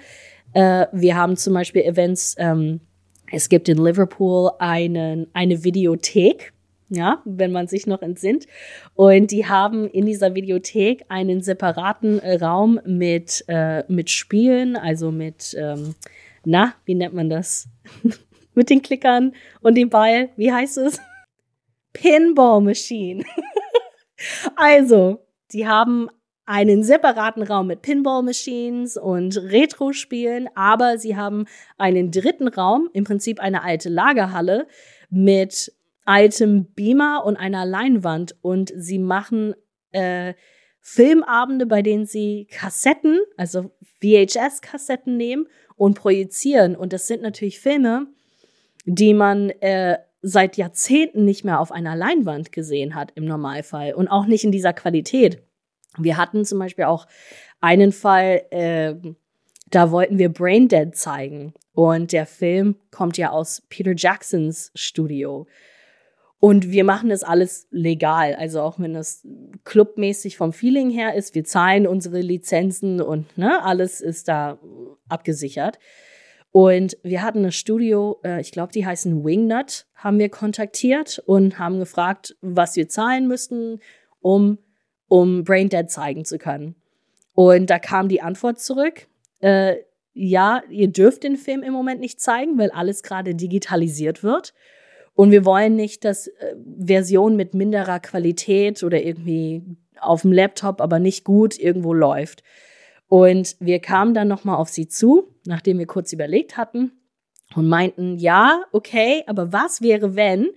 Äh, 0.53 0.87
wir 0.91 1.15
haben 1.15 1.35
zum 1.35 1.53
Beispiel 1.53 1.81
Events, 1.81 2.35
ähm, 2.37 2.79
es 3.31 3.49
gibt 3.49 3.67
in 3.69 3.77
Liverpool 3.77 4.51
einen, 4.59 5.27
eine 5.33 5.63
Videothek, 5.63 6.53
ja, 6.89 7.21
wenn 7.25 7.51
man 7.51 7.67
sich 7.67 7.87
noch 7.87 8.01
entsinnt. 8.01 8.45
Und 8.93 9.31
die 9.31 9.47
haben 9.47 9.87
in 9.87 10.05
dieser 10.05 10.35
Videothek 10.35 11.05
einen 11.09 11.41
separaten 11.41 12.19
Raum 12.19 12.79
mit, 12.85 13.43
äh, 13.47 13.83
mit 13.91 14.11
Spielen, 14.11 14.75
also 14.75 15.11
mit, 15.11 15.55
ähm, 15.59 15.95
na, 16.45 16.75
wie 16.85 16.95
nennt 16.95 17.15
man 17.15 17.29
das? 17.29 17.67
mit 18.53 18.69
den 18.69 18.81
Klickern 18.81 19.33
und 19.61 19.75
dem 19.75 19.89
Ball. 19.89 20.29
Wie 20.35 20.51
heißt 20.51 20.77
es? 20.77 20.99
Pinball 21.93 22.61
Machine. 22.61 23.23
also, 24.55 25.25
die 25.51 25.67
haben 25.67 26.09
einen 26.45 26.83
separaten 26.83 27.43
Raum 27.43 27.67
mit 27.67 27.81
Pinball 27.81 28.21
Machines 28.21 28.97
und 28.97 29.37
Retro-Spielen, 29.37 30.49
aber 30.55 30.97
sie 30.97 31.15
haben 31.15 31.45
einen 31.77 32.11
dritten 32.11 32.47
Raum, 32.47 32.89
im 32.93 33.05
Prinzip 33.05 33.39
eine 33.39 33.63
alte 33.63 33.89
Lagerhalle 33.89 34.67
mit 35.09 35.71
altem 36.05 36.65
Beamer 36.65 37.23
und 37.25 37.37
einer 37.37 37.65
Leinwand 37.65 38.35
und 38.41 38.73
sie 38.75 38.99
machen 38.99 39.55
äh, 39.91 40.33
Filmabende, 40.81 41.65
bei 41.65 41.81
denen 41.81 42.05
sie 42.05 42.47
Kassetten, 42.51 43.21
also 43.37 43.71
VHS-Kassetten 44.01 45.15
nehmen 45.15 45.47
und 45.77 45.93
projizieren. 45.93 46.75
Und 46.75 46.91
das 46.91 47.07
sind 47.07 47.21
natürlich 47.21 47.61
Filme, 47.61 48.07
die 48.85 49.13
man 49.13 49.49
äh, 49.61 49.97
seit 50.21 50.57
Jahrzehnten 50.57 51.23
nicht 51.23 51.45
mehr 51.45 51.61
auf 51.61 51.71
einer 51.71 51.95
Leinwand 51.95 52.51
gesehen 52.51 52.95
hat 52.95 53.13
im 53.15 53.23
Normalfall 53.23 53.93
und 53.93 54.09
auch 54.09 54.25
nicht 54.25 54.43
in 54.43 54.51
dieser 54.51 54.73
Qualität. 54.73 55.41
Wir 55.97 56.17
hatten 56.17 56.45
zum 56.45 56.59
Beispiel 56.59 56.85
auch 56.85 57.07
einen 57.61 57.91
Fall, 57.91 58.43
äh, 58.51 58.95
da 59.69 59.91
wollten 59.91 60.17
wir 60.17 60.29
Braindead 60.29 60.95
zeigen 60.95 61.53
und 61.73 62.11
der 62.11 62.25
Film 62.25 62.75
kommt 62.91 63.17
ja 63.17 63.31
aus 63.31 63.63
Peter 63.69 63.93
Jacksons 63.95 64.71
Studio. 64.75 65.47
Und 66.39 66.71
wir 66.71 66.83
machen 66.83 67.09
das 67.09 67.23
alles 67.23 67.67
legal, 67.71 68.35
also 68.35 68.59
auch 68.59 68.77
wenn 68.77 68.93
das 68.93 69.25
clubmäßig 69.63 70.35
vom 70.35 70.51
Feeling 70.51 70.89
her 70.89 71.15
ist. 71.15 71.35
Wir 71.35 71.45
zahlen 71.45 71.87
unsere 71.87 72.19
Lizenzen 72.19 72.99
und 72.99 73.37
ne, 73.37 73.63
alles 73.63 74.01
ist 74.01 74.27
da 74.27 74.59
abgesichert. 75.07 75.79
Und 76.51 76.97
wir 77.01 77.23
hatten 77.23 77.45
ein 77.45 77.51
Studio, 77.51 78.19
äh, 78.23 78.41
ich 78.41 78.51
glaube, 78.51 78.73
die 78.73 78.85
heißen 78.85 79.23
Wingnut, 79.23 79.87
haben 79.95 80.19
wir 80.19 80.27
kontaktiert 80.29 81.23
und 81.25 81.57
haben 81.59 81.79
gefragt, 81.79 82.35
was 82.41 82.75
wir 82.75 82.89
zahlen 82.89 83.27
müssten, 83.27 83.79
um, 84.19 84.57
um 85.13 85.43
Braindead 85.43 85.91
zeigen 85.91 86.25
zu 86.25 86.39
können. 86.39 86.73
Und 87.35 87.69
da 87.69 87.77
kam 87.77 88.09
die 88.09 88.23
Antwort 88.23 88.59
zurück, 88.59 89.05
äh, 89.41 89.75
ja, 90.15 90.63
ihr 90.71 90.87
dürft 90.87 91.21
den 91.21 91.37
Film 91.37 91.61
im 91.61 91.71
Moment 91.71 92.01
nicht 92.01 92.19
zeigen, 92.19 92.57
weil 92.57 92.71
alles 92.71 93.03
gerade 93.03 93.35
digitalisiert 93.35 94.23
wird. 94.23 94.55
Und 95.13 95.29
wir 95.29 95.45
wollen 95.45 95.75
nicht, 95.75 96.03
dass 96.03 96.29
äh, 96.29 96.55
Version 96.83 97.35
mit 97.35 97.53
minderer 97.53 97.99
Qualität 97.99 98.81
oder 98.81 99.03
irgendwie 99.03 99.61
auf 99.99 100.23
dem 100.23 100.31
Laptop, 100.31 100.81
aber 100.81 100.97
nicht 100.97 101.23
gut 101.25 101.59
irgendwo 101.59 101.93
läuft. 101.93 102.41
Und 103.07 103.55
wir 103.59 103.77
kamen 103.77 104.15
dann 104.15 104.27
nochmal 104.27 104.55
auf 104.55 104.69
sie 104.69 104.87
zu, 104.87 105.35
nachdem 105.45 105.77
wir 105.77 105.85
kurz 105.85 106.11
überlegt 106.11 106.57
hatten 106.57 106.91
und 107.55 107.67
meinten, 107.67 108.17
ja, 108.17 108.63
okay, 108.71 109.21
aber 109.27 109.53
was 109.53 109.83
wäre, 109.83 110.15
wenn 110.15 110.49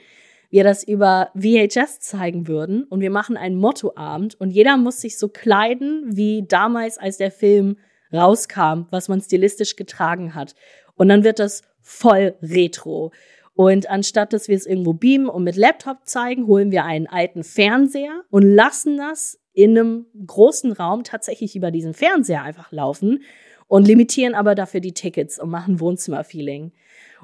wir 0.51 0.64
das 0.64 0.84
über 0.84 1.30
VHS 1.34 2.01
zeigen 2.01 2.47
würden 2.49 2.84
und 2.84 3.01
wir 3.01 3.11
machen 3.11 3.36
einen 3.36 3.57
Mottoabend 3.57 4.34
und 4.40 4.51
jeder 4.51 4.76
muss 4.76 5.01
sich 5.01 5.18
so 5.18 5.28
kleiden 5.28 6.16
wie 6.16 6.44
damals, 6.47 6.99
als 6.99 7.16
der 7.16 7.30
Film 7.30 7.76
rauskam, 8.12 8.86
was 8.90 9.09
man 9.09 9.20
stilistisch 9.20 9.76
getragen 9.76 10.34
hat. 10.34 10.55
Und 10.94 11.09
dann 11.09 11.24
wird 11.24 11.38
das 11.38 11.62
voll 11.82 12.34
retro. 12.42 13.12
Und 13.55 13.88
anstatt 13.88 14.32
dass 14.32 14.49
wir 14.49 14.57
es 14.57 14.66
irgendwo 14.66 14.92
beamen 14.92 15.28
und 15.28 15.44
mit 15.44 15.57
Laptop 15.57 16.01
zeigen, 16.05 16.47
holen 16.47 16.70
wir 16.70 16.84
einen 16.84 17.07
alten 17.07 17.42
Fernseher 17.42 18.22
und 18.30 18.42
lassen 18.42 18.99
das 18.99 19.40
in 19.53 19.70
einem 19.70 20.07
großen 20.26 20.72
Raum 20.72 21.05
tatsächlich 21.05 21.57
über 21.57 21.70
diesen 21.70 21.94
Fernseher 21.94 22.42
einfach 22.42 22.70
laufen 22.70 23.22
und 23.66 23.86
limitieren 23.88 24.34
aber 24.34 24.55
dafür 24.55 24.80
die 24.80 24.92
Tickets 24.92 25.40
und 25.40 25.51
machen 25.51 25.80
Wohnzimmerfeeling 25.80 26.72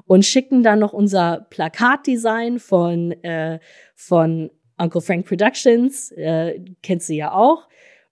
und 0.05 0.25
schicken 0.25 0.63
dann 0.63 0.79
noch 0.79 0.93
unser 0.93 1.47
Plakatdesign 1.49 2.59
von 2.59 3.11
äh, 3.23 3.59
von 3.95 4.51
Uncle 4.77 5.01
Frank 5.01 5.27
Productions, 5.27 6.11
äh, 6.11 6.59
kennst 6.81 7.09
du 7.09 7.13
ja 7.13 7.31
auch, 7.33 7.67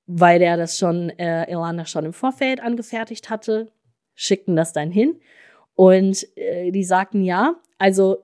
weil 0.05 0.39
der 0.39 0.57
das 0.57 0.77
schon 0.77 1.09
äh, 1.09 1.51
Ilana 1.51 1.85
schon 1.85 2.05
im 2.05 2.13
Vorfeld 2.13 2.61
angefertigt 2.61 3.29
hatte, 3.29 3.71
schickten 4.13 4.55
das 4.55 4.73
dann 4.73 4.91
hin 4.91 5.19
und 5.73 6.25
äh, 6.37 6.71
die 6.71 6.83
sagten 6.83 7.23
ja, 7.23 7.55
also 7.77 8.17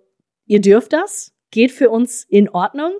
ihr 0.45 0.61
dürft 0.61 0.93
das, 0.93 1.34
geht 1.51 1.72
für 1.72 1.89
uns 1.89 2.24
in 2.24 2.49
Ordnung, 2.49 2.91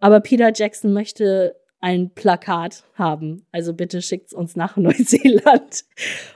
aber 0.00 0.20
Peter 0.20 0.52
Jackson 0.54 0.92
möchte 0.92 1.56
ein 1.80 2.12
Plakat 2.14 2.84
haben. 2.94 3.46
Also 3.52 3.72
bitte 3.72 4.02
schickt's 4.02 4.34
uns 4.34 4.56
nach 4.56 4.76
Neuseeland. 4.76 5.84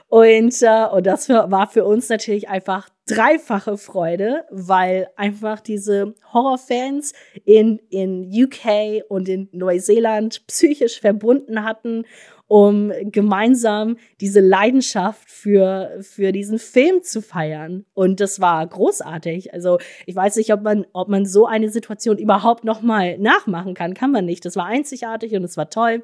Und, 0.07 0.61
äh, 0.61 0.87
und 0.91 1.05
das 1.05 1.27
für, 1.27 1.51
war 1.51 1.67
für 1.67 1.85
uns 1.85 2.09
natürlich 2.09 2.49
einfach 2.49 2.89
dreifache 3.07 3.77
Freude, 3.77 4.45
weil 4.49 5.09
einfach 5.15 5.59
diese 5.59 6.15
Horrorfans 6.33 7.13
in, 7.43 7.79
in 7.89 8.29
UK 8.31 9.03
und 9.09 9.29
in 9.29 9.49
Neuseeland 9.51 10.45
psychisch 10.47 10.99
verbunden 10.99 11.63
hatten 11.63 12.05
um 12.47 12.91
gemeinsam 13.05 13.97
diese 14.21 14.39
Leidenschaft 14.39 15.29
für, 15.29 15.97
für 16.01 16.31
diesen 16.31 16.59
Film 16.59 17.01
zu 17.01 17.21
feiern. 17.21 17.85
Und 17.93 18.19
das 18.19 18.39
war 18.39 18.65
großartig. 18.65 19.53
Also 19.53 19.79
ich 20.05 20.15
weiß 20.15 20.35
nicht, 20.35 20.53
ob 20.53 20.61
man, 20.61 20.85
ob 20.93 21.07
man 21.07 21.25
so 21.25 21.47
eine 21.47 21.69
Situation 21.69 22.17
überhaupt 22.17 22.63
nochmal 22.63 23.17
nachmachen 23.17 23.73
kann. 23.73 23.93
Kann 23.93 24.11
man 24.11 24.25
nicht. 24.25 24.45
Das 24.45 24.55
war 24.55 24.65
einzigartig 24.65 25.33
und 25.33 25.43
es 25.43 25.57
war 25.57 25.69
toll. 25.69 26.03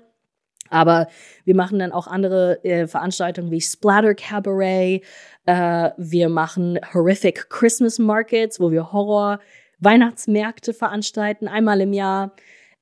Aber 0.72 1.08
wir 1.46 1.56
machen 1.56 1.80
dann 1.80 1.92
auch 1.92 2.08
andere 2.08 2.64
äh, 2.64 2.88
Veranstaltungen 2.88 3.52
wie 3.52 3.62
Splatter 3.62 4.16
Cabaret. 4.16 5.04
Äh, 5.46 5.90
wir 5.98 6.30
machen 6.30 6.80
Horrific 6.94 7.50
Christmas 7.50 8.00
Markets, 8.00 8.60
wo 8.60 8.72
wir 8.72 8.92
Horror 8.92 9.40
Weihnachtsmärkte 9.80 10.74
veranstalten, 10.74 11.48
einmal 11.48 11.82
im 11.82 11.94
Jahr. 11.94 12.34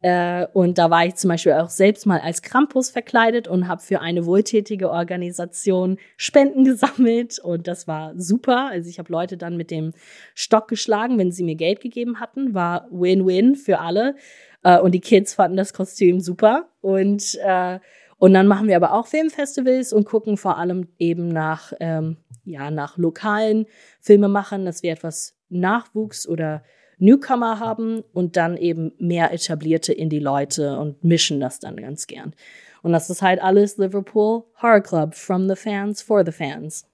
Äh, 0.01 0.47
und 0.53 0.77
da 0.77 0.89
war 0.89 1.05
ich 1.05 1.15
zum 1.15 1.29
Beispiel 1.29 1.53
auch 1.53 1.69
selbst 1.69 2.05
mal 2.05 2.19
als 2.19 2.41
Krampus 2.41 2.89
verkleidet 2.89 3.49
und 3.49 3.67
habe 3.67 3.81
für 3.81 3.99
eine 3.99 4.25
wohltätige 4.25 4.91
Organisation 4.91 5.97
Spenden 6.15 6.63
gesammelt. 6.63 7.39
Und 7.39 7.67
das 7.67 7.87
war 7.87 8.13
super. 8.17 8.67
Also 8.69 8.89
ich 8.89 8.99
habe 8.99 9.11
Leute 9.11 9.35
dann 9.35 9.57
mit 9.57 9.71
dem 9.71 9.91
Stock 10.35 10.67
geschlagen, 10.67 11.17
wenn 11.17 11.31
sie 11.31 11.43
mir 11.43 11.55
Geld 11.55 11.81
gegeben 11.81 12.19
hatten. 12.19 12.53
War 12.53 12.87
Win-Win 12.91 13.55
für 13.55 13.79
alle. 13.79 14.15
Äh, 14.63 14.79
und 14.79 14.93
die 14.93 15.01
Kids 15.01 15.33
fanden 15.33 15.57
das 15.57 15.73
Kostüm 15.73 16.19
super. 16.19 16.69
Und, 16.81 17.37
äh, 17.43 17.79
und 18.17 18.33
dann 18.33 18.47
machen 18.47 18.67
wir 18.67 18.75
aber 18.75 18.93
auch 18.93 19.07
Filmfestivals 19.07 19.93
und 19.93 20.05
gucken 20.05 20.37
vor 20.37 20.57
allem 20.57 20.87
eben 20.97 21.29
nach, 21.29 21.73
ähm, 21.79 22.17
ja, 22.43 22.69
nach 22.71 22.97
lokalen 22.97 23.65
Filmemachern, 24.01 24.65
dass 24.65 24.83
wir 24.83 24.91
etwas 24.91 25.35
Nachwuchs 25.49 26.27
oder 26.27 26.63
Newcomer 26.97 27.59
haben 27.59 28.03
und 28.13 28.35
dann 28.35 28.57
eben 28.57 28.91
mehr 28.97 29.31
etablierte 29.31 29.93
Indie-Leute 29.93 30.77
und 30.77 31.03
mischen 31.03 31.39
das 31.39 31.59
dann 31.59 31.77
ganz 31.77 32.07
gern. 32.07 32.33
Und 32.81 32.91
das 32.91 33.09
ist 33.09 33.21
halt 33.21 33.41
alles 33.41 33.77
Liverpool 33.77 34.43
Horror 34.61 34.81
Club 34.81 35.15
from 35.15 35.47
the 35.47 35.55
fans 35.55 36.01
for 36.01 36.25
the 36.25 36.31
fans. 36.31 36.88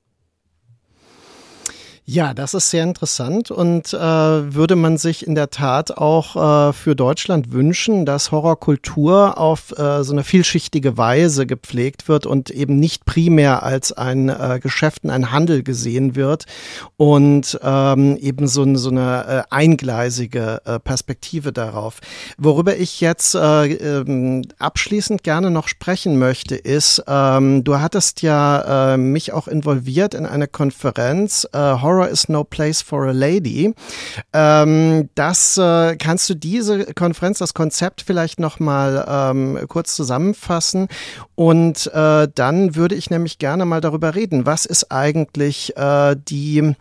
Ja, 2.08 2.36
das 2.36 2.54
ist 2.54 2.70
sehr 2.70 2.84
interessant 2.84 3.50
und 3.50 3.92
äh, 3.92 3.98
würde 3.98 4.76
man 4.76 5.00
sich 5.00 5.26
in 5.26 5.34
der 5.34 5.50
Tat 5.50 5.98
auch 5.98 6.70
äh, 6.70 6.72
für 6.72 6.96
Deutschland 6.96 7.52
wünschen, 7.52 8.06
dass 8.06 8.32
Horrorkultur 8.32 9.40
auf 9.40 9.72
äh, 9.76 10.04
so 10.04 10.14
eine 10.14 10.24
vielschichtige 10.24 11.00
Weise 11.00 11.48
gepflegt 11.48 12.08
wird 12.08 12.28
und 12.28 12.52
eben 12.52 12.76
nicht 12.76 13.06
primär 13.06 13.64
als 13.64 13.92
ein 13.92 14.30
äh, 14.30 14.60
Geschäft, 14.62 15.04
ein 15.04 15.32
Handel 15.32 15.64
gesehen 15.64 16.16
wird 16.16 16.46
und 16.96 17.60
ähm, 17.64 18.18
eben 18.18 18.48
so, 18.48 18.76
so 18.76 18.90
eine 18.92 19.26
äh, 19.28 19.44
eingleisige 19.50 20.62
äh, 20.64 20.78
Perspektive 20.80 21.52
darauf. 21.54 22.02
Worüber 22.38 22.78
ich 22.78 23.02
jetzt 23.02 23.34
äh, 23.34 23.66
äh, 23.66 24.44
abschließend 24.60 25.24
gerne 25.24 25.50
noch 25.50 25.68
sprechen 25.68 26.20
möchte, 26.20 26.56
ist, 26.56 27.04
ähm, 27.08 27.64
du 27.64 27.80
hattest 27.80 28.22
ja 28.22 28.94
äh, 28.94 28.98
mich 28.98 29.34
auch 29.34 29.48
involviert 29.48 30.14
in 30.14 30.28
eine 30.28 30.48
Konferenz 30.48 31.48
äh, 31.52 31.58
Horror 31.58 31.95
Horror 31.96 32.10
is 32.10 32.28
no 32.28 32.44
place 32.44 32.82
for 32.82 33.08
a 33.08 33.12
lady. 33.12 33.74
Ähm, 34.34 35.10
das 35.16 35.58
äh, 35.58 35.96
kannst 35.96 36.30
du 36.30 36.34
diese 36.34 36.94
Konferenz, 36.94 37.40
das 37.40 37.54
Konzept 37.54 38.02
vielleicht 38.02 38.40
noch 38.40 38.60
mal 38.60 39.06
ähm, 39.08 39.60
kurz 39.70 39.96
zusammenfassen 39.96 40.90
und 41.36 41.88
äh, 41.94 42.28
dann 42.34 42.76
würde 42.76 42.96
ich 42.96 43.10
nämlich 43.10 43.38
gerne 43.38 43.66
mal 43.66 43.80
darüber 43.80 44.14
reden. 44.16 44.46
Was 44.46 44.66
ist 44.66 44.92
eigentlich 44.92 45.76
äh, 45.78 46.16
die, 46.18 46.76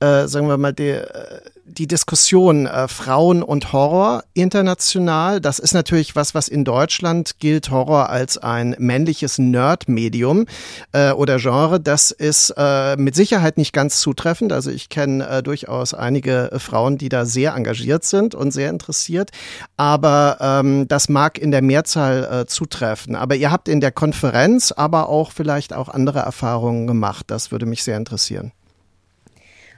äh, 0.00 0.26
sagen 0.26 0.48
wir 0.48 0.58
mal, 0.58 0.72
die 0.72 0.90
äh, 0.90 1.40
die 1.68 1.86
Diskussion 1.86 2.66
äh, 2.66 2.88
Frauen 2.88 3.42
und 3.42 3.72
Horror 3.72 4.24
international. 4.34 5.40
Das 5.40 5.58
ist 5.58 5.74
natürlich 5.74 6.14
was, 6.14 6.34
was 6.34 6.48
in 6.48 6.64
Deutschland 6.64 7.38
gilt 7.40 7.70
Horror 7.70 8.08
als 8.08 8.38
ein 8.38 8.76
männliches 8.78 9.38
Nerd-Medium 9.38 10.46
äh, 10.92 11.10
oder 11.10 11.38
Genre. 11.38 11.80
Das 11.80 12.12
ist 12.12 12.54
äh, 12.56 12.96
mit 12.96 13.14
Sicherheit 13.14 13.58
nicht 13.58 13.72
ganz 13.72 14.00
zutreffend. 14.00 14.52
Also 14.52 14.70
ich 14.70 14.88
kenne 14.88 15.26
äh, 15.28 15.42
durchaus 15.42 15.92
einige 15.92 16.50
Frauen, 16.58 16.98
die 16.98 17.08
da 17.08 17.26
sehr 17.26 17.54
engagiert 17.54 18.04
sind 18.04 18.34
und 18.34 18.52
sehr 18.52 18.70
interessiert. 18.70 19.30
Aber 19.76 20.38
ähm, 20.40 20.86
das 20.88 21.08
mag 21.08 21.38
in 21.38 21.50
der 21.50 21.62
Mehrzahl 21.62 22.42
äh, 22.42 22.46
zutreffen. 22.46 23.16
Aber 23.16 23.34
ihr 23.34 23.50
habt 23.50 23.68
in 23.68 23.80
der 23.80 23.92
Konferenz 23.92 24.72
aber 24.72 25.08
auch 25.08 25.32
vielleicht 25.32 25.72
auch 25.72 25.88
andere 25.88 26.20
Erfahrungen 26.20 26.86
gemacht. 26.86 27.26
Das 27.28 27.50
würde 27.50 27.66
mich 27.66 27.82
sehr 27.82 27.96
interessieren. 27.96 28.52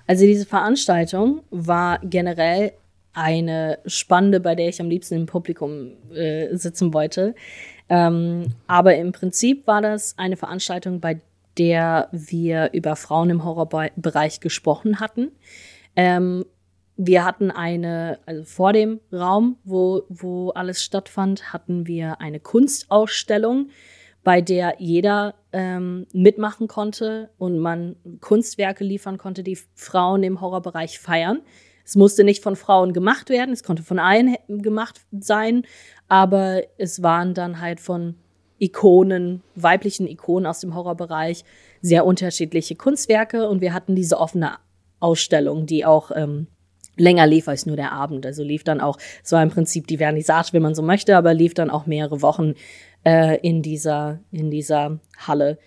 Also 0.09 0.25
diese 0.25 0.47
Veranstaltung 0.47 1.43
war 1.51 2.01
generell 2.03 2.73
eine 3.13 3.79
spannende, 3.85 4.41
bei 4.41 4.55
der 4.55 4.69
ich 4.69 4.81
am 4.81 4.89
liebsten 4.89 5.15
im 5.15 5.27
Publikum 5.27 5.93
äh, 6.15 6.57
sitzen 6.57 6.95
wollte. 6.95 7.35
Ähm, 7.91 8.55
aber 8.67 8.97
im 8.97 9.13
Prinzip 9.13 9.67
war 9.67 9.83
das 9.83 10.17
eine 10.17 10.39
Veranstaltung, 10.39 11.01
bei 11.01 11.21
der 11.59 12.09
wir 12.11 12.71
über 12.73 12.97
Frauen 12.97 13.29
im 13.29 13.45
Horrorbereich 13.45 14.41
gesprochen 14.41 14.99
hatten. 14.99 15.33
Ähm, 15.95 16.47
wir 16.97 17.25
hatten 17.25 17.51
eine, 17.51 18.19
also 18.25 18.45
vor 18.45 18.73
dem 18.73 19.01
Raum, 19.13 19.59
wo, 19.65 20.05
wo 20.09 20.51
alles 20.51 20.83
stattfand, 20.83 21.53
hatten 21.53 21.87
wir 21.87 22.21
eine 22.21 22.41
Kunstausstellung, 22.41 23.69
bei 24.29 24.43
der 24.43 24.74
jeder 24.76 25.37
ähm, 25.55 26.07
mitmachen 26.12 26.68
konnte 26.68 27.31
und 27.39 27.59
man 27.59 27.97
Kunstwerke 28.20 28.85
liefern 28.85 29.16
konnte, 29.16 29.43
die 29.43 29.57
Frauen 29.74 30.22
im 30.22 30.43
Horrorbereich 30.43 30.99
feiern. 30.99 31.41
Es 31.83 31.97
musste 31.97 32.24
nicht 32.24 32.43
von 32.43 32.55
Frauen 32.55 32.93
gemacht 32.93 33.31
werden, 33.31 33.55
es 33.55 33.62
konnte 33.62 33.83
von 33.83 33.99
allen 33.99 34.37
gemacht 34.47 35.01
sein, 35.18 35.62
aber 36.09 36.61
es 36.76 37.03
waren 37.03 37.33
dann 37.33 37.62
halt 37.62 37.81
von 37.81 38.16
Ikonen, 38.59 39.43
weiblichen 39.55 40.07
Ikonen 40.07 40.45
aus 40.47 40.61
dem 40.61 40.74
Horrorbereich, 40.74 41.43
sehr 41.81 42.05
unterschiedliche 42.05 42.76
Kunstwerke 42.76 43.49
und 43.49 43.62
wir 43.62 43.72
hatten 43.72 43.95
diese 43.95 44.20
offene 44.20 44.59
Ausstellung, 45.01 45.64
die 45.64 45.87
auch 45.87 46.11
ähm, 46.14 46.49
länger 46.99 47.26
lief 47.26 47.49
als 47.49 47.64
nur 47.64 47.76
der 47.76 47.93
Abend. 47.93 48.26
Also 48.26 48.43
lief 48.43 48.62
dann 48.64 48.83
auch, 48.83 48.99
es 49.24 49.33
war 49.33 49.43
im 49.43 49.49
Prinzip 49.49 49.87
die 49.87 49.97
Vernissage, 49.97 50.51
wenn 50.53 50.62
man 50.62 50.74
so 50.74 50.83
möchte, 50.83 51.16
aber 51.16 51.33
lief 51.33 51.55
dann 51.55 51.70
auch 51.70 51.87
mehrere 51.87 52.20
Wochen 52.20 52.55
äh, 53.09 53.39
in, 53.41 53.63
dieser, 53.63 54.21
in 54.31 54.51
dieser 54.51 55.01
Halle. 55.17 55.59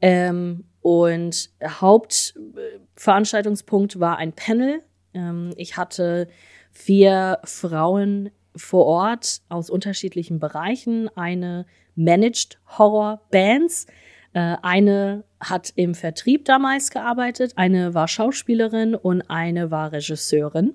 Ähm, 0.00 0.64
und 0.80 1.50
Hauptveranstaltungspunkt 1.62 4.00
war 4.00 4.16
ein 4.16 4.32
Panel. 4.32 4.82
Ähm, 5.14 5.52
ich 5.56 5.76
hatte 5.76 6.26
vier 6.72 7.38
Frauen 7.44 8.30
vor 8.56 8.86
Ort 8.86 9.42
aus 9.48 9.70
unterschiedlichen 9.70 10.40
Bereichen. 10.40 11.08
Eine 11.16 11.66
managed 11.94 12.58
Horror 12.78 13.20
Bands, 13.30 13.86
äh, 14.32 14.56
eine 14.62 15.22
hat 15.38 15.72
im 15.76 15.94
Vertrieb 15.94 16.46
damals 16.46 16.90
gearbeitet, 16.90 17.52
eine 17.54 17.94
war 17.94 18.08
Schauspielerin 18.08 18.96
und 18.96 19.22
eine 19.30 19.70
war 19.70 19.92
Regisseurin. 19.92 20.74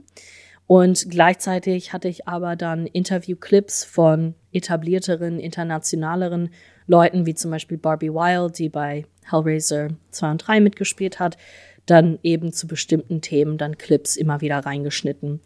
Und 0.66 1.10
gleichzeitig 1.10 1.94
hatte 1.94 2.08
ich 2.08 2.28
aber 2.28 2.56
dann 2.56 2.88
Interviewclips 2.88 3.84
von 3.84 4.36
etablierteren, 4.52 5.40
internationaleren 5.40 6.50
Leuten, 6.88 7.26
wie 7.26 7.36
zum 7.36 7.52
Beispiel 7.52 7.78
Barbie 7.78 8.14
Wild, 8.14 8.58
die 8.58 8.70
bei 8.70 9.06
Hellraiser 9.30 9.90
2 10.12 10.32
und 10.32 10.38
3 10.40 10.60
mitgespielt 10.62 11.20
hat, 11.20 11.38
dann 11.86 12.20
eben 12.24 12.54
zu 12.54 12.68
bestimmten 12.68 13.22
Themen 13.22 13.58
dann 13.58 13.78
Clips 13.78 14.16
immer 14.16 14.42
wieder 14.42 14.60
reingeschnitten. 14.60 15.42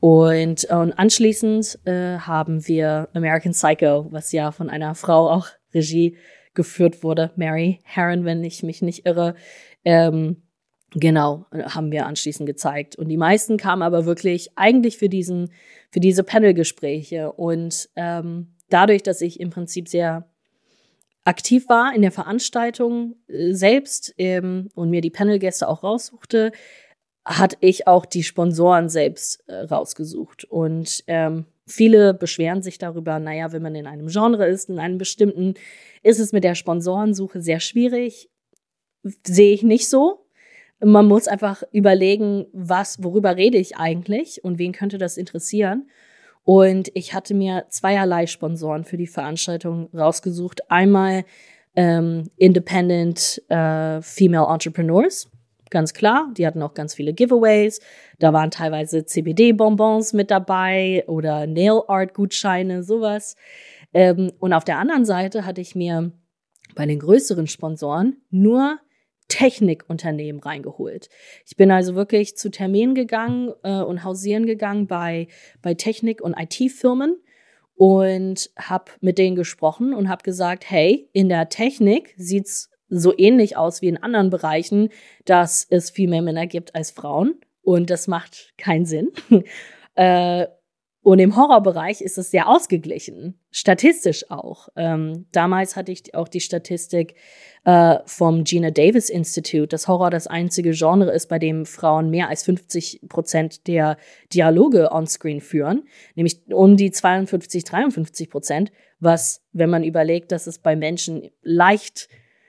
Und, 0.00 0.64
und 0.64 0.92
anschließend 0.94 1.78
äh, 1.84 2.18
haben 2.18 2.66
wir 2.66 3.08
American 3.12 3.52
Psycho, 3.52 4.06
was 4.10 4.32
ja 4.32 4.50
von 4.50 4.70
einer 4.70 4.94
Frau 4.94 5.30
auch 5.30 5.48
Regie 5.74 6.16
geführt 6.54 7.02
wurde, 7.02 7.30
Mary 7.36 7.80
Herron, 7.84 8.24
wenn 8.24 8.42
ich 8.42 8.62
mich 8.62 8.82
nicht 8.82 9.06
irre. 9.06 9.34
Ähm, 9.84 10.42
genau, 10.92 11.46
haben 11.52 11.92
wir 11.92 12.06
anschließend 12.06 12.46
gezeigt. 12.46 12.96
Und 12.96 13.08
die 13.08 13.16
meisten 13.16 13.56
kamen 13.56 13.82
aber 13.82 14.06
wirklich 14.06 14.50
eigentlich 14.56 14.98
für 14.98 15.08
diesen, 15.08 15.50
für 15.90 16.00
diese 16.00 16.24
Panelgespräche. 16.24 17.32
Und 17.32 17.88
ähm, 17.96 18.54
dadurch, 18.68 19.02
dass 19.02 19.20
ich 19.20 19.40
im 19.40 19.50
Prinzip 19.50 19.88
sehr 19.88 20.28
aktiv 21.24 21.68
war 21.68 21.94
in 21.94 22.02
der 22.02 22.12
Veranstaltung 22.12 23.16
äh, 23.28 23.52
selbst 23.52 24.14
ähm, 24.18 24.68
und 24.74 24.90
mir 24.90 25.00
die 25.00 25.10
Panelgäste 25.10 25.68
auch 25.68 25.82
raussuchte, 25.82 26.52
hatte 27.24 27.56
ich 27.60 27.86
auch 27.86 28.06
die 28.06 28.22
Sponsoren 28.22 28.88
selbst 28.88 29.44
äh, 29.46 29.54
rausgesucht. 29.54 30.44
Und 30.44 31.04
ähm, 31.06 31.44
viele 31.66 32.14
beschweren 32.14 32.62
sich 32.62 32.78
darüber, 32.78 33.18
naja, 33.18 33.52
wenn 33.52 33.62
man 33.62 33.74
in 33.74 33.86
einem 33.86 34.08
Genre 34.08 34.46
ist, 34.46 34.70
in 34.70 34.78
einem 34.78 34.98
bestimmten, 34.98 35.54
ist 36.02 36.18
es 36.18 36.32
mit 36.32 36.44
der 36.44 36.54
Sponsorensuche 36.54 37.42
sehr 37.42 37.60
schwierig. 37.60 38.30
Sehe 39.02 39.52
ich 39.52 39.62
nicht 39.62 39.88
so. 39.88 40.19
Man 40.82 41.06
muss 41.06 41.28
einfach 41.28 41.62
überlegen, 41.72 42.46
was, 42.52 43.02
worüber 43.02 43.36
rede 43.36 43.58
ich 43.58 43.76
eigentlich 43.76 44.42
und 44.44 44.58
wen 44.58 44.72
könnte 44.72 44.98
das 44.98 45.16
interessieren. 45.16 45.88
Und 46.44 46.90
ich 46.94 47.12
hatte 47.14 47.34
mir 47.34 47.66
zweierlei 47.68 48.26
Sponsoren 48.26 48.84
für 48.84 48.96
die 48.96 49.06
Veranstaltung 49.06 49.90
rausgesucht. 49.94 50.70
Einmal 50.70 51.24
ähm, 51.76 52.30
Independent 52.36 53.42
äh, 53.48 54.00
Female 54.00 54.52
Entrepreneurs, 54.52 55.30
ganz 55.70 55.92
klar. 55.92 56.30
Die 56.36 56.46
hatten 56.46 56.62
auch 56.62 56.74
ganz 56.74 56.94
viele 56.94 57.12
Giveaways. 57.12 57.80
Da 58.18 58.32
waren 58.32 58.50
teilweise 58.50 59.04
CBD-Bonbons 59.04 60.12
mit 60.14 60.30
dabei 60.30 61.04
oder 61.06 61.46
Nail 61.46 61.82
Art-Gutscheine, 61.86 62.82
sowas. 62.82 63.36
Ähm, 63.92 64.32
und 64.38 64.52
auf 64.52 64.64
der 64.64 64.78
anderen 64.78 65.04
Seite 65.04 65.44
hatte 65.44 65.60
ich 65.60 65.74
mir 65.74 66.10
bei 66.74 66.86
den 66.86 66.98
größeren 66.98 67.46
Sponsoren 67.46 68.16
nur 68.30 68.78
Technikunternehmen 69.30 70.42
reingeholt. 70.42 71.08
Ich 71.46 71.56
bin 71.56 71.70
also 71.70 71.94
wirklich 71.94 72.36
zu 72.36 72.50
Terminen 72.50 72.94
gegangen 72.94 73.52
äh, 73.62 73.80
und 73.80 74.04
hausieren 74.04 74.44
gegangen 74.44 74.86
bei, 74.86 75.28
bei 75.62 75.72
Technik- 75.72 76.20
und 76.20 76.34
IT-Firmen 76.38 77.16
und 77.76 78.50
habe 78.58 78.92
mit 79.00 79.16
denen 79.16 79.36
gesprochen 79.36 79.94
und 79.94 80.10
habe 80.10 80.22
gesagt, 80.22 80.70
hey, 80.70 81.08
in 81.14 81.30
der 81.30 81.48
Technik 81.48 82.12
sieht's 82.18 82.70
so 82.90 83.16
ähnlich 83.16 83.56
aus 83.56 83.80
wie 83.80 83.88
in 83.88 83.96
anderen 83.96 84.28
Bereichen, 84.28 84.90
dass 85.24 85.66
es 85.70 85.88
viel 85.88 86.10
mehr 86.10 86.22
Männer 86.22 86.46
gibt 86.46 86.74
als 86.74 86.90
Frauen 86.90 87.40
und 87.62 87.88
das 87.88 88.08
macht 88.08 88.52
keinen 88.58 88.84
Sinn. 88.84 89.12
äh, 89.94 90.46
und 91.02 91.18
im 91.18 91.34
Horrorbereich 91.34 92.02
ist 92.02 92.18
es 92.18 92.30
sehr 92.30 92.46
ausgeglichen, 92.46 93.38
statistisch 93.50 94.30
auch. 94.30 94.68
Ähm, 94.76 95.26
damals 95.32 95.74
hatte 95.74 95.92
ich 95.92 96.14
auch 96.14 96.28
die 96.28 96.40
Statistik 96.40 97.14
äh, 97.64 97.98
vom 98.04 98.44
Gina 98.44 98.70
Davis 98.70 99.08
Institute, 99.08 99.68
dass 99.68 99.88
Horror 99.88 100.10
das 100.10 100.26
einzige 100.26 100.72
Genre 100.72 101.10
ist, 101.10 101.28
bei 101.28 101.38
dem 101.38 101.64
Frauen 101.64 102.10
mehr 102.10 102.28
als 102.28 102.42
50 102.44 103.08
Prozent 103.08 103.66
der 103.66 103.96
Dialoge 104.34 104.92
onscreen 104.92 105.40
führen, 105.40 105.84
nämlich 106.16 106.42
um 106.48 106.76
die 106.76 106.90
52, 106.90 107.64
53 107.64 108.28
Prozent, 108.28 108.70
was, 108.98 109.42
wenn 109.52 109.70
man 109.70 109.84
überlegt, 109.84 110.32
dass 110.32 110.46
es 110.46 110.58
bei 110.58 110.76
Menschen 110.76 111.30
leicht 111.42 112.08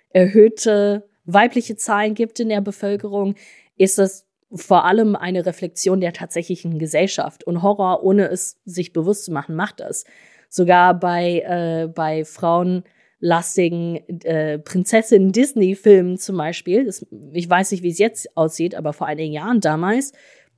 erhöhte 0.10 1.08
weibliche 1.24 1.78
Zahlen 1.78 2.16
gibt 2.16 2.42
in 2.42 2.50
der 2.50 2.62
Bevölkerung, 2.62 3.36
ist 3.78 3.98
das 3.98 4.28
vor 4.54 4.86
allem 4.86 5.16
eine 5.16 5.46
Reflexion 5.46 6.02
der 6.02 6.14
tatsächlichen 6.14 6.80
Gesellschaft. 6.80 7.44
Und 7.46 7.62
Horror, 7.62 8.04
ohne 8.04 8.28
es 8.28 8.60
sich 8.66 8.94
bewusst 8.94 9.26
zu 9.26 9.32
machen, 9.32 9.56
macht 9.56 9.80
das. 9.80 10.04
Sogar 10.50 11.00
bei, 11.00 11.40
äh, 11.40 11.88
bei 11.88 12.26
frauenlastigen 12.26 13.98
äh, 14.24 14.60
Prinzessinnen-Disney-Filmen 14.60 16.18
zum 16.18 16.38
Beispiel, 16.38 16.86
das, 16.86 17.06
ich 17.32 17.50
weiß 17.50 17.72
nicht, 17.72 17.84
wie 17.84 17.92
es 17.92 18.00
jetzt 18.00 18.36
aussieht, 18.36 18.76
aber 18.76 18.94
vor 18.94 19.08
einigen 19.08 19.34
Jahren 19.34 19.62
damals 19.62 20.12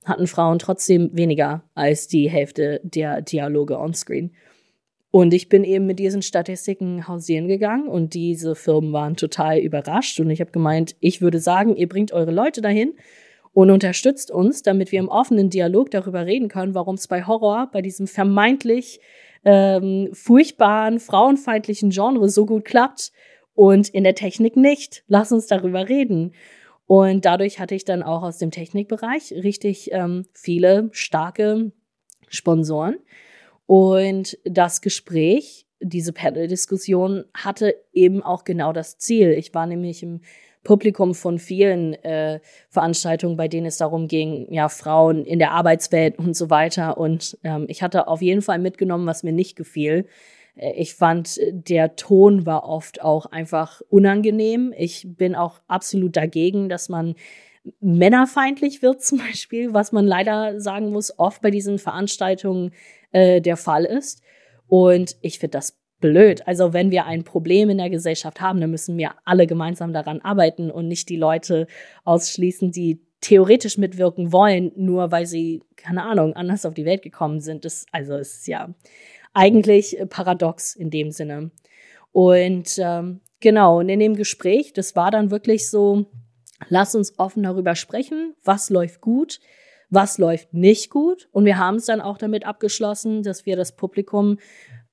hatten 0.03 0.27
Frauen 0.27 0.59
trotzdem 0.59 1.11
weniger 1.13 1.63
als 1.75 2.07
die 2.07 2.29
Hälfte 2.29 2.81
der 2.83 3.21
Dialoge 3.21 3.79
onscreen. 3.79 4.33
Und 5.11 5.33
ich 5.35 5.47
bin 5.47 5.63
eben 5.63 5.85
mit 5.85 5.99
diesen 5.99 6.23
Statistiken 6.23 7.07
hausieren 7.07 7.47
gegangen 7.47 7.87
und 7.87 8.15
diese 8.15 8.55
Firmen 8.55 8.93
waren 8.93 9.15
total 9.15 9.59
überrascht 9.59 10.19
und 10.19 10.31
ich 10.31 10.41
habe 10.41 10.49
gemeint, 10.49 10.95
ich 11.01 11.21
würde 11.21 11.37
sagen, 11.37 11.75
ihr 11.75 11.87
bringt 11.87 12.11
eure 12.13 12.31
Leute 12.31 12.61
dahin 12.61 12.95
und 13.53 13.69
unterstützt 13.69 14.31
uns, 14.31 14.63
damit 14.63 14.91
wir 14.91 14.99
im 14.99 15.09
offenen 15.09 15.49
Dialog 15.49 15.91
darüber 15.91 16.25
reden 16.25 16.49
können, 16.49 16.73
warum 16.73 16.95
es 16.95 17.07
bei 17.07 17.25
Horror, 17.25 17.69
bei 17.71 17.81
diesem 17.81 18.07
vermeintlich 18.07 18.99
ähm, 19.45 20.09
furchtbaren, 20.13 20.99
frauenfeindlichen 20.99 21.91
Genre 21.91 22.29
so 22.29 22.45
gut 22.45 22.65
klappt 22.65 23.11
und 23.53 23.89
in 23.89 24.03
der 24.03 24.15
Technik 24.15 24.55
nicht. 24.55 25.03
Lass 25.07 25.31
uns 25.31 25.47
darüber 25.47 25.87
reden. 25.87 26.33
Und 26.85 27.25
dadurch 27.25 27.59
hatte 27.59 27.75
ich 27.75 27.85
dann 27.85 28.03
auch 28.03 28.23
aus 28.23 28.39
dem 28.39 28.51
Technikbereich 28.51 29.31
richtig 29.31 29.91
ähm, 29.91 30.25
viele 30.33 30.89
starke 30.91 31.71
Sponsoren. 32.27 32.97
Und 33.65 34.37
das 34.43 34.81
Gespräch, 34.81 35.67
diese 35.79 36.13
Panel-Diskussion 36.13 37.25
hatte 37.33 37.75
eben 37.93 38.23
auch 38.23 38.43
genau 38.43 38.73
das 38.73 38.97
Ziel. 38.97 39.31
Ich 39.31 39.53
war 39.53 39.67
nämlich 39.67 40.03
im 40.03 40.21
Publikum 40.63 41.13
von 41.13 41.39
vielen 41.39 41.93
äh, 42.03 42.39
Veranstaltungen, 42.69 43.37
bei 43.37 43.47
denen 43.47 43.67
es 43.67 43.77
darum 43.77 44.07
ging, 44.07 44.47
ja, 44.51 44.69
Frauen 44.69 45.25
in 45.25 45.39
der 45.39 45.51
Arbeitswelt 45.51 46.17
und 46.17 46.35
so 46.35 46.49
weiter. 46.49 46.97
Und 46.97 47.37
ähm, 47.43 47.65
ich 47.67 47.83
hatte 47.83 48.07
auf 48.07 48.21
jeden 48.21 48.41
Fall 48.41 48.59
mitgenommen, 48.59 49.05
was 49.05 49.23
mir 49.23 49.33
nicht 49.33 49.55
gefiel. 49.55 50.05
Äh, 50.55 50.73
ich 50.73 50.95
fand, 50.95 51.39
der 51.51 51.95
Ton 51.95 52.45
war 52.45 52.67
oft 52.67 53.01
auch 53.01 53.25
einfach 53.25 53.81
unangenehm. 53.89 54.73
Ich 54.77 55.05
bin 55.07 55.35
auch 55.35 55.59
absolut 55.67 56.15
dagegen, 56.15 56.69
dass 56.69 56.89
man 56.89 57.15
männerfeindlich 57.79 58.81
wird 58.81 59.01
zum 59.03 59.19
Beispiel, 59.19 59.73
was 59.73 59.91
man 59.91 60.05
leider 60.05 60.59
sagen 60.59 60.91
muss, 60.91 61.17
oft 61.17 61.41
bei 61.41 61.51
diesen 61.51 61.79
Veranstaltungen 61.79 62.71
äh, 63.11 63.41
der 63.41 63.57
Fall 63.57 63.85
ist. 63.85 64.21
Und 64.67 65.17
ich 65.21 65.39
finde 65.39 65.57
das 65.57 65.77
blöd. 66.03 66.45
Also 66.45 66.73
wenn 66.73 66.91
wir 66.91 67.05
ein 67.05 67.23
Problem 67.23 67.69
in 67.69 67.77
der 67.77 67.89
Gesellschaft 67.89 68.41
haben, 68.41 68.59
dann 68.59 68.69
müssen 68.69 68.97
wir 68.97 69.11
alle 69.23 69.47
gemeinsam 69.47 69.93
daran 69.93 70.19
arbeiten 70.19 70.69
und 70.69 70.89
nicht 70.89 71.07
die 71.07 71.15
Leute 71.15 71.65
ausschließen, 72.03 72.71
die 72.71 72.99
theoretisch 73.21 73.77
mitwirken 73.77 74.33
wollen, 74.33 74.73
nur 74.75 75.11
weil 75.11 75.25
sie, 75.25 75.63
keine 75.77 76.03
Ahnung, 76.03 76.33
anders 76.33 76.65
auf 76.65 76.73
die 76.73 76.83
Welt 76.83 77.03
gekommen 77.03 77.39
sind. 77.39 77.63
Das, 77.63 77.85
also 77.93 78.15
es 78.15 78.39
ist 78.39 78.47
ja 78.47 78.75
eigentlich 79.33 79.97
paradox 80.09 80.75
in 80.75 80.89
dem 80.89 81.11
Sinne. 81.11 81.51
Und 82.11 82.77
ähm, 82.79 83.21
genau, 83.39 83.79
und 83.79 83.87
in 83.87 84.01
dem 84.01 84.17
Gespräch, 84.17 84.73
das 84.73 84.97
war 84.97 85.09
dann 85.09 85.31
wirklich 85.31 85.69
so, 85.69 86.05
lass 86.67 86.95
uns 86.95 87.17
offen 87.17 87.43
darüber 87.43 87.75
sprechen, 87.75 88.35
was 88.43 88.69
läuft 88.69 88.99
gut, 88.99 89.39
was 89.89 90.17
läuft 90.17 90.53
nicht 90.53 90.89
gut. 90.89 91.29
Und 91.31 91.45
wir 91.45 91.57
haben 91.57 91.77
es 91.77 91.85
dann 91.85 92.01
auch 92.01 92.17
damit 92.17 92.45
abgeschlossen, 92.45 93.23
dass 93.23 93.45
wir 93.45 93.55
das 93.55 93.77
Publikum 93.77 94.37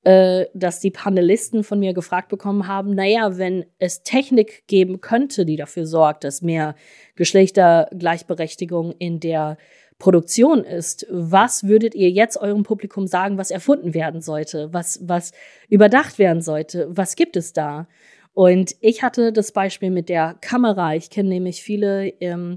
äh, 0.03 0.47
dass 0.55 0.81
die 0.81 0.91
Panelisten 0.91 1.63
von 1.63 1.79
mir 1.79 1.93
gefragt 1.93 2.29
bekommen 2.29 2.67
haben, 2.67 2.95
naja, 2.95 3.37
wenn 3.37 3.67
es 3.79 4.03
Technik 4.03 4.67
geben 4.67 5.01
könnte, 5.01 5.45
die 5.45 5.57
dafür 5.57 5.87
sorgt, 5.87 6.25
dass 6.25 6.41
mehr 6.41 6.75
Geschlechtergleichberechtigung 7.17 8.93
in 8.93 9.21
der 9.21 9.59
Produktion 9.99 10.65
ist, 10.65 11.07
was 11.11 11.65
würdet 11.65 11.95
ihr 11.95 12.11
jetzt 12.11 12.39
eurem 12.39 12.63
Publikum 12.63 13.07
sagen, 13.07 13.37
was 13.37 13.51
erfunden 13.51 13.93
werden 13.93 14.23
sollte, 14.23 14.73
was, 14.73 14.99
was 15.03 15.33
überdacht 15.69 16.19
werden 16.19 16.41
sollte, 16.41 16.89
was 16.91 17.15
gibt 17.15 17.37
es 17.37 17.53
da? 17.53 17.87
Und 18.33 18.75
ich 18.81 19.03
hatte 19.03 19.33
das 19.33 19.53
Beispiel 19.53 19.91
mit 19.91 20.09
der 20.09 20.37
Kamera. 20.41 20.95
Ich 20.95 21.11
kenne 21.11 21.29
nämlich 21.29 21.63
viele 21.63 22.09
ähm, 22.21 22.57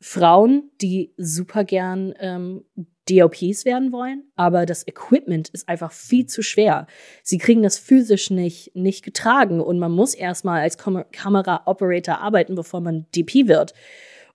Frauen, 0.00 0.70
die 0.82 1.14
super 1.16 1.64
gern 1.64 2.12
ähm, 2.18 2.64
DOPs 3.08 3.64
werden 3.64 3.92
wollen, 3.92 4.24
aber 4.36 4.66
das 4.66 4.86
Equipment 4.86 5.48
ist 5.50 5.68
einfach 5.68 5.92
viel 5.92 6.26
zu 6.26 6.42
schwer. 6.42 6.86
Sie 7.22 7.38
kriegen 7.38 7.62
das 7.62 7.78
physisch 7.78 8.30
nicht, 8.30 8.74
nicht 8.74 9.04
getragen 9.04 9.60
und 9.60 9.78
man 9.78 9.92
muss 9.92 10.14
erstmal 10.14 10.62
als 10.62 10.78
Kam 10.78 11.04
Kamera-Operator 11.12 12.18
arbeiten, 12.18 12.54
bevor 12.54 12.80
man 12.80 13.06
DP 13.14 13.48
wird. 13.48 13.74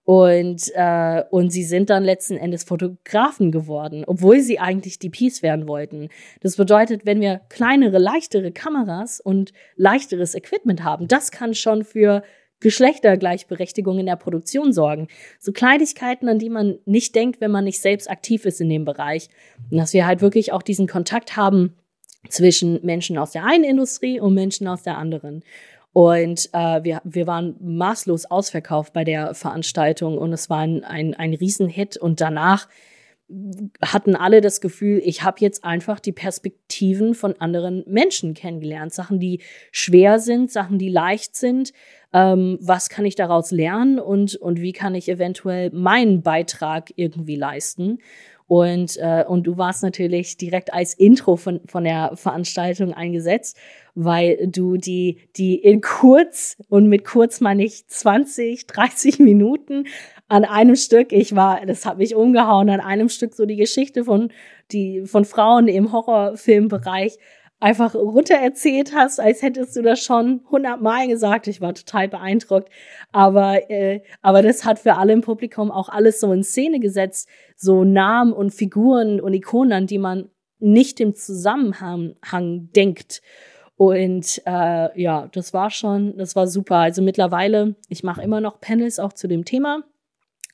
Und, 0.05 0.71
äh, 0.73 1.23
und 1.29 1.51
sie 1.51 1.63
sind 1.63 1.91
dann 1.91 2.03
letzten 2.03 2.35
Endes 2.35 2.63
Fotografen 2.63 3.51
geworden, 3.51 4.03
obwohl 4.07 4.39
sie 4.39 4.57
eigentlich 4.57 4.97
DPs 4.97 5.43
werden 5.43 5.67
wollten. 5.67 6.09
Das 6.41 6.55
bedeutet, 6.55 7.05
wenn 7.05 7.21
wir 7.21 7.41
kleinere, 7.49 7.99
leichtere 7.99 8.51
Kameras 8.51 9.19
und 9.19 9.53
leichteres 9.75 10.33
Equipment 10.33 10.83
haben, 10.83 11.07
das 11.07 11.29
kann 11.29 11.53
schon 11.53 11.83
für 11.83 12.23
Geschlechtergleichberechtigung 12.59 13.99
in 13.99 14.05
der 14.05 14.15
Produktion 14.15 14.73
sorgen. 14.73 15.07
So 15.39 15.51
Kleinigkeiten, 15.51 16.27
an 16.27 16.39
die 16.39 16.49
man 16.49 16.79
nicht 16.85 17.15
denkt, 17.15 17.41
wenn 17.41 17.51
man 17.51 17.63
nicht 17.63 17.81
selbst 17.81 18.09
aktiv 18.09 18.45
ist 18.45 18.61
in 18.61 18.69
dem 18.69 18.85
Bereich. 18.85 19.29
Und 19.71 19.77
dass 19.77 19.93
wir 19.93 20.05
halt 20.05 20.21
wirklich 20.21 20.51
auch 20.51 20.61
diesen 20.61 20.87
Kontakt 20.87 21.35
haben 21.35 21.75
zwischen 22.27 22.85
Menschen 22.85 23.17
aus 23.17 23.31
der 23.31 23.45
einen 23.45 23.63
Industrie 23.63 24.19
und 24.19 24.33
Menschen 24.33 24.67
aus 24.67 24.83
der 24.83 24.97
anderen. 24.97 25.43
Und 25.93 26.49
äh, 26.53 26.83
wir, 26.83 27.01
wir 27.03 27.27
waren 27.27 27.55
maßlos 27.59 28.25
ausverkauft 28.25 28.93
bei 28.93 29.03
der 29.03 29.33
Veranstaltung 29.33 30.17
und 30.17 30.33
es 30.33 30.49
war 30.49 30.59
ein, 30.59 30.83
ein, 30.83 31.13
ein 31.15 31.33
Riesenhit. 31.33 31.97
Und 31.97 32.21
danach 32.21 32.67
hatten 33.81 34.15
alle 34.15 34.41
das 34.41 34.59
Gefühl, 34.59 35.01
ich 35.03 35.23
habe 35.23 35.37
jetzt 35.39 35.63
einfach 35.63 35.99
die 35.99 36.11
Perspektiven 36.11 37.13
von 37.13 37.35
anderen 37.39 37.83
Menschen 37.87 38.33
kennengelernt. 38.33 38.93
Sachen, 38.93 39.19
die 39.19 39.41
schwer 39.71 40.19
sind, 40.19 40.51
Sachen, 40.51 40.79
die 40.79 40.89
leicht 40.89 41.35
sind, 41.35 41.71
ähm, 42.11 42.57
was 42.61 42.89
kann 42.89 43.05
ich 43.05 43.15
daraus 43.15 43.51
lernen 43.51 43.99
und, 43.99 44.35
und 44.35 44.61
wie 44.61 44.73
kann 44.73 44.95
ich 44.95 45.09
eventuell 45.09 45.69
meinen 45.71 46.23
Beitrag 46.23 46.91
irgendwie 46.95 47.35
leisten. 47.35 47.99
Und, 48.47 48.97
äh, 48.97 49.25
und 49.27 49.45
du 49.45 49.57
warst 49.57 49.83
natürlich 49.83 50.35
direkt 50.35 50.73
als 50.73 50.95
Intro 50.95 51.35
von, 51.35 51.61
von 51.67 51.83
der 51.83 52.13
Veranstaltung 52.15 52.95
eingesetzt, 52.95 53.55
weil 53.93 54.47
du 54.47 54.77
die, 54.77 55.19
die 55.35 55.53
in 55.53 55.81
kurz, 55.81 56.57
und 56.67 56.89
mit 56.89 57.05
kurz 57.05 57.41
meine 57.41 57.63
ich 57.63 57.85
20, 57.85 58.65
30 58.65 59.19
Minuten 59.19 59.85
an 60.29 60.45
einem 60.45 60.75
Stück, 60.75 61.11
ich 61.11 61.35
war, 61.35 61.65
das 61.65 61.85
hat 61.85 61.97
mich 61.97 62.15
umgehauen, 62.15 62.69
an 62.69 62.79
einem 62.79 63.09
Stück 63.09 63.33
so 63.33 63.45
die 63.45 63.55
Geschichte 63.55 64.05
von, 64.05 64.31
die, 64.71 65.01
von 65.05 65.25
Frauen 65.25 65.67
im 65.67 65.91
Horrorfilmbereich 65.91 67.17
einfach 67.59 67.93
runtererzählt 67.93 68.93
hast, 68.95 69.19
als 69.19 69.41
hättest 69.41 69.75
du 69.75 69.81
das 69.81 70.01
schon 70.01 70.41
hundertmal 70.49 71.07
gesagt. 71.07 71.47
Ich 71.47 71.59
war 71.59 71.73
total 71.73 72.07
beeindruckt. 72.07 72.69
Aber, 73.11 73.69
äh, 73.69 74.01
aber 74.21 74.41
das 74.41 74.63
hat 74.63 74.79
für 74.79 74.95
alle 74.95 75.13
im 75.13 75.21
Publikum 75.21 75.71
auch 75.71 75.89
alles 75.89 76.19
so 76.19 76.31
in 76.31 76.43
Szene 76.43 76.79
gesetzt. 76.79 77.27
So 77.57 77.83
Namen 77.83 78.31
und 78.31 78.53
Figuren 78.53 79.19
und 79.19 79.33
Ikonen, 79.33 79.73
an 79.73 79.87
die 79.87 79.97
man 79.97 80.29
nicht 80.59 80.99
im 80.99 81.15
Zusammenhang 81.15 82.15
denkt. 82.75 83.21
Und 83.75 84.41
äh, 84.45 85.01
ja, 85.01 85.27
das 85.31 85.53
war 85.53 85.69
schon, 85.69 86.17
das 86.17 86.35
war 86.35 86.47
super. 86.47 86.75
Also 86.77 87.01
mittlerweile, 87.01 87.75
ich 87.87 88.03
mache 88.03 88.21
immer 88.21 88.41
noch 88.41 88.61
Panels 88.61 88.99
auch 88.99 89.13
zu 89.13 89.27
dem 89.27 89.43
Thema. 89.43 89.83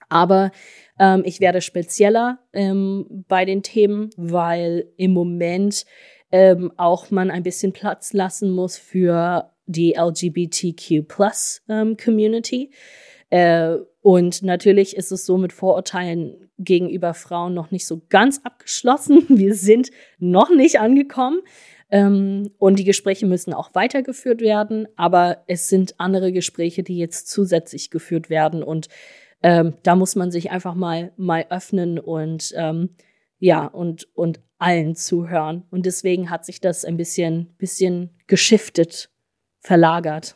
Aber 0.09 0.51
ähm, 0.99 1.23
ich 1.25 1.39
werde 1.39 1.61
spezieller 1.61 2.39
ähm, 2.53 3.25
bei 3.27 3.45
den 3.45 3.63
Themen, 3.63 4.09
weil 4.17 4.87
im 4.97 5.11
Moment 5.11 5.85
ähm, 6.31 6.71
auch 6.77 7.11
man 7.11 7.31
ein 7.31 7.43
bisschen 7.43 7.73
Platz 7.73 8.13
lassen 8.13 8.51
muss 8.51 8.77
für 8.77 9.51
die 9.67 9.95
LGBTQ 9.97 11.07
plus 11.07 11.61
ähm, 11.69 11.97
Community. 11.97 12.71
Äh, 13.29 13.77
und 14.01 14.43
natürlich 14.43 14.95
ist 14.95 15.11
es 15.11 15.25
so 15.25 15.37
mit 15.37 15.51
Vorurteilen 15.51 16.49
gegenüber 16.59 17.13
Frauen 17.13 17.53
noch 17.53 17.71
nicht 17.71 17.87
so 17.87 18.01
ganz 18.09 18.41
abgeschlossen. 18.43 19.25
Wir 19.29 19.55
sind 19.55 19.91
noch 20.19 20.49
nicht 20.49 20.79
angekommen. 20.79 21.41
Ähm, 21.89 22.51
und 22.57 22.79
die 22.79 22.83
Gespräche 22.83 23.25
müssen 23.25 23.53
auch 23.53 23.73
weitergeführt 23.73 24.41
werden. 24.41 24.87
Aber 24.95 25.43
es 25.47 25.69
sind 25.69 25.95
andere 25.99 26.31
Gespräche, 26.31 26.83
die 26.83 26.97
jetzt 26.97 27.29
zusätzlich 27.29 27.89
geführt 27.89 28.29
werden. 28.29 28.63
Und 28.63 28.89
ähm, 29.45 29.75
da 29.83 29.95
muss 29.95 30.15
man 30.15 30.31
sich 30.31 30.49
einfach 30.49 30.73
mal, 30.73 31.11
mal 31.17 31.45
öffnen 31.51 31.99
und 31.99 32.51
ähm, 32.57 32.95
ja, 33.37 33.67
und, 33.67 34.07
und 34.15 34.41
allen 34.57 34.95
zuhören. 34.95 35.65
Und 35.69 35.85
deswegen 35.85 36.31
hat 36.31 36.45
sich 36.45 36.61
das 36.61 36.83
ein 36.83 36.97
bisschen, 36.97 37.53
bisschen 37.59 38.09
geschiftet, 38.25 39.11
verlagert. 39.59 40.35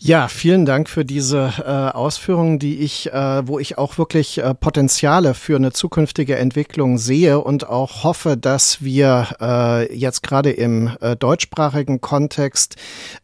Ja, 0.00 0.28
vielen 0.28 0.64
Dank 0.64 0.88
für 0.88 1.04
diese 1.04 1.52
äh, 1.58 1.70
Ausführungen, 1.96 2.60
die 2.60 2.78
ich, 2.78 3.12
äh, 3.12 3.48
wo 3.48 3.58
ich 3.58 3.78
auch 3.78 3.98
wirklich 3.98 4.38
äh, 4.38 4.54
Potenziale 4.54 5.34
für 5.34 5.56
eine 5.56 5.72
zukünftige 5.72 6.36
Entwicklung 6.36 6.98
sehe 6.98 7.40
und 7.40 7.68
auch 7.68 8.04
hoffe, 8.04 8.36
dass 8.36 8.80
wir 8.80 9.26
äh, 9.40 9.92
jetzt 9.92 10.22
gerade 10.22 10.52
im 10.52 10.96
äh, 11.00 11.16
deutschsprachigen 11.16 12.00
Kontext 12.00 12.76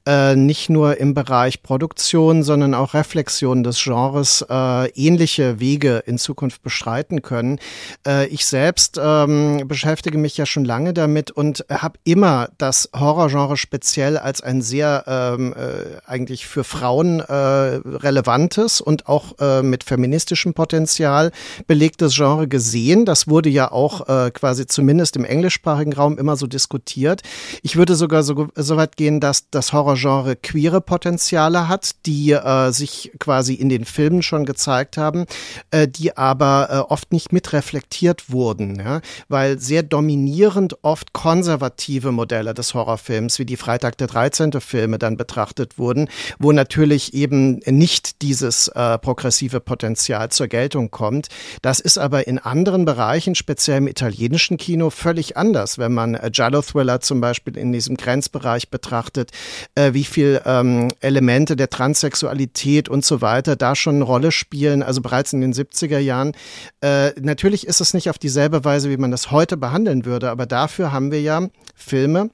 äh, 0.05 0.35
nicht 0.35 0.69
nur 0.69 0.99
im 0.99 1.15
Bereich 1.15 1.63
Produktion, 1.63 2.43
sondern 2.43 2.75
auch 2.75 2.95
Reflexion 2.95 3.63
des 3.63 3.81
Genres 3.81 4.45
äh, 4.51 4.89
ähnliche 4.97 5.61
Wege 5.61 6.03
in 6.07 6.19
Zukunft 6.19 6.65
beschreiten 6.65 7.23
können. 7.23 7.61
Äh, 8.05 8.27
ich 8.27 8.47
selbst 8.47 9.01
ähm, 9.01 9.63
beschäftige 9.69 10.19
mich 10.19 10.37
ja 10.37 10.45
schon 10.45 10.65
lange 10.65 10.93
damit 10.93 11.31
und 11.31 11.65
habe 11.71 12.01
immer 12.03 12.49
das 12.59 12.91
Horrorgenre 12.93 13.57
speziell 13.57 14.19
als 14.19 14.41
ein 14.41 14.61
sehr 14.61 15.05
ähm, 15.07 15.55
äh, 15.57 16.01
eigentlich 16.05 16.49
für 16.49 16.64
Frauen 16.65 17.21
äh, 17.21 17.33
relevantes 17.33 18.81
und 18.81 19.07
auch 19.09 19.39
äh, 19.39 19.63
mit 19.63 19.85
feministischem 19.85 20.55
Potenzial 20.55 21.31
belegtes 21.67 22.15
Genre 22.15 22.49
gesehen. 22.49 23.05
Das 23.05 23.29
wurde 23.29 23.49
ja 23.49 23.71
auch 23.71 24.09
äh, 24.09 24.31
quasi 24.31 24.67
zumindest 24.67 25.17
im 25.17 25.25
englischsprachigen 25.25 25.93
Raum 25.93 26.19
immer 26.19 26.37
so 26.37 26.47
diskutiert. 26.47 27.23
Ich 27.63 27.77
würde 27.77 27.95
sogar 27.95 28.23
so, 28.23 28.49
so 28.55 28.77
weit 28.77 28.97
gehen, 28.97 29.21
dass 29.21 29.51
das 29.51 29.73
Horrorgenre 29.73 30.37
queere 30.37 30.81
Potenziale 30.81 31.69
hat, 31.69 31.93
die 32.07 32.33
äh, 32.33 32.71
sich 32.71 33.13
quasi 33.19 33.55
in 33.55 33.69
den 33.69 33.85
Filmen 33.85 34.23
schon 34.23 34.45
gezeigt 34.45 34.97
haben, 34.97 35.27
äh, 35.71 35.89
die 35.89 36.17
aber 36.17 36.69
äh, 36.71 36.93
oft 36.93 37.13
nicht 37.13 37.33
mitreflektiert 37.33 38.31
wurden, 38.31 38.77
ja? 38.79 39.01
weil 39.29 39.59
sehr 39.59 39.83
dominierend 39.83 40.77
oft 40.83 41.13
konservative 41.13 42.13
Modelle 42.13 42.55
des 42.55 42.75
Horrorfilms, 42.75 43.39
wie 43.39 43.47
die 43.47 43.57
Freitag 43.57 43.99
der 43.99 44.07
13. 44.07 44.53
Filme 44.61 44.99
dann 44.99 45.17
betrachtet 45.17 45.79
wurden, 45.79 46.09
wo 46.39 46.53
natürlich 46.55 47.15
eben 47.15 47.61
nicht 47.67 48.23
dieses 48.23 48.69
äh, 48.69 48.99
progressive 48.99 49.61
Potenzial 49.61 50.31
zur 50.31 50.49
Geltung 50.49 50.91
kommt. 50.91 51.29
Das 51.63 51.81
ist 51.81 51.99
aber 51.99 52.27
in 52.27 52.39
anderen 52.39 52.85
Bereichen, 52.85 53.35
speziell 53.35 53.79
im 53.79 53.89
italienischen 53.89 54.57
Kino, 54.57 54.91
völlig 54.91 55.37
anders. 55.37 55.79
Wenn 55.79 55.93
man 55.93 56.15
äh, 56.15 56.31
Giallo-Thriller 56.33 57.01
zum 57.01 57.21
Beispiel 57.21 57.57
in 57.57 57.73
diesem 57.73 57.97
Grenzbereich 57.97 58.71
betrachtet, 58.71 59.31
äh, 59.75 59.93
wie 59.93 60.05
viel 60.05 60.41
ähm, 60.45 60.93
Elemente 61.01 61.57
der 61.57 61.71
Transsexualität 61.71 62.89
und 62.89 63.05
so 63.05 63.21
weiter 63.21 63.57
da 63.57 63.75
schon 63.75 63.97
eine 63.97 64.05
Rolle 64.05 64.33
spielen, 64.33 64.83
also 64.83 65.01
bereits 65.01 65.33
in 65.33 65.41
den 65.41 65.53
70er 65.53 65.99
Jahren. 65.99 66.33
Äh, 66.81 67.11
natürlich 67.21 67.67
ist 67.67 67.81
es 67.81 67.95
nicht 67.95 68.11
auf 68.11 68.19
dieselbe 68.19 68.65
Weise, 68.65 68.91
wie 68.91 68.97
man 68.97 69.11
das 69.11 69.31
heute 69.31 69.57
behandeln 69.57 70.05
würde, 70.05 70.31
aber 70.31 70.47
dafür 70.47 70.93
haben 70.93 71.11
wir 71.11 71.21
ja 71.21 71.49
Filme, 71.75 72.31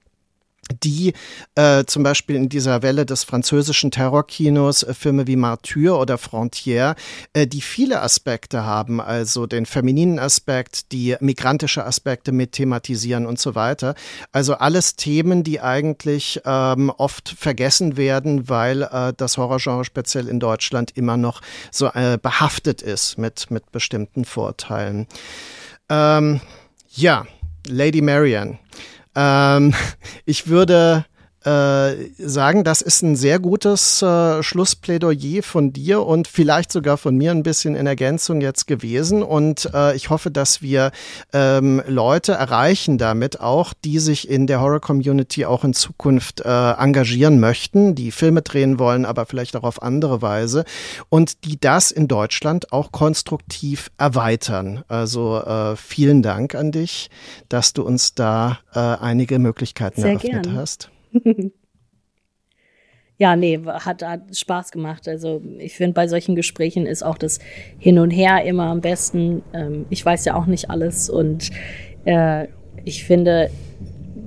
die 0.83 1.15
äh, 1.55 1.85
zum 1.85 2.03
Beispiel 2.03 2.37
in 2.37 2.49
dieser 2.49 2.83
Welle 2.83 3.07
des 3.07 3.25
französischen 3.25 3.91
Terrorkinos 3.91 4.83
äh, 4.83 4.95
Filme 4.95 5.27
wie 5.27 5.37
Martyr 5.37 5.99
oder 5.99 6.17
Frontière, 6.17 6.97
äh, 7.33 7.47
die 7.47 7.61
viele 7.61 8.03
Aspekte 8.03 8.65
haben, 8.65 9.01
also 9.01 9.47
den 9.47 9.67
femininen 9.67 10.19
Aspekt, 10.19 10.93
die 10.93 11.17
migrantische 11.21 11.85
Aspekte 11.85 12.33
mit 12.33 12.53
thematisieren 12.53 13.27
und 13.27 13.39
so 13.39 13.55
weiter. 13.55 13.95
Also 14.33 14.55
alles 14.55 14.97
Themen, 14.97 15.43
die 15.43 15.61
eigentlich 15.61 16.41
ähm, 16.45 16.91
oft 16.91 17.31
vergessen 17.31 17.97
werden, 17.97 18.49
weil 18.49 18.83
äh, 18.83 19.13
das 19.17 19.39
Horrorgenre 19.39 19.85
speziell 19.85 20.29
in 20.29 20.41
Deutschland 20.41 20.97
immer 20.97 21.17
noch 21.17 21.41
so 21.71 21.87
äh, 21.87 22.19
behaftet 22.21 22.83
ist 22.83 23.19
mit, 23.19 23.51
mit 23.51 23.73
bestimmten 23.73 24.25
Vorteilen. 24.25 25.07
Ähm, 25.89 26.41
ja, 26.93 27.27
Lady 27.67 28.01
Marian. 28.01 28.59
Ähm, 29.15 29.75
ich 30.25 30.49
würde 30.49 31.05
äh, 31.45 32.11
sagen, 32.19 32.65
das 32.65 32.83
ist 32.83 33.03
ein 33.03 33.17
sehr 33.17 33.39
gutes 33.39 34.03
äh, 34.03 34.43
Schlussplädoyer 34.43 35.43
von 35.43 35.73
dir 35.73 36.05
und 36.05 36.29
vielleicht 36.29 36.71
sogar 36.71 36.99
von 36.99 37.17
mir 37.17 37.31
ein 37.31 37.43
bisschen 37.43 37.75
in 37.77 37.87
Ergänzung 37.87 38.41
jetzt 38.41 38.67
gewesen. 38.67 39.23
Und 39.23 39.71
äh, 39.73 39.97
ich 39.97 40.11
hoffe, 40.11 40.31
dass 40.31 40.61
wir 40.61 40.91
ähm, 41.33 41.83
Leute 41.87 42.33
erreichen 42.33 42.99
damit 42.99 43.41
auch, 43.41 43.73
die 43.73 43.99
sich 43.99 44.29
in 44.29 44.47
der 44.47 44.61
Horror-Community 44.61 45.47
auch 45.47 45.65
in 45.65 45.73
Zukunft 45.73 46.41
äh, 46.41 46.73
engagieren 46.73 47.41
möchten, 47.41 47.95
die 47.95 48.11
Filme 48.11 48.43
drehen 48.43 48.79
wollen, 48.79 49.07
aber 49.07 49.25
vielleicht 49.25 49.57
auch 49.57 49.65
auf 49.65 49.83
andere 49.83 50.21
Weise 50.21 50.65
und 51.09 51.45
die 51.45 51.59
das 51.59 51.91
in 51.91 52.07
Deutschland 52.07 52.73
auch 52.73 52.93
konstruktiv 52.93 53.91
erweitern. 53.97 54.85
Also 54.89 55.39
äh, 55.39 55.77
vielen 55.77 56.23
Dank 56.23 56.55
an 56.55 56.71
dich, 56.71 57.09
dass 57.49 57.73
du 57.73 57.83
uns 57.83 58.15
da 58.15 58.59
äh, 58.75 58.79
einige 58.79 59.39
Möglichkeiten 59.39 60.03
sehr 60.03 60.11
eröffnet 60.11 60.45
gern. 60.45 60.57
hast. 60.57 60.91
ja, 63.19 63.37
nee, 63.37 63.61
hat, 63.65 64.03
hat 64.03 64.37
Spaß 64.37 64.71
gemacht. 64.71 65.09
Also 65.09 65.43
ich 65.59 65.75
finde, 65.75 65.95
bei 65.95 66.09
solchen 66.09 66.37
Gesprächen 66.37 66.87
ist 66.87 67.03
auch 67.03 67.19
das 67.19 67.39
Hin 67.79 67.99
und 67.99 68.11
Her 68.11 68.45
immer 68.45 68.67
am 68.67 68.81
besten. 68.81 69.43
Ähm, 69.53 69.87
ich 69.91 70.05
weiß 70.05 70.25
ja 70.25 70.35
auch 70.35 70.47
nicht 70.47 70.71
alles 70.71 71.11
und 71.11 71.51
äh, 72.05 72.47
ich 72.85 73.05
finde, 73.05 73.51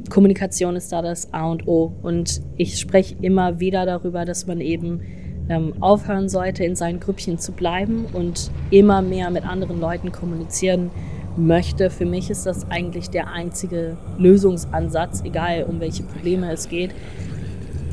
Kommunikation 0.10 0.76
ist 0.76 0.92
da 0.92 1.02
das 1.02 1.34
A 1.34 1.50
und 1.50 1.68
O. 1.68 1.92
Und 2.02 2.42
ich 2.58 2.80
spreche 2.80 3.16
immer 3.22 3.60
wieder 3.60 3.86
darüber, 3.86 4.26
dass 4.26 4.46
man 4.46 4.62
eben 4.62 5.02
ähm, 5.50 5.74
aufhören 5.82 6.30
sollte, 6.30 6.64
in 6.64 6.76
seinen 6.76 7.00
Grüppchen 7.00 7.40
zu 7.40 7.52
bleiben 7.52 8.06
und 8.14 8.52
immer 8.70 9.02
mehr 9.02 9.30
mit 9.30 9.46
anderen 9.46 9.80
Leuten 9.80 10.12
kommunizieren 10.12 10.92
möchte. 11.38 11.90
Für 11.90 12.06
mich 12.06 12.30
ist 12.30 12.46
das 12.46 12.70
eigentlich 12.70 13.10
der 13.10 13.32
einzige 13.32 13.98
Lösungsansatz, 14.18 15.22
egal 15.24 15.66
um 15.68 15.80
welche 15.80 16.04
Probleme 16.04 16.52
es 16.52 16.70
geht. 16.70 16.92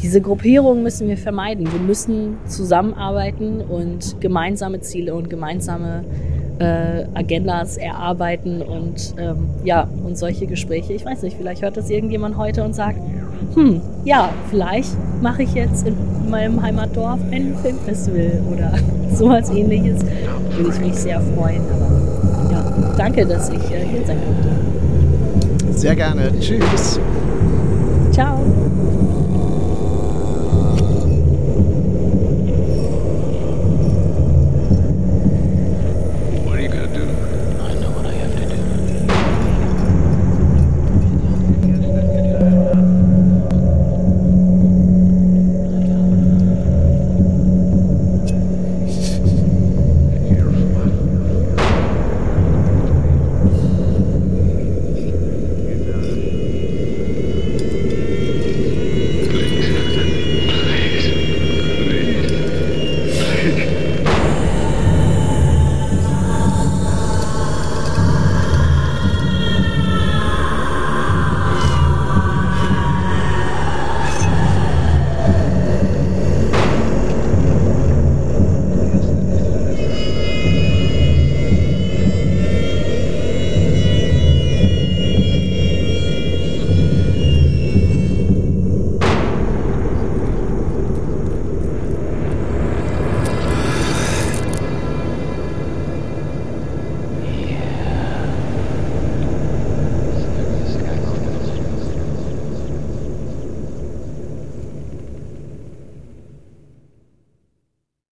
Diese 0.03 0.20
Gruppierung 0.20 0.82
müssen 0.82 1.09
wir 1.09 1.18
vermeiden. 1.18 1.70
Wir 1.70 1.80
müssen 1.80 2.38
zusammenarbeiten 2.47 3.61
und 3.61 4.20
gemeinsame 4.20 4.80
Ziele 4.80 5.14
und 5.14 5.28
gemeinsame 5.28 6.05
äh, 6.59 7.05
Agendas 7.14 7.76
erarbeiten 7.76 8.62
und 8.62 9.14
ähm, 9.18 9.49
ja, 9.64 9.88
und 10.05 10.16
solche 10.16 10.47
Gespräche. 10.47 10.93
Ich 10.93 11.05
weiß 11.05 11.22
nicht, 11.22 11.36
vielleicht 11.36 11.62
hört 11.62 11.76
das 11.76 11.91
irgendjemand 11.91 12.36
heute 12.36 12.64
und 12.64 12.74
sagt, 12.74 12.99
hm, 13.55 13.80
ja, 14.05 14.30
vielleicht 14.49 14.97
mache 15.22 15.43
ich 15.43 15.55
jetzt 15.55 15.86
in 15.86 15.97
meinem 16.30 16.62
Heimatdorf 16.62 17.20
ein 17.30 17.57
Filmfestival 17.57 18.43
oder 18.53 18.72
sowas 19.14 19.51
ähnliches. 19.51 20.01
Würde 20.57 20.70
ich 20.70 20.80
mich 20.80 20.95
sehr 20.95 21.20
freuen. 21.20 21.62
Aber 21.74 22.00
danke, 22.97 23.26
dass 23.26 23.49
ich 23.49 23.70
äh, 23.70 23.84
hier 23.84 24.07
sein 24.07 24.18
durfte. 24.26 25.78
Sehr 25.78 25.95
gerne. 25.95 26.30
Tschüss. 26.41 27.01
Ciao. 28.12 28.38